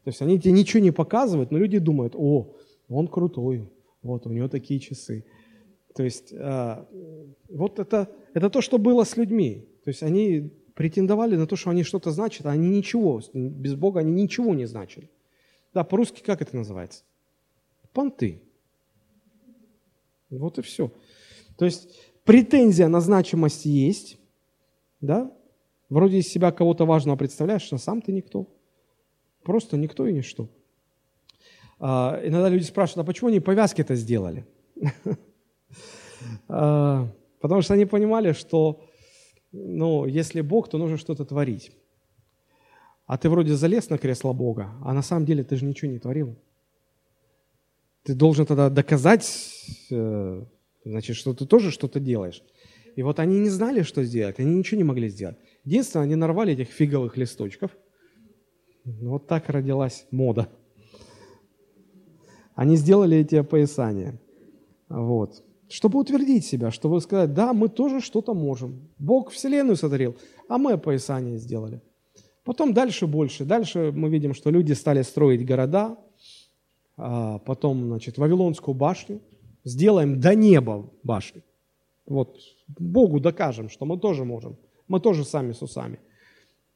[0.05, 2.55] То есть они тебе ничего не показывают, но люди думают, о,
[2.89, 3.69] он крутой,
[4.03, 5.25] вот у него такие часы.
[5.97, 6.85] То есть э,
[7.49, 9.67] вот это, это то, что было с людьми.
[9.83, 14.01] То есть они претендовали на то, что они что-то значат, а они ничего, без Бога
[14.01, 15.11] они ничего не значили.
[15.73, 17.03] Да, по-русски как это называется?
[17.95, 18.43] Понты.
[20.29, 20.93] Вот и все.
[21.57, 24.19] То есть претензия на значимость есть,
[25.01, 25.33] да?
[25.89, 28.47] Вроде из себя кого-то важного представляешь, а сам ты никто.
[29.43, 30.51] Просто никто и ничто.
[31.79, 34.45] А, иногда люди спрашивают, а почему они повязки это сделали?
[36.49, 37.09] А,
[37.41, 38.81] потому что они понимали, что
[39.53, 41.73] ну, если Бог, то нужно что-то творить.
[43.07, 45.99] А ты вроде залез на кресло Бога, а на самом деле ты же ничего не
[45.99, 46.37] творил.
[48.03, 49.27] Ты должен тогда доказать,
[49.91, 50.45] э,
[50.85, 52.43] значит, что ты тоже что-то делаешь.
[52.97, 55.37] И вот они не знали, что сделать, они ничего не могли сделать.
[55.65, 57.71] Единственное, они нарвали этих фиговых листочков.
[58.85, 60.49] Вот так родилась мода.
[62.55, 64.19] Они сделали эти опоясания.
[64.89, 68.89] Вот чтобы утвердить себя, чтобы сказать, да, мы тоже что-то можем.
[68.99, 70.17] Бог Вселенную сотворил,
[70.49, 71.81] а мы опоясание сделали.
[72.45, 73.45] Потом дальше больше.
[73.45, 75.99] Дальше мы видим, что люди стали строить города,
[76.97, 79.21] а потом, значит, Вавилонскую башню.
[79.65, 81.43] Сделаем до неба башню.
[82.07, 82.39] Вот
[82.79, 84.57] Богу докажем, что мы тоже можем.
[84.87, 85.99] Мы тоже сами с усами.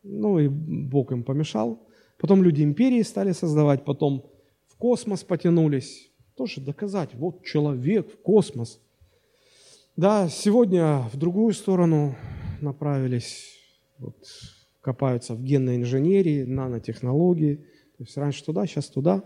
[0.02, 1.86] Ну и Бог им помешал.
[2.18, 4.24] Потом люди империи стали создавать, потом
[4.66, 6.09] в космос потянулись,
[6.40, 8.80] тоже доказать, вот человек в космос.
[9.94, 12.14] Да, сегодня в другую сторону
[12.62, 13.58] направились,
[13.98, 14.16] вот,
[14.80, 17.56] копаются в генной инженерии, нанотехнологии.
[17.98, 19.22] То есть раньше туда, сейчас туда.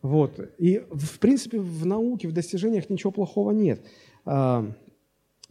[0.00, 0.38] Вот.
[0.58, 3.84] И, в принципе, в науке, в достижениях ничего плохого нет.
[4.24, 4.72] А,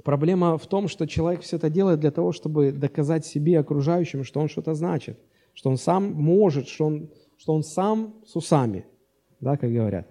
[0.06, 4.40] проблема в том, что человек все это делает для того, чтобы доказать себе, окружающим, что
[4.40, 5.20] он что-то значит,
[5.54, 8.86] что он сам может, что он, что он сам с усами,
[9.42, 10.08] да, как говорят.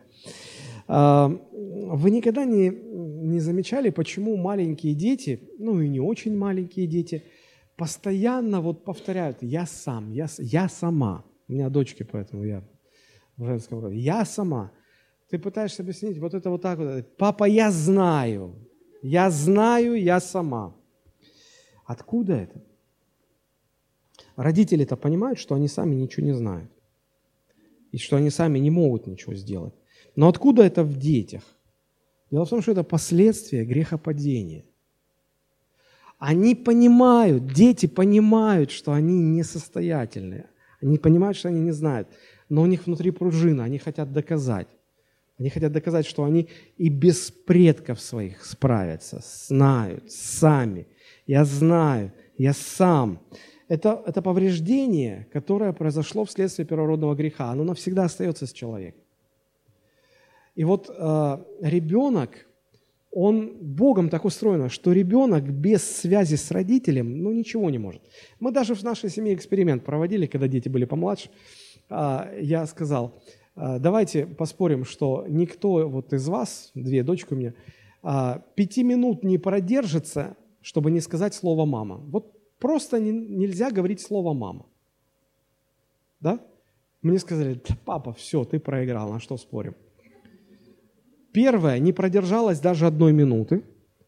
[0.92, 7.22] А, вы никогда не, не замечали, почему маленькие дети, ну и не очень маленькие дети,
[7.76, 11.24] постоянно вот повторяют «я сам», «я, я сама».
[11.46, 12.64] У меня дочки, поэтому я
[13.36, 13.98] в женском роде.
[13.98, 14.72] «Я сама».
[15.28, 17.16] Ты пытаешься объяснить вот это вот так вот.
[17.16, 18.56] «Папа, я знаю».
[19.00, 20.74] «Я знаю, я сама».
[21.86, 22.64] Откуда это?
[24.34, 26.70] Родители-то понимают, что они сами ничего не знают.
[27.92, 29.79] И что они сами не могут ничего сделать.
[30.16, 31.42] Но откуда это в детях?
[32.30, 34.64] Дело в том, что это последствия грехопадения.
[36.18, 40.46] Они понимают, дети понимают, что они несостоятельные.
[40.82, 42.08] Они понимают, что они не знают.
[42.48, 44.68] Но у них внутри пружина, они хотят доказать.
[45.38, 50.86] Они хотят доказать, что они и без предков своих справятся, знают, сами.
[51.26, 53.20] Я знаю, я сам.
[53.68, 57.50] Это, это повреждение, которое произошло вследствие первородного греха.
[57.50, 58.99] Оно навсегда остается с человеком.
[60.54, 62.46] И вот э, ребенок,
[63.12, 68.02] он Богом так устроено, что ребенок без связи с родителем, ну, ничего не может.
[68.40, 71.30] Мы даже в нашей семье эксперимент проводили, когда дети были помладше.
[71.88, 73.20] Э, я сказал,
[73.56, 77.54] э, давайте поспорим, что никто вот из вас, две дочки у меня,
[78.02, 81.96] э, пяти минут не продержится, чтобы не сказать слово «мама».
[81.96, 84.66] Вот просто не, нельзя говорить слово «мама».
[86.20, 86.38] Да?
[87.02, 89.74] Мне сказали, да, папа, все, ты проиграл, на что спорим?
[91.32, 93.62] Первая не продержалась даже одной минуты,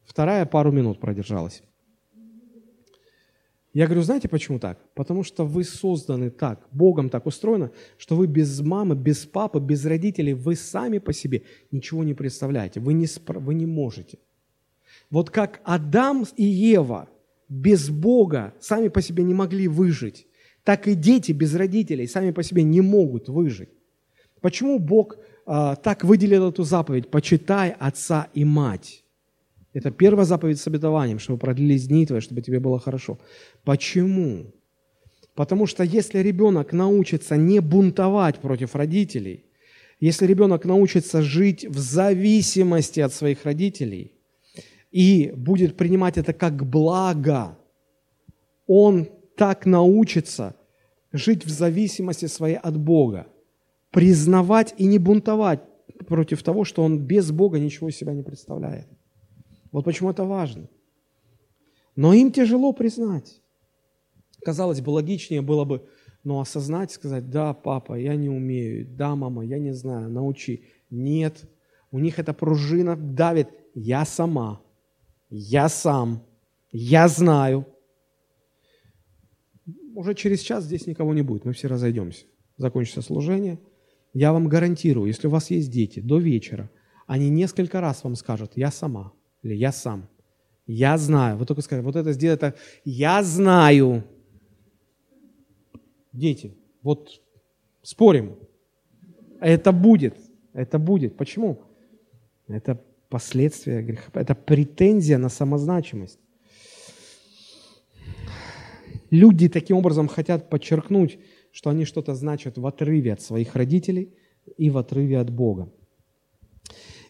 [0.04, 1.62] вторая пару минут продержалась.
[3.74, 4.78] Я говорю, знаете почему так?
[4.94, 9.86] Потому что вы созданы так, Богом так устроено, что вы без мамы, без папы, без
[9.86, 14.18] родителей, вы сами по себе ничего не представляете, вы не, вы не можете.
[15.10, 17.08] Вот как Адам и Ева
[17.48, 20.26] без Бога сами по себе не могли выжить,
[20.64, 23.70] так и дети без родителей сами по себе не могут выжить.
[24.42, 27.10] Почему Бог так выделил эту заповедь?
[27.10, 29.04] Почитай отца и мать.
[29.72, 33.18] Это первая заповедь с обетованием, чтобы продлились дни твои, чтобы тебе было хорошо.
[33.64, 34.52] Почему?
[35.34, 39.46] Потому что если ребенок научится не бунтовать против родителей,
[39.98, 44.12] если ребенок научится жить в зависимости от своих родителей
[44.90, 47.56] и будет принимать это как благо,
[48.66, 50.54] он так научится
[51.12, 53.26] жить в зависимости своей от Бога,
[53.92, 55.60] признавать и не бунтовать
[56.08, 58.88] против того, что он без Бога ничего из себя не представляет.
[59.70, 60.68] Вот почему это важно.
[61.94, 63.40] Но им тяжело признать.
[64.44, 65.86] Казалось бы, логичнее было бы,
[66.24, 70.64] ну, осознать, сказать, да, папа, я не умею, да, мама, я не знаю, научи.
[70.90, 71.44] Нет,
[71.90, 74.60] у них эта пружина давит, я сама,
[75.30, 76.24] я сам,
[76.72, 77.66] я знаю,
[79.94, 82.24] уже через час здесь никого не будет, мы все разойдемся.
[82.56, 83.58] Закончится служение.
[84.12, 86.70] Я вам гарантирую, если у вас есть дети, до вечера,
[87.06, 90.08] они несколько раз вам скажут, я сама, или я сам,
[90.66, 91.36] я знаю.
[91.36, 92.54] Вы только скажете, вот это сделай это,
[92.84, 94.04] я знаю.
[96.12, 97.22] Дети, вот
[97.82, 98.36] спорим,
[99.40, 100.16] это будет,
[100.52, 101.16] это будет.
[101.16, 101.62] Почему?
[102.48, 106.18] Это последствия греха, это претензия на самозначимость.
[109.10, 111.18] Люди таким образом хотят подчеркнуть,
[111.52, 114.12] что они что-то значат в отрыве от своих родителей
[114.56, 115.70] и в отрыве от Бога.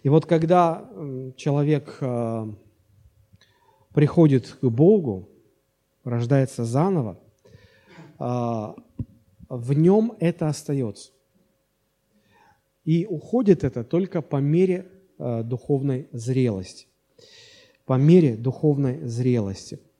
[0.02, 0.90] И вот когда
[1.36, 2.52] человек э,
[3.94, 5.28] приходит к Богу,
[6.02, 7.20] рождается заново,
[8.18, 8.74] э,
[9.48, 11.12] в нем это остается.
[12.84, 16.88] И уходит это только по мере э, духовной зрелости.
[17.86, 19.78] По мере духовной зрелости–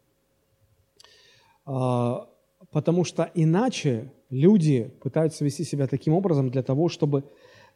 [2.72, 7.24] потому что иначе люди пытаются вести себя таким образом для того, чтобы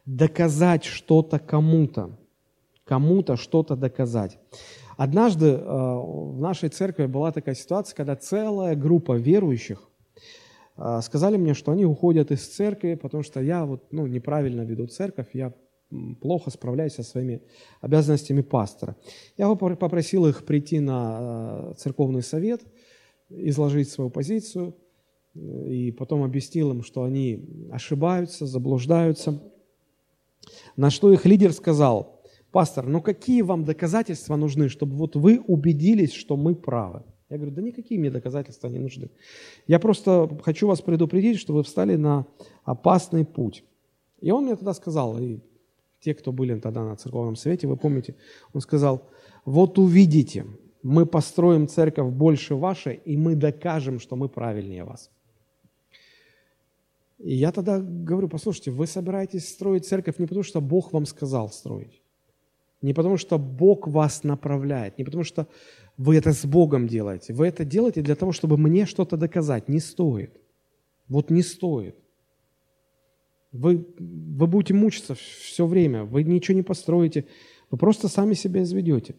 [0.05, 2.17] доказать что-то кому-то,
[2.83, 4.39] кому-то что-то доказать.
[4.97, 9.87] Однажды а, в нашей церкви была такая ситуация, когда целая группа верующих
[10.75, 14.87] а, сказали мне, что они уходят из церкви, потому что я вот, ну, неправильно веду
[14.87, 15.53] церковь, я
[16.19, 17.41] плохо справляюсь со своими
[17.81, 18.95] обязанностями пастора.
[19.37, 22.61] Я попросил их прийти на церковный совет–
[23.29, 24.75] изложить свою позицию,
[25.65, 29.41] и потом объяснил им, что они ошибаются, заблуждаются.
[30.75, 32.21] На что их лидер сказал,
[32.51, 37.03] пастор, ну какие вам доказательства нужны, чтобы вот вы убедились, что мы правы?
[37.29, 39.09] Я говорю, да никакие мне доказательства не нужны.
[39.67, 42.25] Я просто хочу вас предупредить, что вы встали на
[42.63, 43.65] опасный путь.
[44.21, 45.39] И он мне тогда сказал, и
[45.99, 48.15] те, кто были тогда на церковном совете, вы помните,
[48.53, 49.09] он сказал,
[49.45, 50.45] вот увидите,
[50.83, 55.11] мы построим церковь больше вашей, и мы докажем, что мы правильнее вас.
[57.19, 61.49] И я тогда говорю, послушайте, вы собираетесь строить церковь не потому, что Бог вам сказал
[61.49, 62.01] строить,
[62.81, 65.47] не потому, что Бог вас направляет, не потому, что
[65.97, 67.33] вы это с Богом делаете.
[67.33, 69.67] Вы это делаете для того, чтобы мне что-то доказать.
[69.67, 70.39] Не стоит.
[71.07, 71.95] Вот не стоит.
[73.51, 77.25] Вы, вы будете мучиться все время, вы ничего не построите,
[77.71, 79.15] вы просто сами себя изведете.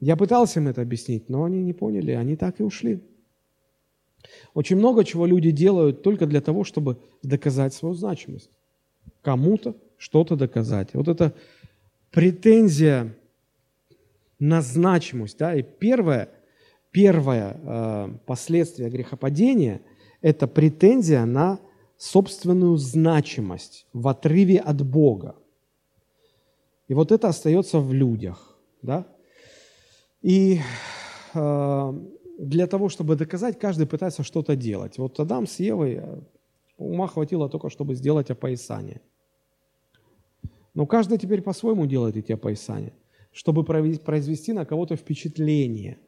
[0.00, 3.02] Я пытался им это объяснить, но они не поняли, они так и ушли.
[4.54, 8.50] Очень много чего люди делают только для того, чтобы доказать свою значимость.
[9.22, 10.90] Кому-то что-то доказать.
[10.94, 11.34] Вот это
[12.10, 13.14] претензия
[14.38, 15.38] на значимость.
[15.38, 15.54] Да?
[15.54, 16.30] И первое,
[16.90, 19.80] первое э, последствие грехопадения–
[20.20, 21.60] это претензия на
[21.96, 25.36] собственную значимость в отрыве от Бога.
[26.88, 28.56] И вот это остается в людях.
[28.82, 29.06] Да?
[30.22, 30.60] И
[31.34, 31.92] э,
[32.38, 34.98] для того, чтобы доказать, каждый пытается что-то делать.
[34.98, 36.20] Вот Адам с Евой э,
[36.76, 39.00] ума хватило только, чтобы сделать опоясание.
[40.74, 42.92] Но каждый теперь по-своему делает эти опоясания,
[43.32, 45.98] чтобы произвести на кого-то впечатление.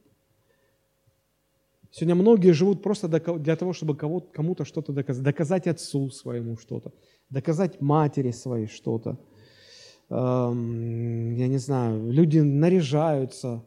[1.90, 5.24] Сегодня многие живут просто для того, чтобы кому-то что-то доказать.
[5.24, 6.92] Доказать отцу своему что-то,
[7.30, 9.18] доказать матери своей что-то.
[10.10, 13.64] Эм, я не знаю, люди наряжаются,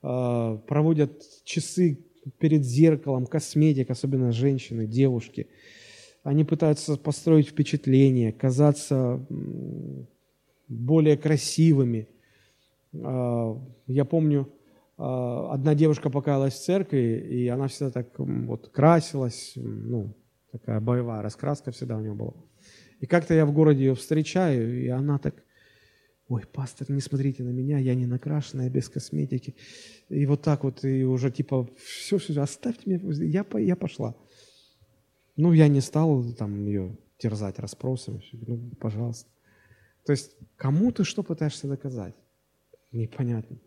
[0.00, 1.98] проводят часы
[2.38, 5.48] перед зеркалом, косметик, особенно женщины, девушки.
[6.22, 9.26] Они пытаются построить впечатление, казаться
[10.68, 12.08] более красивыми.
[12.94, 14.48] А, я помню,
[14.96, 20.14] а, одна девушка покаялась в церкви, и она всегда так вот красилась, ну,
[20.52, 22.34] такая боевая раскраска всегда у нее была.
[23.00, 25.34] И как-то я в городе ее встречаю, и она так,
[26.28, 29.54] ой, пастор, не смотрите на меня, я не накрашенная, без косметики.
[30.08, 34.14] И вот так вот, и уже типа, все, все, оставьте меня, я, я пошла.
[35.36, 39.30] Ну, я не стал там ее терзать расспросами, ну, пожалуйста.
[40.04, 42.14] То есть кому ты что пытаешься доказать?
[42.92, 43.58] Непонятно.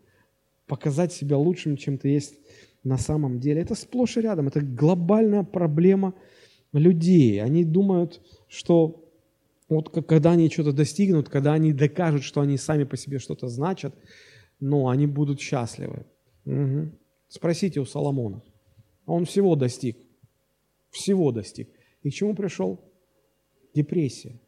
[0.66, 2.38] Показать себя лучшим, чем ты есть
[2.84, 3.62] на самом деле.
[3.62, 4.48] Это сплошь и рядом.
[4.48, 6.14] Это глобальная проблема
[6.72, 7.42] людей.
[7.42, 9.01] Они думают, что
[9.74, 13.94] вот когда они что-то достигнут, когда они докажут, что они сами по себе что-то значат,
[14.60, 16.06] ну, они будут счастливы.
[16.44, 16.90] Угу.
[17.28, 18.42] Спросите у Соломона.
[19.06, 19.96] Он всего достиг.
[20.90, 21.68] Всего достиг.
[22.02, 22.80] И к чему пришел?
[23.74, 24.40] Депрессия.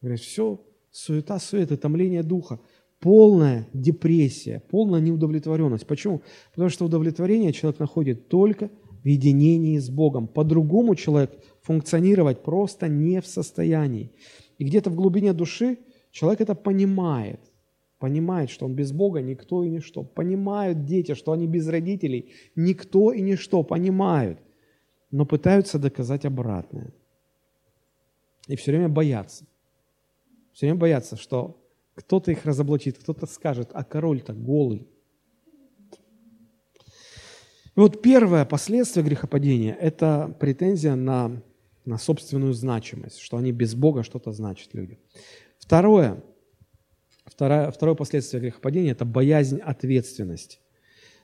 [0.00, 2.60] Говорит, все, суета, суета, томление духа,
[3.00, 5.86] полная депрессия, полная неудовлетворенность.
[5.86, 6.22] Почему?
[6.52, 8.70] Потому что удовлетворение человек находит только
[9.02, 10.28] в единении с Богом.
[10.28, 14.12] По-другому человек функционировать просто не в состоянии.
[14.60, 15.78] И где-то в глубине души
[16.10, 17.40] человек это понимает.
[17.98, 20.02] Понимает, что он без Бога никто и ничто.
[20.02, 23.62] Понимают дети, что они без родителей никто и ничто.
[23.62, 24.38] Понимают.
[25.10, 26.92] Но пытаются доказать обратное.
[28.48, 29.46] И все время боятся.
[30.52, 31.56] Все время боятся, что
[31.94, 34.86] кто-то их разоблачит, кто-то скажет, а король-то голый.
[37.76, 41.42] И вот первое последствие грехопадения– это претензия на,
[41.84, 44.98] на собственную значимость, что они без Бога что-то значат люди.
[45.58, 46.22] Второе,
[47.24, 50.58] второе, второе последствие грехопадения– это боязнь ответственности.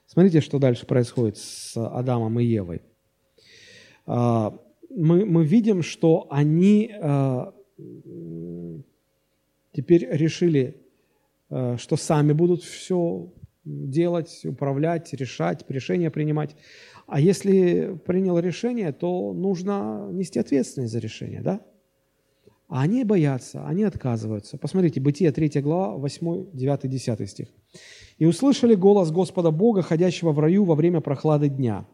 [0.07, 2.83] Смотрите, что дальше происходит с Адамом и Евой.
[4.07, 7.53] А, мы, мы видим, что они а,
[9.73, 10.81] теперь решили,
[11.51, 13.31] э, что сами будут все
[13.65, 16.57] делать, управлять, решать, решения принимать.
[17.07, 21.61] А если принял решение, то нужно нести ответственность за решение, да?
[22.69, 24.59] А они боятся, они отказываются.
[24.59, 27.49] Посмотрите, Бытие 3 глава, 8, 9, 10 стих.
[28.19, 31.87] «И услышали голос Господа Бога, ходящего в раю во время прохлады дня.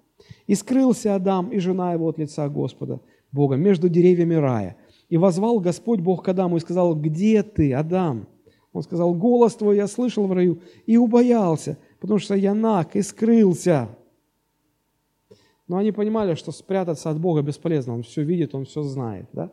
[0.46, 3.00] И скрылся Адам и жена его от лица Господа
[3.32, 4.76] Бога между деревьями рая.
[5.10, 8.28] И возвал Господь Бог к Адаму и сказал, где ты, Адам?
[8.72, 13.02] Он сказал, голос твой я слышал в раю и убоялся, потому что я наг и
[13.02, 13.88] скрылся.
[15.72, 17.94] Но они понимали, что спрятаться от Бога бесполезно.
[17.94, 19.26] Он все видит, он все знает.
[19.32, 19.50] Да?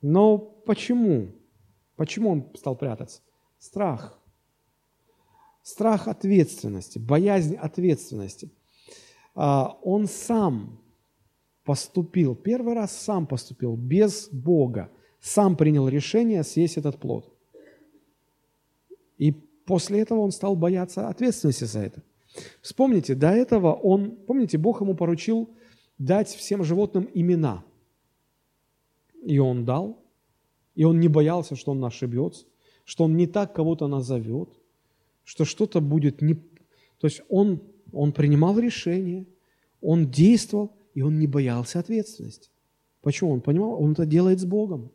[0.00, 1.32] Но почему?
[1.96, 3.20] Почему он стал прятаться?
[3.58, 4.16] Страх.
[5.64, 8.52] Страх ответственности, боязнь ответственности.
[9.34, 10.80] А, он сам
[11.64, 17.36] поступил, первый раз сам поступил, без Бога, сам принял решение съесть этот плод.
[19.18, 22.00] И после этого он стал бояться ответственности за это.
[22.60, 25.50] Вспомните, до этого он, помните, Бог ему поручил
[25.98, 27.64] дать всем животным имена.
[29.22, 30.02] И он дал,
[30.74, 32.46] и он не боялся, что он ошибется,
[32.84, 34.48] что он не так кого-то назовет,
[35.24, 36.34] что что-то будет не...
[36.34, 39.26] То есть он, он принимал решение,
[39.80, 42.50] он действовал, и он не боялся ответственности.
[43.02, 43.32] Почему?
[43.32, 44.90] Он понимал, он это делает с Богом.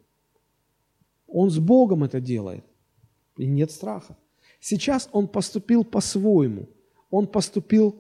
[1.27, 2.63] Он с Богом это делает.
[3.37, 4.17] И нет страха.
[4.59, 6.67] Сейчас он поступил по-своему.
[7.15, 7.95] Он поступил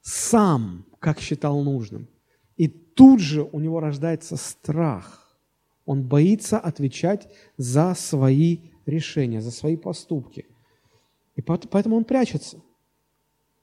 [0.00, 2.08] сам, как считал нужным.
[2.56, 5.38] И тут же у него рождается страх.
[5.84, 10.46] Он боится отвечать за свои решения, за свои поступки.
[11.36, 12.60] И поэтому он прячется.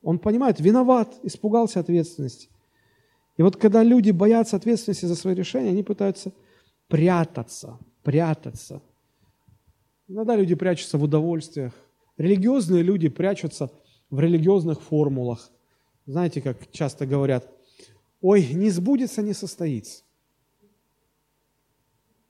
[0.01, 2.47] Он понимает, виноват, испугался ответственности.
[3.35, 6.31] И вот когда люди боятся ответственности за свои решения, они пытаются
[6.87, 8.81] прятаться, прятаться.
[10.07, 11.73] Иногда люди прячутся в удовольствиях.
[12.15, 13.69] Религиозные люди прячутся
[14.13, 15.49] в религиозных формулах.
[16.05, 17.51] Знаете, как часто говорят,
[18.21, 20.03] ой, не сбудется, не состоится.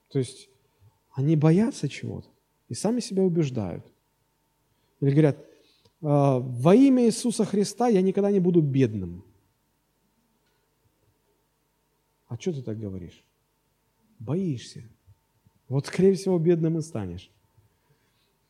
[0.08, 0.48] То есть
[1.12, 2.30] они боятся чего-то
[2.70, 3.86] и сами себя убеждают.
[5.02, 5.46] Или говорят,
[6.02, 9.26] «А, во имя Иисуса Христа я никогда не буду бедным.
[12.30, 13.26] А что ты так говоришь?
[14.20, 14.84] Боишься.
[15.68, 17.30] Вот, скорее всего, бедным и станешь.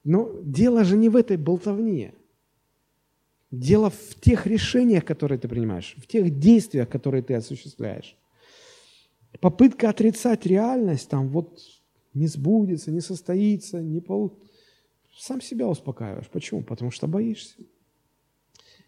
[0.03, 2.14] Но дело же не в этой болтовне.
[3.53, 8.17] Дело в тех решениях, которые ты принимаешь, в тех действиях, которые ты осуществляешь.
[9.39, 11.59] Попытка отрицать реальность, там вот
[12.15, 14.39] не сбудется, не состоится, не пол...
[15.15, 16.30] Сам себя успокаиваешь.
[16.30, 16.63] Почему?
[16.63, 17.57] Потому что боишься.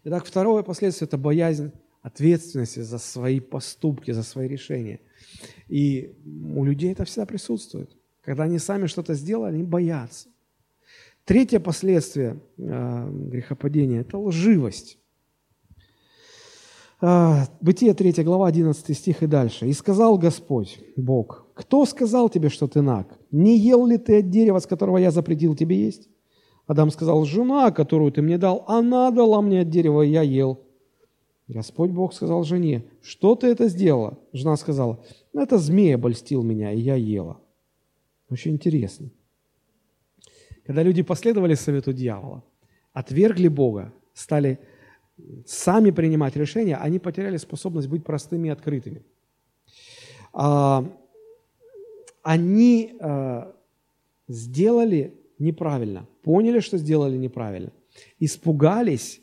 [0.02, 1.70] Итак, второе последствие– это боязнь
[2.02, 4.98] ответственности за свои поступки, за свои решения.
[5.68, 7.96] И у людей это всегда присутствует.
[8.20, 10.28] Когда они сами что-то сделали, они боятся.
[11.26, 14.96] Третье последствие э, грехопадения– это лживость.
[17.02, 19.66] Э, Бытие 3 глава, 11 стих и дальше.
[19.66, 23.18] «И сказал Господь, Бог, кто сказал тебе, что ты наг?
[23.32, 26.08] Не ел ли ты от дерева, с которого я запретил тебе есть?»
[26.68, 30.60] Адам сказал, жена, которую ты мне дал, она дала мне от дерева, и я ел.
[31.48, 34.18] Господь Бог сказал жене, что ты это сделала?
[34.32, 35.00] Жена сказала,
[35.32, 37.40] это змея обольстил меня, и я ела.
[38.28, 39.10] Очень интересно.
[40.66, 42.42] Когда люди последовали совету дьявола,
[42.92, 44.58] отвергли Бога, стали
[45.46, 49.04] сами принимать решения, они потеряли способность быть простыми и открытыми.
[50.32, 50.84] А,
[52.22, 53.54] они а,
[54.28, 57.72] сделали неправильно, поняли, что сделали неправильно,
[58.18, 59.20] испугались,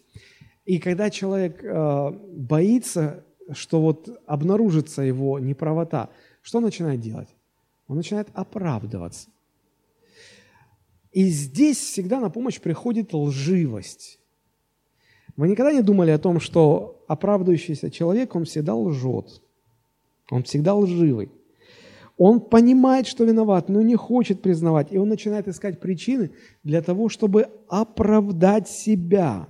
[0.66, 6.10] и когда человек а, боится, что вот обнаружится его неправота,
[6.42, 7.36] что он начинает делать?
[7.88, 9.30] Он начинает оправдываться.
[11.14, 14.20] И здесь всегда на помощь приходит лживость.
[15.38, 19.42] Вы никогда не думали о том, что оправдывающийся человек, он всегда лжет.
[20.30, 21.32] Он всегда лживый.
[22.18, 24.92] Он понимает, что виноват, но не хочет признавать.
[24.92, 26.32] И он начинает искать причины
[26.64, 29.48] для того, чтобы оправдать себя.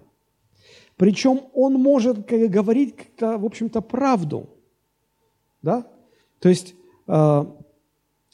[0.97, 4.49] Причем он может говорить, в общем-то, правду.
[5.61, 5.87] Да?
[6.39, 6.75] То есть,
[7.07, 7.45] э,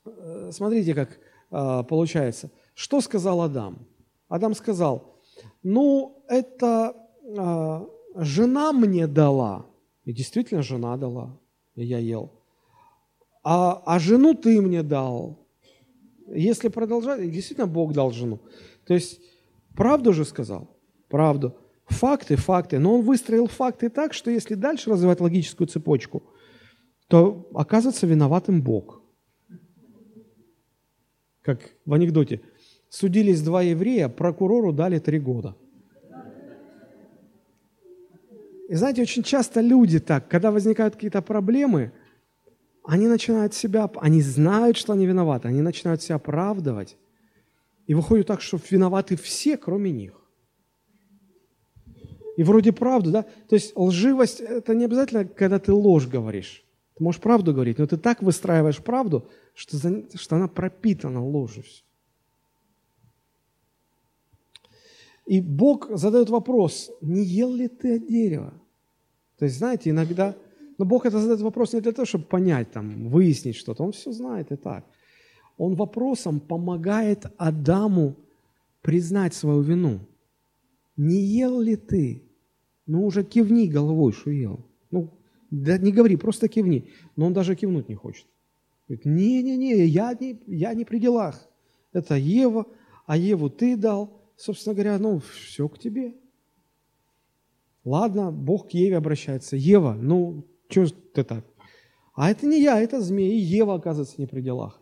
[0.06, 1.20] э, смотрите, как
[1.52, 2.52] э, получается.
[2.80, 3.86] Что сказал Адам?
[4.30, 5.20] Адам сказал,
[5.64, 6.96] ну, это
[7.26, 7.86] э,
[8.16, 9.66] жена мне дала.
[10.06, 11.38] И действительно, жена дала,
[11.76, 12.32] и я ел.
[13.44, 15.46] А, а жену ты мне дал.
[16.28, 18.40] Если продолжать, действительно Бог дал жену.
[18.86, 19.20] То есть,
[19.76, 20.80] правду же сказал?
[21.10, 21.58] Правду.
[21.88, 22.80] Факты, факты.
[22.80, 26.24] Но он выстроил факты так, что если дальше развивать логическую цепочку,
[27.10, 29.02] то оказывается виноватым Бог.
[31.42, 32.42] Как в анекдоте.
[32.90, 35.56] Судились два еврея, прокурору дали три года.
[38.68, 41.92] И знаете, очень часто люди так, когда возникают какие-то проблемы,
[42.84, 46.98] они начинают себя, они знают, что они виноваты, они начинают себя оправдывать.
[47.88, 50.14] И выходит так, что виноваты все, кроме них.
[52.38, 53.24] И вроде правду, да?
[53.24, 56.64] То есть лживость– это не обязательно, когда ты ложь говоришь.
[56.96, 59.78] Ты можешь правду говорить, но ты так выстраиваешь правду, что,
[60.16, 61.64] что она пропитана ложью.
[65.30, 68.52] И Бог задает вопрос, не ел ли ты от дерева?
[69.38, 70.36] То есть, знаете, иногда,
[70.80, 74.12] но Бог это задает вопрос не для того, чтобы понять, там, выяснить что-то, Он все
[74.12, 74.84] знает и так.
[75.60, 78.16] Он вопросом помогает Адаму
[78.82, 80.00] признать свою вину.
[80.98, 82.24] Не ел ли ты?
[82.88, 84.66] Ну, уже кивни головой, что ел.
[84.90, 85.12] Ну,
[85.52, 86.90] да не говори, просто кивни.
[87.16, 88.26] Но он даже кивнуть не хочет.
[88.88, 91.48] Говорит, не-не-не, я не, я не при делах.
[91.94, 92.66] Это Ева,
[93.06, 96.16] а Еву ты дал, собственно говоря, ну, все к тебе.
[97.84, 99.56] Ладно, Бог к Еве обращается.
[99.56, 101.46] Ева, ну, что ты так?
[102.16, 103.34] А это не я, это змей.
[103.34, 104.82] И Ева, оказывается, не при делах.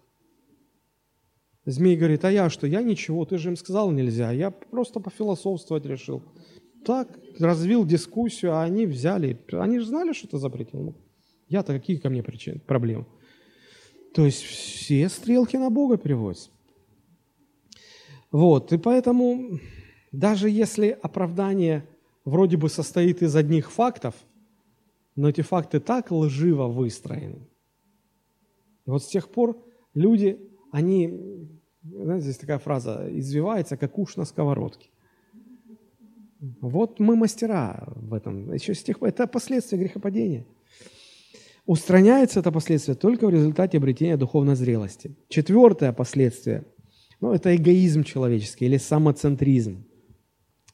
[1.66, 2.66] Змей говорит, а я что?
[2.66, 4.32] Я ничего, ты же им сказал нельзя.
[4.32, 6.24] Я просто пофилософствовать решил.
[6.86, 9.38] Так, развил дискуссию, а они взяли.
[9.52, 10.82] Они же знали, что это запретил.
[10.82, 10.96] Ну,
[11.50, 13.06] я-то какие ко мне причины, проблемы?
[14.14, 16.50] То есть все стрелки на Бога переводятся.
[18.32, 19.60] Вот, и поэтому
[20.12, 21.88] даже если оправдание
[22.26, 24.16] вроде бы состоит из одних фактов,
[25.16, 27.48] но эти факты так лживо выстроены.
[28.86, 29.64] И вот с тех пор
[29.94, 30.40] люди,
[30.72, 31.50] они,
[31.84, 34.90] знаете, здесь такая фраза, извивается, как уж на сковородке.
[36.62, 38.54] Вот мы мастера в этом.
[38.54, 40.46] Еще с тех пор, это последствия грехопадения.
[41.66, 45.16] Устраняется это последствие только в результате обретения духовной зрелости.
[45.30, 46.64] Четвертое последствие–
[47.20, 49.86] ну, это эгоизм человеческий или самоцентризм.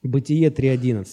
[0.01, 1.07] Бытие 3.11.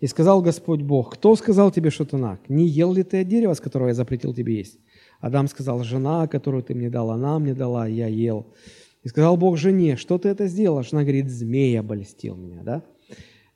[0.00, 2.40] «И сказал Господь Бог, кто сказал тебе, что ты наг?
[2.48, 4.78] Не ел ли ты от дерева, с которого я запретил тебе есть?»
[5.20, 8.46] Адам сказал, жена, которую ты мне дал, она мне дала, я ел.
[9.04, 10.82] И сказал Бог жене, что ты это сделала?
[10.82, 12.62] Жена говорит, змея обольстил меня.
[12.62, 12.82] Да?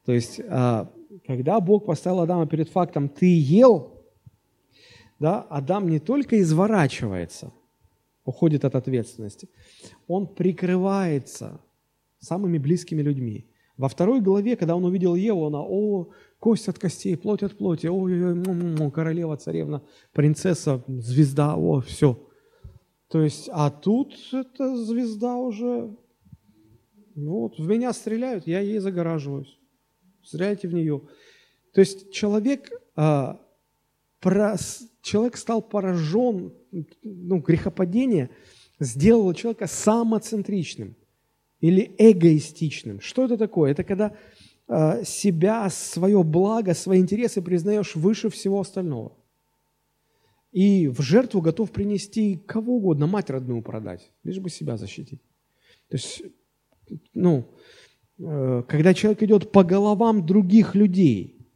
[0.04, 0.92] То есть, а,
[1.26, 4.04] когда Бог поставил Адама перед фактом, ты ел,
[5.18, 7.52] да, Адам не только изворачивается–
[8.27, 9.48] уходит от ответственности.
[10.07, 11.61] Он прикрывается
[12.19, 13.47] самыми близкими людьми.
[13.78, 16.09] Во второй главе, когда он увидел Еву, она, о,
[16.40, 19.82] кость от костей, плоть от плоти, ой, королева, царевна,
[20.12, 22.19] принцесса, звезда, о, все.
[23.09, 25.94] То есть, а тут эта звезда уже,
[27.15, 29.59] вот, в меня стреляют, я ей загораживаюсь.
[30.23, 31.03] Стреляйте в нее.
[31.73, 33.40] То есть человек, а,
[34.20, 34.57] про,
[35.06, 36.52] человек стал поражен,
[37.02, 38.30] ну, грехопадение
[38.80, 40.96] сделало человека самоцентричным
[41.60, 43.00] или эгоистичным.
[43.00, 43.70] Что это такое?
[43.70, 44.16] Это когда
[44.68, 49.12] э, себя, свое благо, свои интересы признаешь выше всего остального.
[50.50, 55.20] И в жертву готов принести кого угодно, мать родную продать, лишь бы себя защитить.
[55.88, 56.22] То есть,
[57.14, 57.44] ну,
[58.18, 61.46] э, когда человек идет по головам других людей,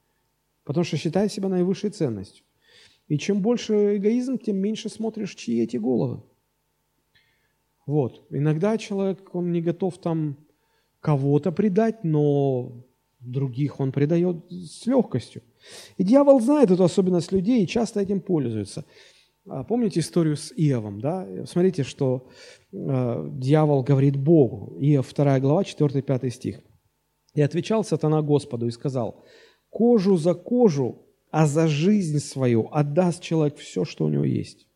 [0.62, 2.44] потому что считает себя наивысшей ценностью.
[3.10, 6.22] И чем больше эгоизм, тем меньше смотришь, чьи эти головы.
[7.84, 8.24] Вот.
[8.30, 10.36] Иногда человек, он не готов там
[11.00, 12.84] кого-то предать, но
[13.18, 15.42] других он предает с легкостью.
[15.96, 18.84] И дьявол знает эту особенность людей и часто этим пользуется.
[19.44, 21.26] А помните историю с Иовом, да?
[21.46, 22.28] Смотрите, что
[22.72, 24.76] э, дьявол говорит Богу.
[24.78, 26.60] Иов 2 глава, 4-5 стих.
[27.34, 29.24] «И отвечал сатана Господу и сказал,
[29.68, 34.66] кожу за кожу, а за жизнь свою отдаст человек все, что у него есть.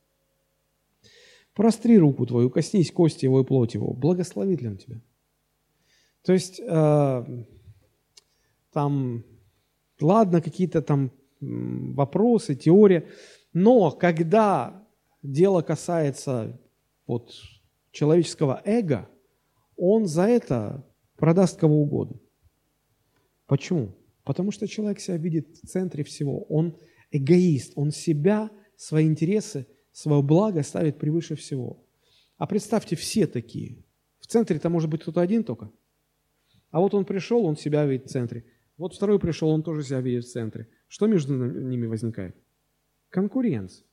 [1.55, 3.93] Простри руку твою, коснись кости его и плоть его.
[3.93, 5.01] Благословит ли он тебя?
[6.23, 7.45] То есть, э,
[8.73, 9.25] там,
[10.01, 13.09] ладно, какие-то там вопросы, теория,
[13.53, 14.85] но когда
[15.23, 16.61] дело касается
[17.07, 17.33] вот,
[17.93, 19.09] человеческого эго,
[19.77, 20.85] он за это
[21.17, 22.19] продаст кого угодно.
[23.47, 23.95] Почему?
[24.25, 26.45] Потому что человек себя видит в центре всего.
[26.45, 26.77] Он
[27.11, 31.85] эгоист, он себя, свои интересы, свое благо ставит превыше всего.
[32.37, 33.85] А представьте, все такие.
[34.19, 35.71] В центре-то может быть кто-то один только.
[36.71, 38.45] А вот он пришел, он себя видит в центре.
[38.77, 40.69] Вот второй пришел, он тоже себя видит в центре.
[40.89, 42.35] Что между ними возникает?
[43.11, 43.87] Конкуренция,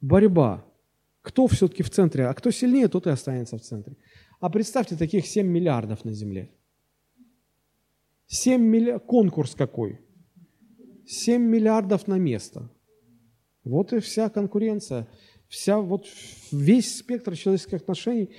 [0.00, 0.66] борьба.
[1.22, 3.96] Кто все-таки в центре, а кто сильнее, тот и останется в центре.
[4.40, 6.50] А представьте, таких 7 миллиардов на Земле.
[8.28, 10.00] 7 миллиардов, конкурс какой?
[11.06, 12.70] 7 миллиардов на место.
[13.64, 15.08] Вот и вся конкуренция,
[15.48, 16.06] вся, вот
[16.52, 18.30] весь спектр человеческих отношений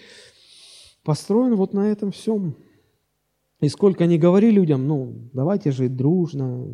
[1.04, 2.56] построен вот на этом всем.
[3.62, 6.68] И сколько ни говори людям, ну, давайте жить дружно,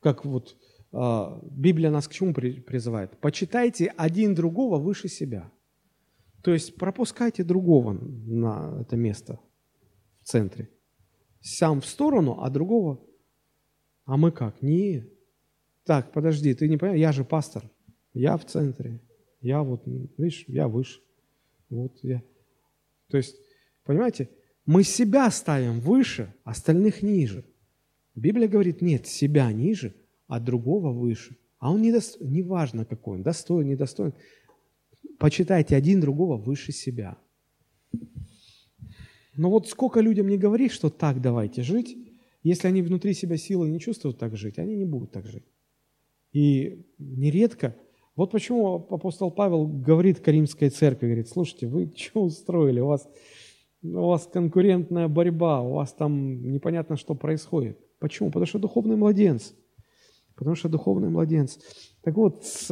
[0.00, 0.56] как вот
[0.92, 3.18] э, Библия нас к чему призывает?
[3.20, 5.52] Почитайте один другого выше себя.
[6.42, 9.40] То есть пропускайте другого на это место
[10.22, 10.70] в центре
[11.44, 13.00] сам в сторону, а другого,
[14.06, 14.62] а мы как?
[14.62, 15.04] Не.
[15.84, 17.70] Так, подожди, ты не понимаешь, я же пастор,
[18.14, 19.00] я в центре,
[19.42, 19.82] я вот,
[20.16, 21.00] видишь, я выше.
[21.68, 22.22] Вот я.
[23.08, 23.36] То есть,
[23.84, 24.30] понимаете,
[24.64, 27.44] мы себя ставим выше, остальных ниже.
[28.14, 29.94] Библия говорит, нет, себя ниже,
[30.26, 31.36] а другого выше.
[31.58, 34.14] А он не достоин, неважно какой он, достоин, недостоин.
[35.18, 37.18] Почитайте один другого выше себя.
[39.36, 41.96] Но вот сколько людям не говори, что так давайте жить,
[42.42, 45.44] если они внутри себя силы не чувствуют так жить, они не будут так жить.
[46.32, 47.76] И нередко,
[48.16, 53.08] вот почему апостол Павел говорит Каримской церкви, говорит, слушайте, вы что устроили, у вас,
[53.82, 57.78] у вас конкурентная борьба, у вас там непонятно, что происходит.
[57.98, 58.28] Почему?
[58.28, 59.54] Потому что духовный младенец.
[60.36, 61.58] Потому что духовный младенец.
[62.02, 62.66] Так вот, с,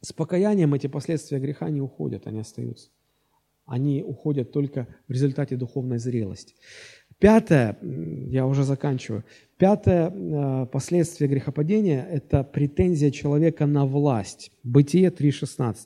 [0.00, 2.90] с покаянием эти последствия греха не уходят, они остаются
[3.66, 6.54] они уходят только в результате духовной зрелости.
[7.18, 9.24] Пятое, я уже заканчиваю,
[9.56, 14.50] пятое э, последствие грехопадения– это претензия человека на власть.
[14.64, 15.76] Бытие 3.16.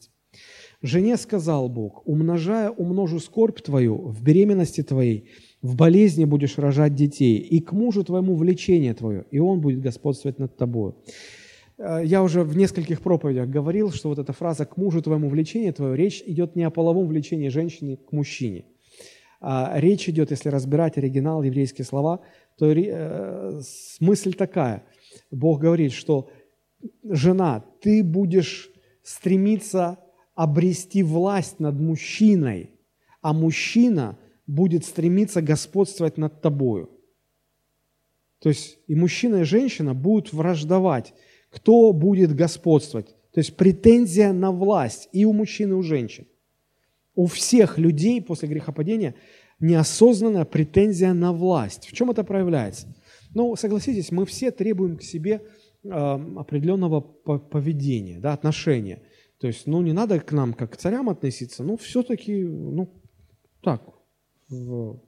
[0.80, 5.28] «Жене сказал Бог, умножая умножу скорбь твою в беременности твоей,
[5.60, 10.38] в болезни будешь рожать детей, и к мужу твоему влечение твое, и он будет господствовать
[10.38, 10.96] над тобою».
[11.78, 15.72] Э, я уже в нескольких проповедях говорил, что вот эта фраза «к мужу твоему влечение
[15.72, 18.64] твое», речь идет не о половом влечении женщины к мужчине.
[19.40, 22.20] А речь идет, если разбирать оригинал, еврейские слова,
[22.58, 23.60] то э,
[24.00, 24.84] мысль такая.
[25.30, 26.30] Бог говорит, что
[27.04, 28.70] жена, ты будешь
[29.02, 29.98] стремиться
[30.34, 32.70] обрести власть над мужчиной,
[33.20, 36.90] а мужчина будет стремиться господствовать над тобою.
[38.40, 41.14] То есть и мужчина, и женщина будут враждовать
[41.56, 43.16] кто будет господствовать.
[43.32, 46.26] То есть претензия на власть и у мужчин, и у женщин.
[47.14, 49.14] У всех людей после грехопадения
[49.58, 51.86] неосознанная претензия на власть.
[51.86, 52.94] В чем это проявляется?
[53.34, 55.40] Ну, согласитесь, мы все требуем к себе
[55.82, 59.02] э, определенного поведения, да, отношения.
[59.38, 62.92] То есть, ну, не надо к нам как к царям относиться, но все-таки, ну,
[63.62, 63.82] так,
[64.50, 65.00] в,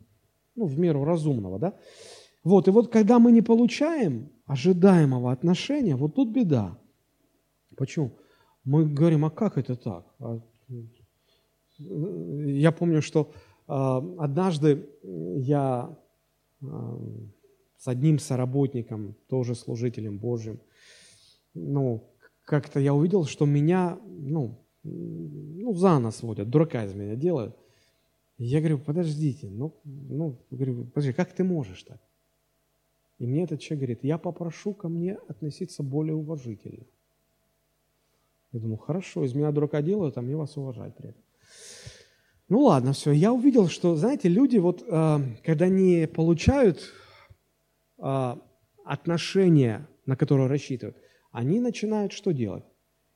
[0.56, 1.74] ну, в меру разумного, да?
[2.42, 6.76] Вот, и вот когда мы не получаем ожидаемого отношения, вот тут беда.
[7.76, 8.18] Почему?
[8.64, 10.06] Мы говорим, а как это так?
[10.18, 10.40] А,
[11.78, 13.30] я помню, что
[13.66, 15.96] а, однажды я
[16.62, 17.00] а,
[17.76, 20.60] с одним соработником, тоже служителем Божьим,
[21.54, 22.10] ну,
[22.44, 27.54] как-то я увидел, что меня, ну, ну, за нас водят, дурака из меня делают.
[28.38, 32.00] я говорю, подождите, ну, ну, говорю, подожди, как ты можешь так?
[33.18, 36.84] И мне этот человек говорит, я попрошу ко мне относиться более уважительно.
[38.52, 41.22] Я думаю, хорошо, из меня дурака делают, а мне вас уважать при этом.
[42.48, 43.10] Ну ладно, все.
[43.10, 46.92] Я увидел, что, знаете, люди вот, э, когда не получают
[47.98, 48.36] э,
[48.84, 50.96] отношения, на которые рассчитывают,
[51.30, 52.64] они начинают что делать?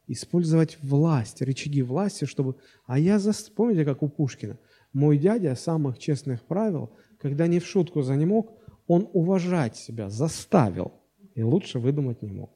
[0.07, 2.57] Использовать власть, рычаги власти, чтобы...
[2.85, 3.33] А я, за...
[3.55, 4.59] помните, как у Пушкина?
[4.93, 8.53] Мой дядя самых честных правил, когда не в шутку за не мог,
[8.93, 10.93] он уважать себя заставил,
[11.35, 12.51] и лучше выдумать не мог.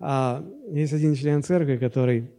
[0.00, 2.32] А, есть один член церкви, который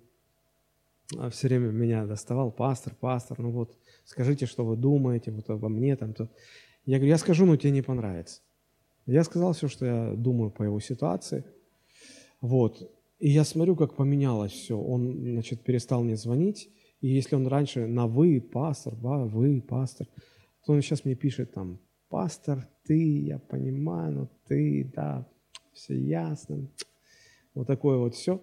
[1.17, 5.69] а, все время меня доставал, пастор, пастор, ну вот, скажите, что вы думаете вот обо
[5.69, 6.13] мне там.
[6.13, 6.29] То.
[6.85, 8.41] Я говорю, я скажу, но тебе не понравится.
[9.05, 11.45] Я сказал все, что я думаю по его ситуации.
[12.41, 12.91] Вот.
[13.19, 14.77] И я смотрю, как поменялось все.
[14.77, 16.69] Он, значит, перестал мне звонить.
[16.99, 20.07] И если он раньше на «вы», пастор, «вы», пастор,
[20.65, 25.27] то он сейчас мне пишет там, пастор, ты, я понимаю, но ты, да,
[25.73, 26.67] все ясно.
[27.53, 28.41] Вот такое вот все.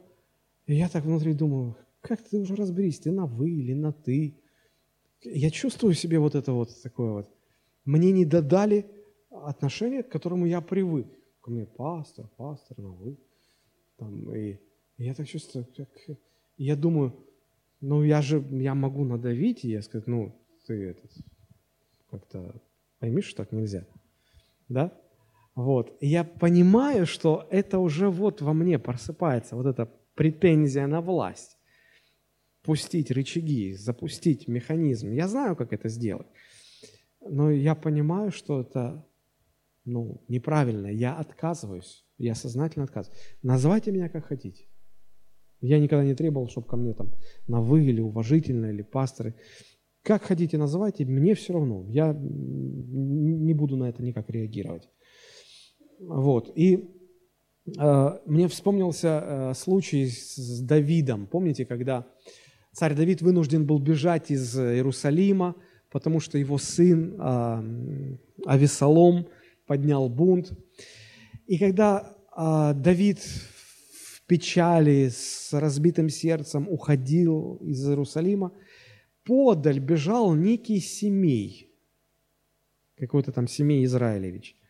[0.66, 4.36] И я так внутри думаю, как ты уже разберись, ты на «вы» или на «ты».
[5.22, 7.30] Я чувствую себе вот это вот такое вот.
[7.84, 8.86] Мне не додали
[9.30, 11.06] отношение, к которому я привык.
[11.40, 13.18] Ко мне пастор, пастор, на «вы».
[13.96, 14.58] Там, и,
[14.98, 15.88] я так чувствую, как...
[16.56, 17.16] Я думаю,
[17.80, 20.32] ну я же, я могу надавить, и я сказать, ну
[20.66, 21.10] ты этот,
[22.10, 22.60] как-то
[23.02, 23.84] пойми, что так нельзя.
[24.68, 24.92] Да?
[25.56, 25.92] Вот.
[26.00, 31.58] И я понимаю, что это уже вот во мне просыпается, вот эта претензия на власть.
[32.62, 35.10] Пустить рычаги, запустить механизм.
[35.10, 36.28] Я знаю, как это сделать.
[37.20, 39.04] Но я понимаю, что это
[39.84, 40.86] ну, неправильно.
[40.86, 42.04] Я отказываюсь.
[42.18, 43.20] Я сознательно отказываюсь.
[43.42, 44.66] Называйте меня как хотите.
[45.60, 47.10] Я никогда не требовал, чтобы ко мне там
[47.48, 49.34] на «вы» или уважительно, или пасторы.
[50.02, 51.86] Как хотите называйте, мне все равно.
[51.88, 54.88] Я не буду на это никак реагировать.
[56.00, 56.50] Вот.
[56.56, 56.90] И
[57.78, 61.26] э, мне вспомнился э, случай с Давидом.
[61.28, 62.06] Помните, когда
[62.72, 65.54] царь Давид вынужден был бежать из Иерусалима,
[65.90, 68.16] потому что его сын э,
[68.46, 69.28] Авесолом
[69.66, 70.52] поднял бунт.
[71.46, 78.52] И когда э, Давид в печали, с разбитым сердцем уходил из Иерусалима,
[79.24, 81.70] подаль бежал некий семей,
[82.96, 84.56] какой-то там семей Израилевич–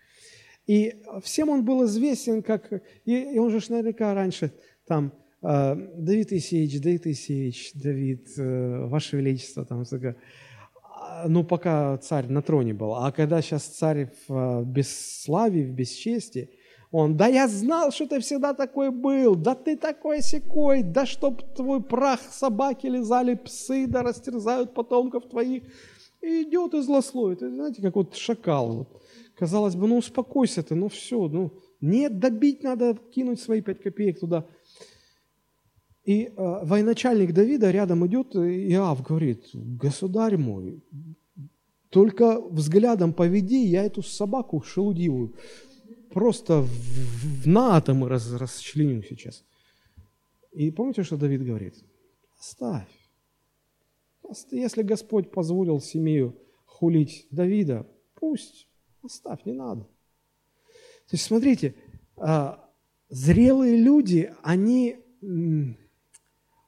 [0.66, 2.70] и всем он был известен как...
[3.04, 4.52] И, он же наверняка раньше
[4.86, 5.12] там
[5.42, 9.84] э, Давид Исеевич, Давид Исеевич, Давид, э, Ваше Величество, там,
[10.84, 12.94] а, ну, пока царь на троне был.
[12.94, 16.48] А когда сейчас царь в э, бесславии, в бесчестии,
[16.92, 21.42] он, да я знал, что ты всегда такой был, да ты такой секой, да чтоб
[21.54, 25.62] твой прах собаки лизали, псы, да растерзают потомков твоих.
[26.20, 27.40] И идет и злословит.
[27.40, 28.76] знаете, как вот шакал.
[28.76, 29.02] Вот
[29.34, 34.20] Казалось бы, ну успокойся ты, ну все, ну нет, добить надо, кинуть свои пять копеек
[34.20, 34.46] туда.
[36.04, 40.84] И э, военачальник Давида рядом идет, и Иав говорит, государь мой,
[41.88, 45.34] только взглядом поведи, я эту собаку шелудивую
[46.12, 49.44] просто в, в, на атомы раз, расчленю сейчас.
[50.52, 51.74] И помните, что Давид говорит?
[52.38, 52.88] Оставь.
[54.50, 56.36] Если Господь позволил семью
[56.66, 58.66] хулить Давида, пусть
[59.02, 59.82] Оставь, не надо.
[59.82, 61.74] То есть, смотрите,
[62.16, 62.64] а,
[63.08, 64.96] зрелые люди, они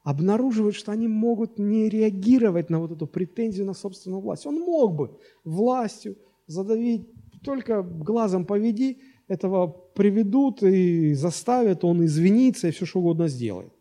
[0.03, 4.47] обнаруживают, что они могут не реагировать на вот эту претензию на собственную власть.
[4.47, 7.09] Он мог бы властью задавить,
[7.43, 13.73] только глазом поведи, этого приведут и заставят, он извинится и все что угодно сделает.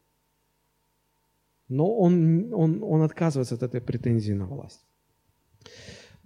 [1.67, 4.85] Но он, он, он отказывается от этой претензии на власть.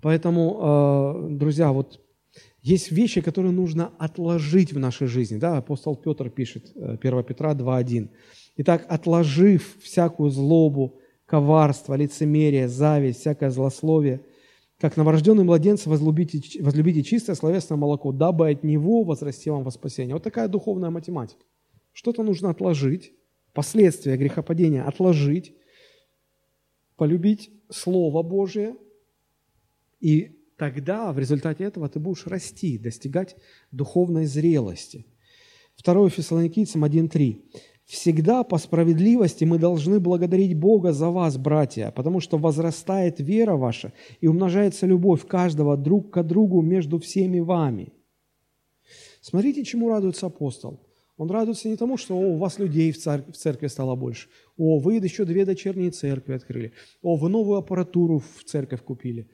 [0.01, 2.01] Поэтому, а, друзья, вот
[2.61, 5.37] есть вещи, которые нужно отложить в нашей жизни.
[5.37, 8.09] Да, апостол Петр пишет, 1 э, Петра 2.1.
[8.57, 14.21] Итак, отложив всякую злобу, коварство, лицемерие, зависть, всякое злословие,
[14.79, 20.13] как новорожденный младенец возлюбите, возлюбите чистое словесное молоко, дабы от него возрасти вам во спасение.
[20.13, 21.43] Вот такая духовная математика.
[21.93, 23.13] Что-то нужно отложить,
[23.53, 25.55] последствия грехопадения отложить,
[26.95, 28.75] полюбить Слово Божие–
[29.99, 33.35] И тогда в результате этого ты будешь расти, достигать
[33.71, 35.05] духовной зрелости.
[35.83, 37.43] 2 Фессалоникийцам 1.3.
[37.87, 43.93] «Всегда по справедливости мы должны благодарить Бога за вас, братья, потому что возрастает вера ваша
[44.21, 47.93] и умножается любовь каждого друг к другу между всеми вами».
[49.21, 50.79] Смотрите, чему радуется апостол.
[51.17, 54.29] Он радуется не тому, что о, у вас людей в, церкви, в церкви стало больше.
[54.57, 56.73] О, вы еще две дочерние церкви открыли.
[57.01, 59.27] О, вы новую аппаратуру в церковь купили.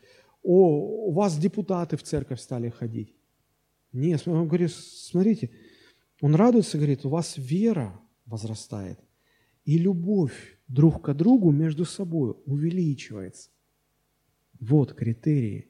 [0.44, 3.14] О, у вас депутаты в церковь стали ходить.
[3.92, 5.52] Нет, он говорит, смотрите,
[6.22, 9.00] он радуется, говорит, у вас вера возрастает,
[9.66, 13.50] и любовь друг к другу между собой увеличивается.
[14.60, 15.70] Вот критерии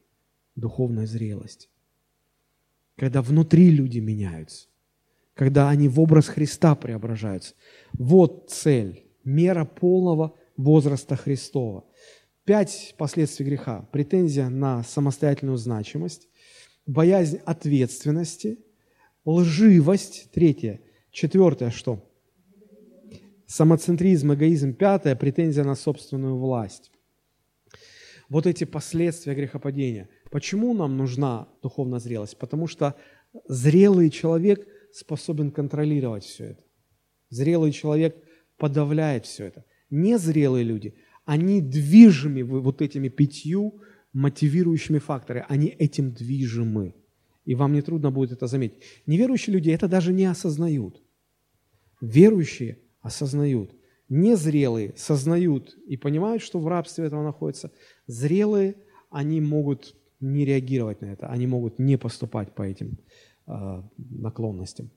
[0.55, 1.69] духовной зрелости.
[2.95, 4.67] Когда внутри люди меняются,
[5.33, 7.55] когда они в образ Христа преображаются.
[7.93, 11.85] Вот цель, мера полного возраста Христова.
[12.45, 13.87] Пять последствий греха.
[13.91, 16.27] Претензия на самостоятельную значимость,
[16.85, 18.59] боязнь ответственности,
[19.25, 20.29] лживость.
[20.31, 20.81] Третье.
[21.11, 22.12] Четвертое что?
[23.53, 24.73] Самоцентризм, эгоизм.
[24.73, 25.15] Пятое.
[25.15, 26.91] Претензия на собственную власть.
[28.27, 30.09] Вот эти последствия грехопадения.
[30.31, 32.39] Почему нам нужна духовная зрелость?
[32.39, 32.95] Потому что
[33.47, 36.63] зрелый человек способен контролировать все это.
[37.29, 38.15] Зрелый человек
[38.57, 39.65] подавляет все это.
[39.91, 43.81] Незрелые люди– они движимы вот этими пятью
[44.13, 46.95] мотивирующими факторами, они этим движимы.
[47.45, 48.83] И вам не трудно будет это заметить.
[49.05, 51.01] Неверующие люди это даже не осознают.
[52.01, 53.75] Верующие осознают.
[54.09, 57.71] Незрелые сознают и понимают, что в рабстве этого находится.
[58.07, 58.75] Зрелые,
[59.11, 62.97] они могут не реагировать на это, они могут не поступать по этим
[63.45, 64.89] э, наклонностям.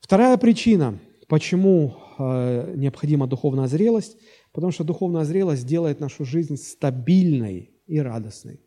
[0.00, 0.98] Вторая причина,
[1.28, 4.18] почему э, необходима духовная зрелость–
[4.58, 8.60] Потому что духовная зрелость делает нашу жизнь стабильной и радостной.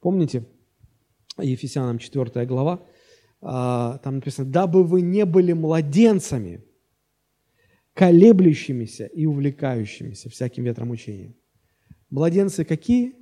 [0.00, 0.46] Помните,
[1.38, 2.86] Ефесянам 4 глава,
[3.42, 6.64] а, там написано, «Дабы вы не были младенцами,
[7.94, 11.34] колеблющимися и увлекающимися всяким ветром учения».
[12.10, 13.14] Младенцы какие?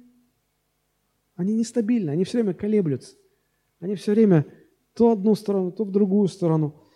[1.35, 3.16] Они нестабильны, они все время колеблются.
[3.81, 4.47] Они все время
[4.95, 6.82] то одну сторону, то в другую сторону–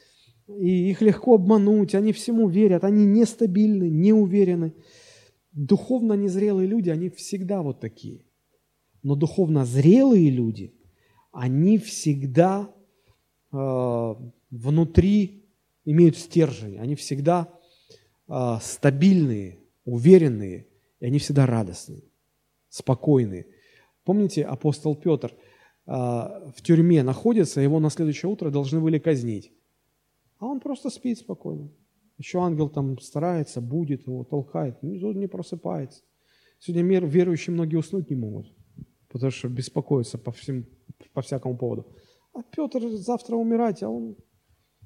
[0.48, 4.74] и их легко обмануть, они всему верят, они нестабильны, не уверены.
[5.52, 8.24] Духовно незрелые люди, они всегда вот такие.
[9.02, 10.74] Но духовно зрелые люди,
[11.32, 12.72] они всегда
[13.52, 14.14] э,
[14.50, 15.44] внутри
[15.84, 17.52] имеют стержень, они всегда
[18.28, 20.66] э, стабильные, уверенные,
[21.00, 22.02] и они всегда радостные,
[22.68, 23.46] спокойные.
[24.04, 29.52] Помните, апостол Петр э, в тюрьме находится, его на следующее утро должны были казнить.
[30.38, 31.70] А он просто спит спокойно.
[32.18, 36.02] Еще ангел там старается, будет его, толкает, ну, он не просыпается.
[36.58, 38.46] Сегодня верующие многие уснуть не могут,
[39.08, 40.66] потому что беспокоятся по, всем,
[41.12, 41.86] по всякому поводу.
[42.32, 44.16] А Петр завтра умирать, а он,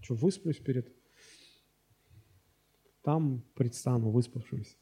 [0.00, 0.88] что, высплюсь перед...
[3.06, 4.74] Там предстану выспавшимся.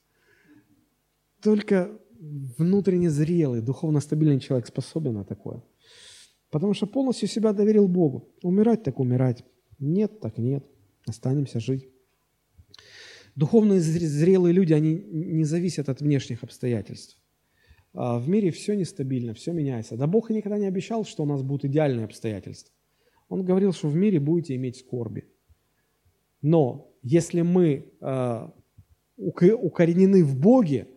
[1.42, 1.90] Только
[2.58, 5.62] внутренне зрелый, духовно стабильный человек способен на такое.
[6.48, 8.30] Потому что полностью себя доверил Богу.
[8.42, 9.44] Умирать так умирать.
[9.78, 10.64] Нет, так нет.
[11.06, 11.90] Останемся жить.
[13.36, 17.18] Духовные зрелые люди, они не зависят от внешних обстоятельств.
[17.92, 19.98] А в мире все нестабильно, все меняется.
[19.98, 22.72] Да Бог и никогда не обещал, что у нас будут идеальные обстоятельства.
[23.28, 25.28] Он говорил, что в мире будете иметь скорби.
[26.44, 28.48] Но если мы э,
[29.16, 30.88] укоренены в Боге,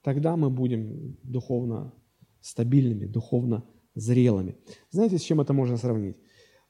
[0.00, 1.92] тогда мы будем духовно
[2.40, 3.62] стабильными, духовно
[3.94, 4.56] зрелыми.
[4.88, 6.16] Знаете, с чем это можно сравнить?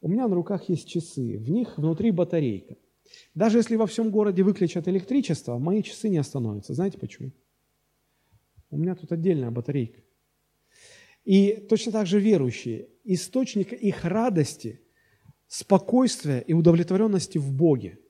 [0.00, 2.76] У меня на руках есть часы, в них внутри батарейка.
[3.36, 6.74] Даже если во всем городе выключат электричество, мои часы не остановятся.
[6.74, 7.30] Знаете почему?
[8.70, 10.00] У меня тут отдельная батарейка.
[11.24, 14.80] И точно так же верующие, источник их радости,
[15.46, 18.00] спокойствия и удовлетворенности в Боге.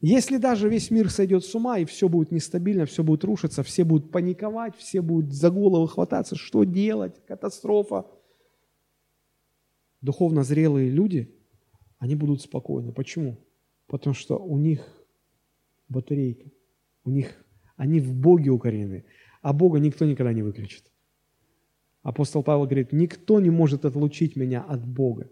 [0.00, 3.84] Если даже весь мир сойдет с ума, и все будет нестабильно, все будет рушиться, все
[3.84, 8.06] будут паниковать, все будут за голову хвататься, что делать, катастрофа–
[10.00, 11.34] духовно зрелые люди,
[11.98, 12.92] они будут спокойны.
[12.92, 13.38] Почему?
[13.86, 14.86] Потому что у них
[15.88, 16.50] батарейка,
[17.04, 17.44] у них,
[17.76, 19.04] они в Боге укоренены,
[19.42, 20.92] а Бога никто никогда не выключит.
[22.02, 25.30] Апостол Павел говорит, никто не может отлучить меня от Бога.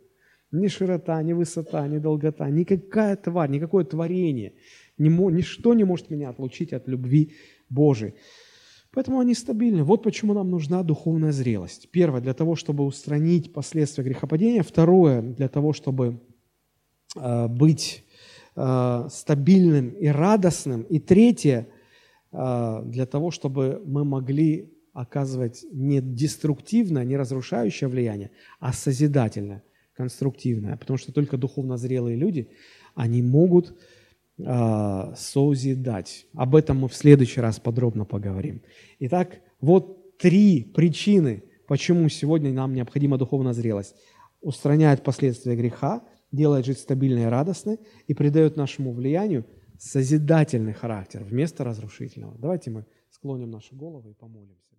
[0.53, 4.55] Ни широта, ни высота, ни долгота, никакая тварь, никакое творение,
[4.99, 7.35] ничто не может меня отлучить от любви
[7.69, 8.15] Божией.
[8.97, 9.83] Поэтому они стабильны.
[9.83, 11.91] Вот почему нам нужна духовная зрелость.
[11.91, 14.63] Первое, для того, чтобы устранить последствия грехопадения.
[14.63, 16.19] Второе, для того, чтобы
[17.15, 18.05] э, быть
[18.55, 20.83] э, стабильным и радостным.
[20.85, 21.69] И третье,
[22.33, 29.63] э, для того, чтобы мы могли оказывать не деструктивное, не разрушающее влияние, а созидательное,
[29.97, 30.77] конструктивное.
[30.77, 32.51] Потому что только духовно зрелые люди,
[32.95, 33.77] они могут
[34.39, 36.27] э, созидать.
[36.35, 38.63] Об этом мы в следующий раз подробно поговорим.
[39.01, 43.97] Итак, вот три причины, почему сегодня нам необходима духовная зрелость.
[44.41, 49.47] Устраняет последствия греха, делает жить стабильно и радостно и придает нашему влиянию
[49.79, 52.39] созидательный характер вместо разрушительного.
[52.39, 54.76] Давайте мы склоним наши головы и помолимся.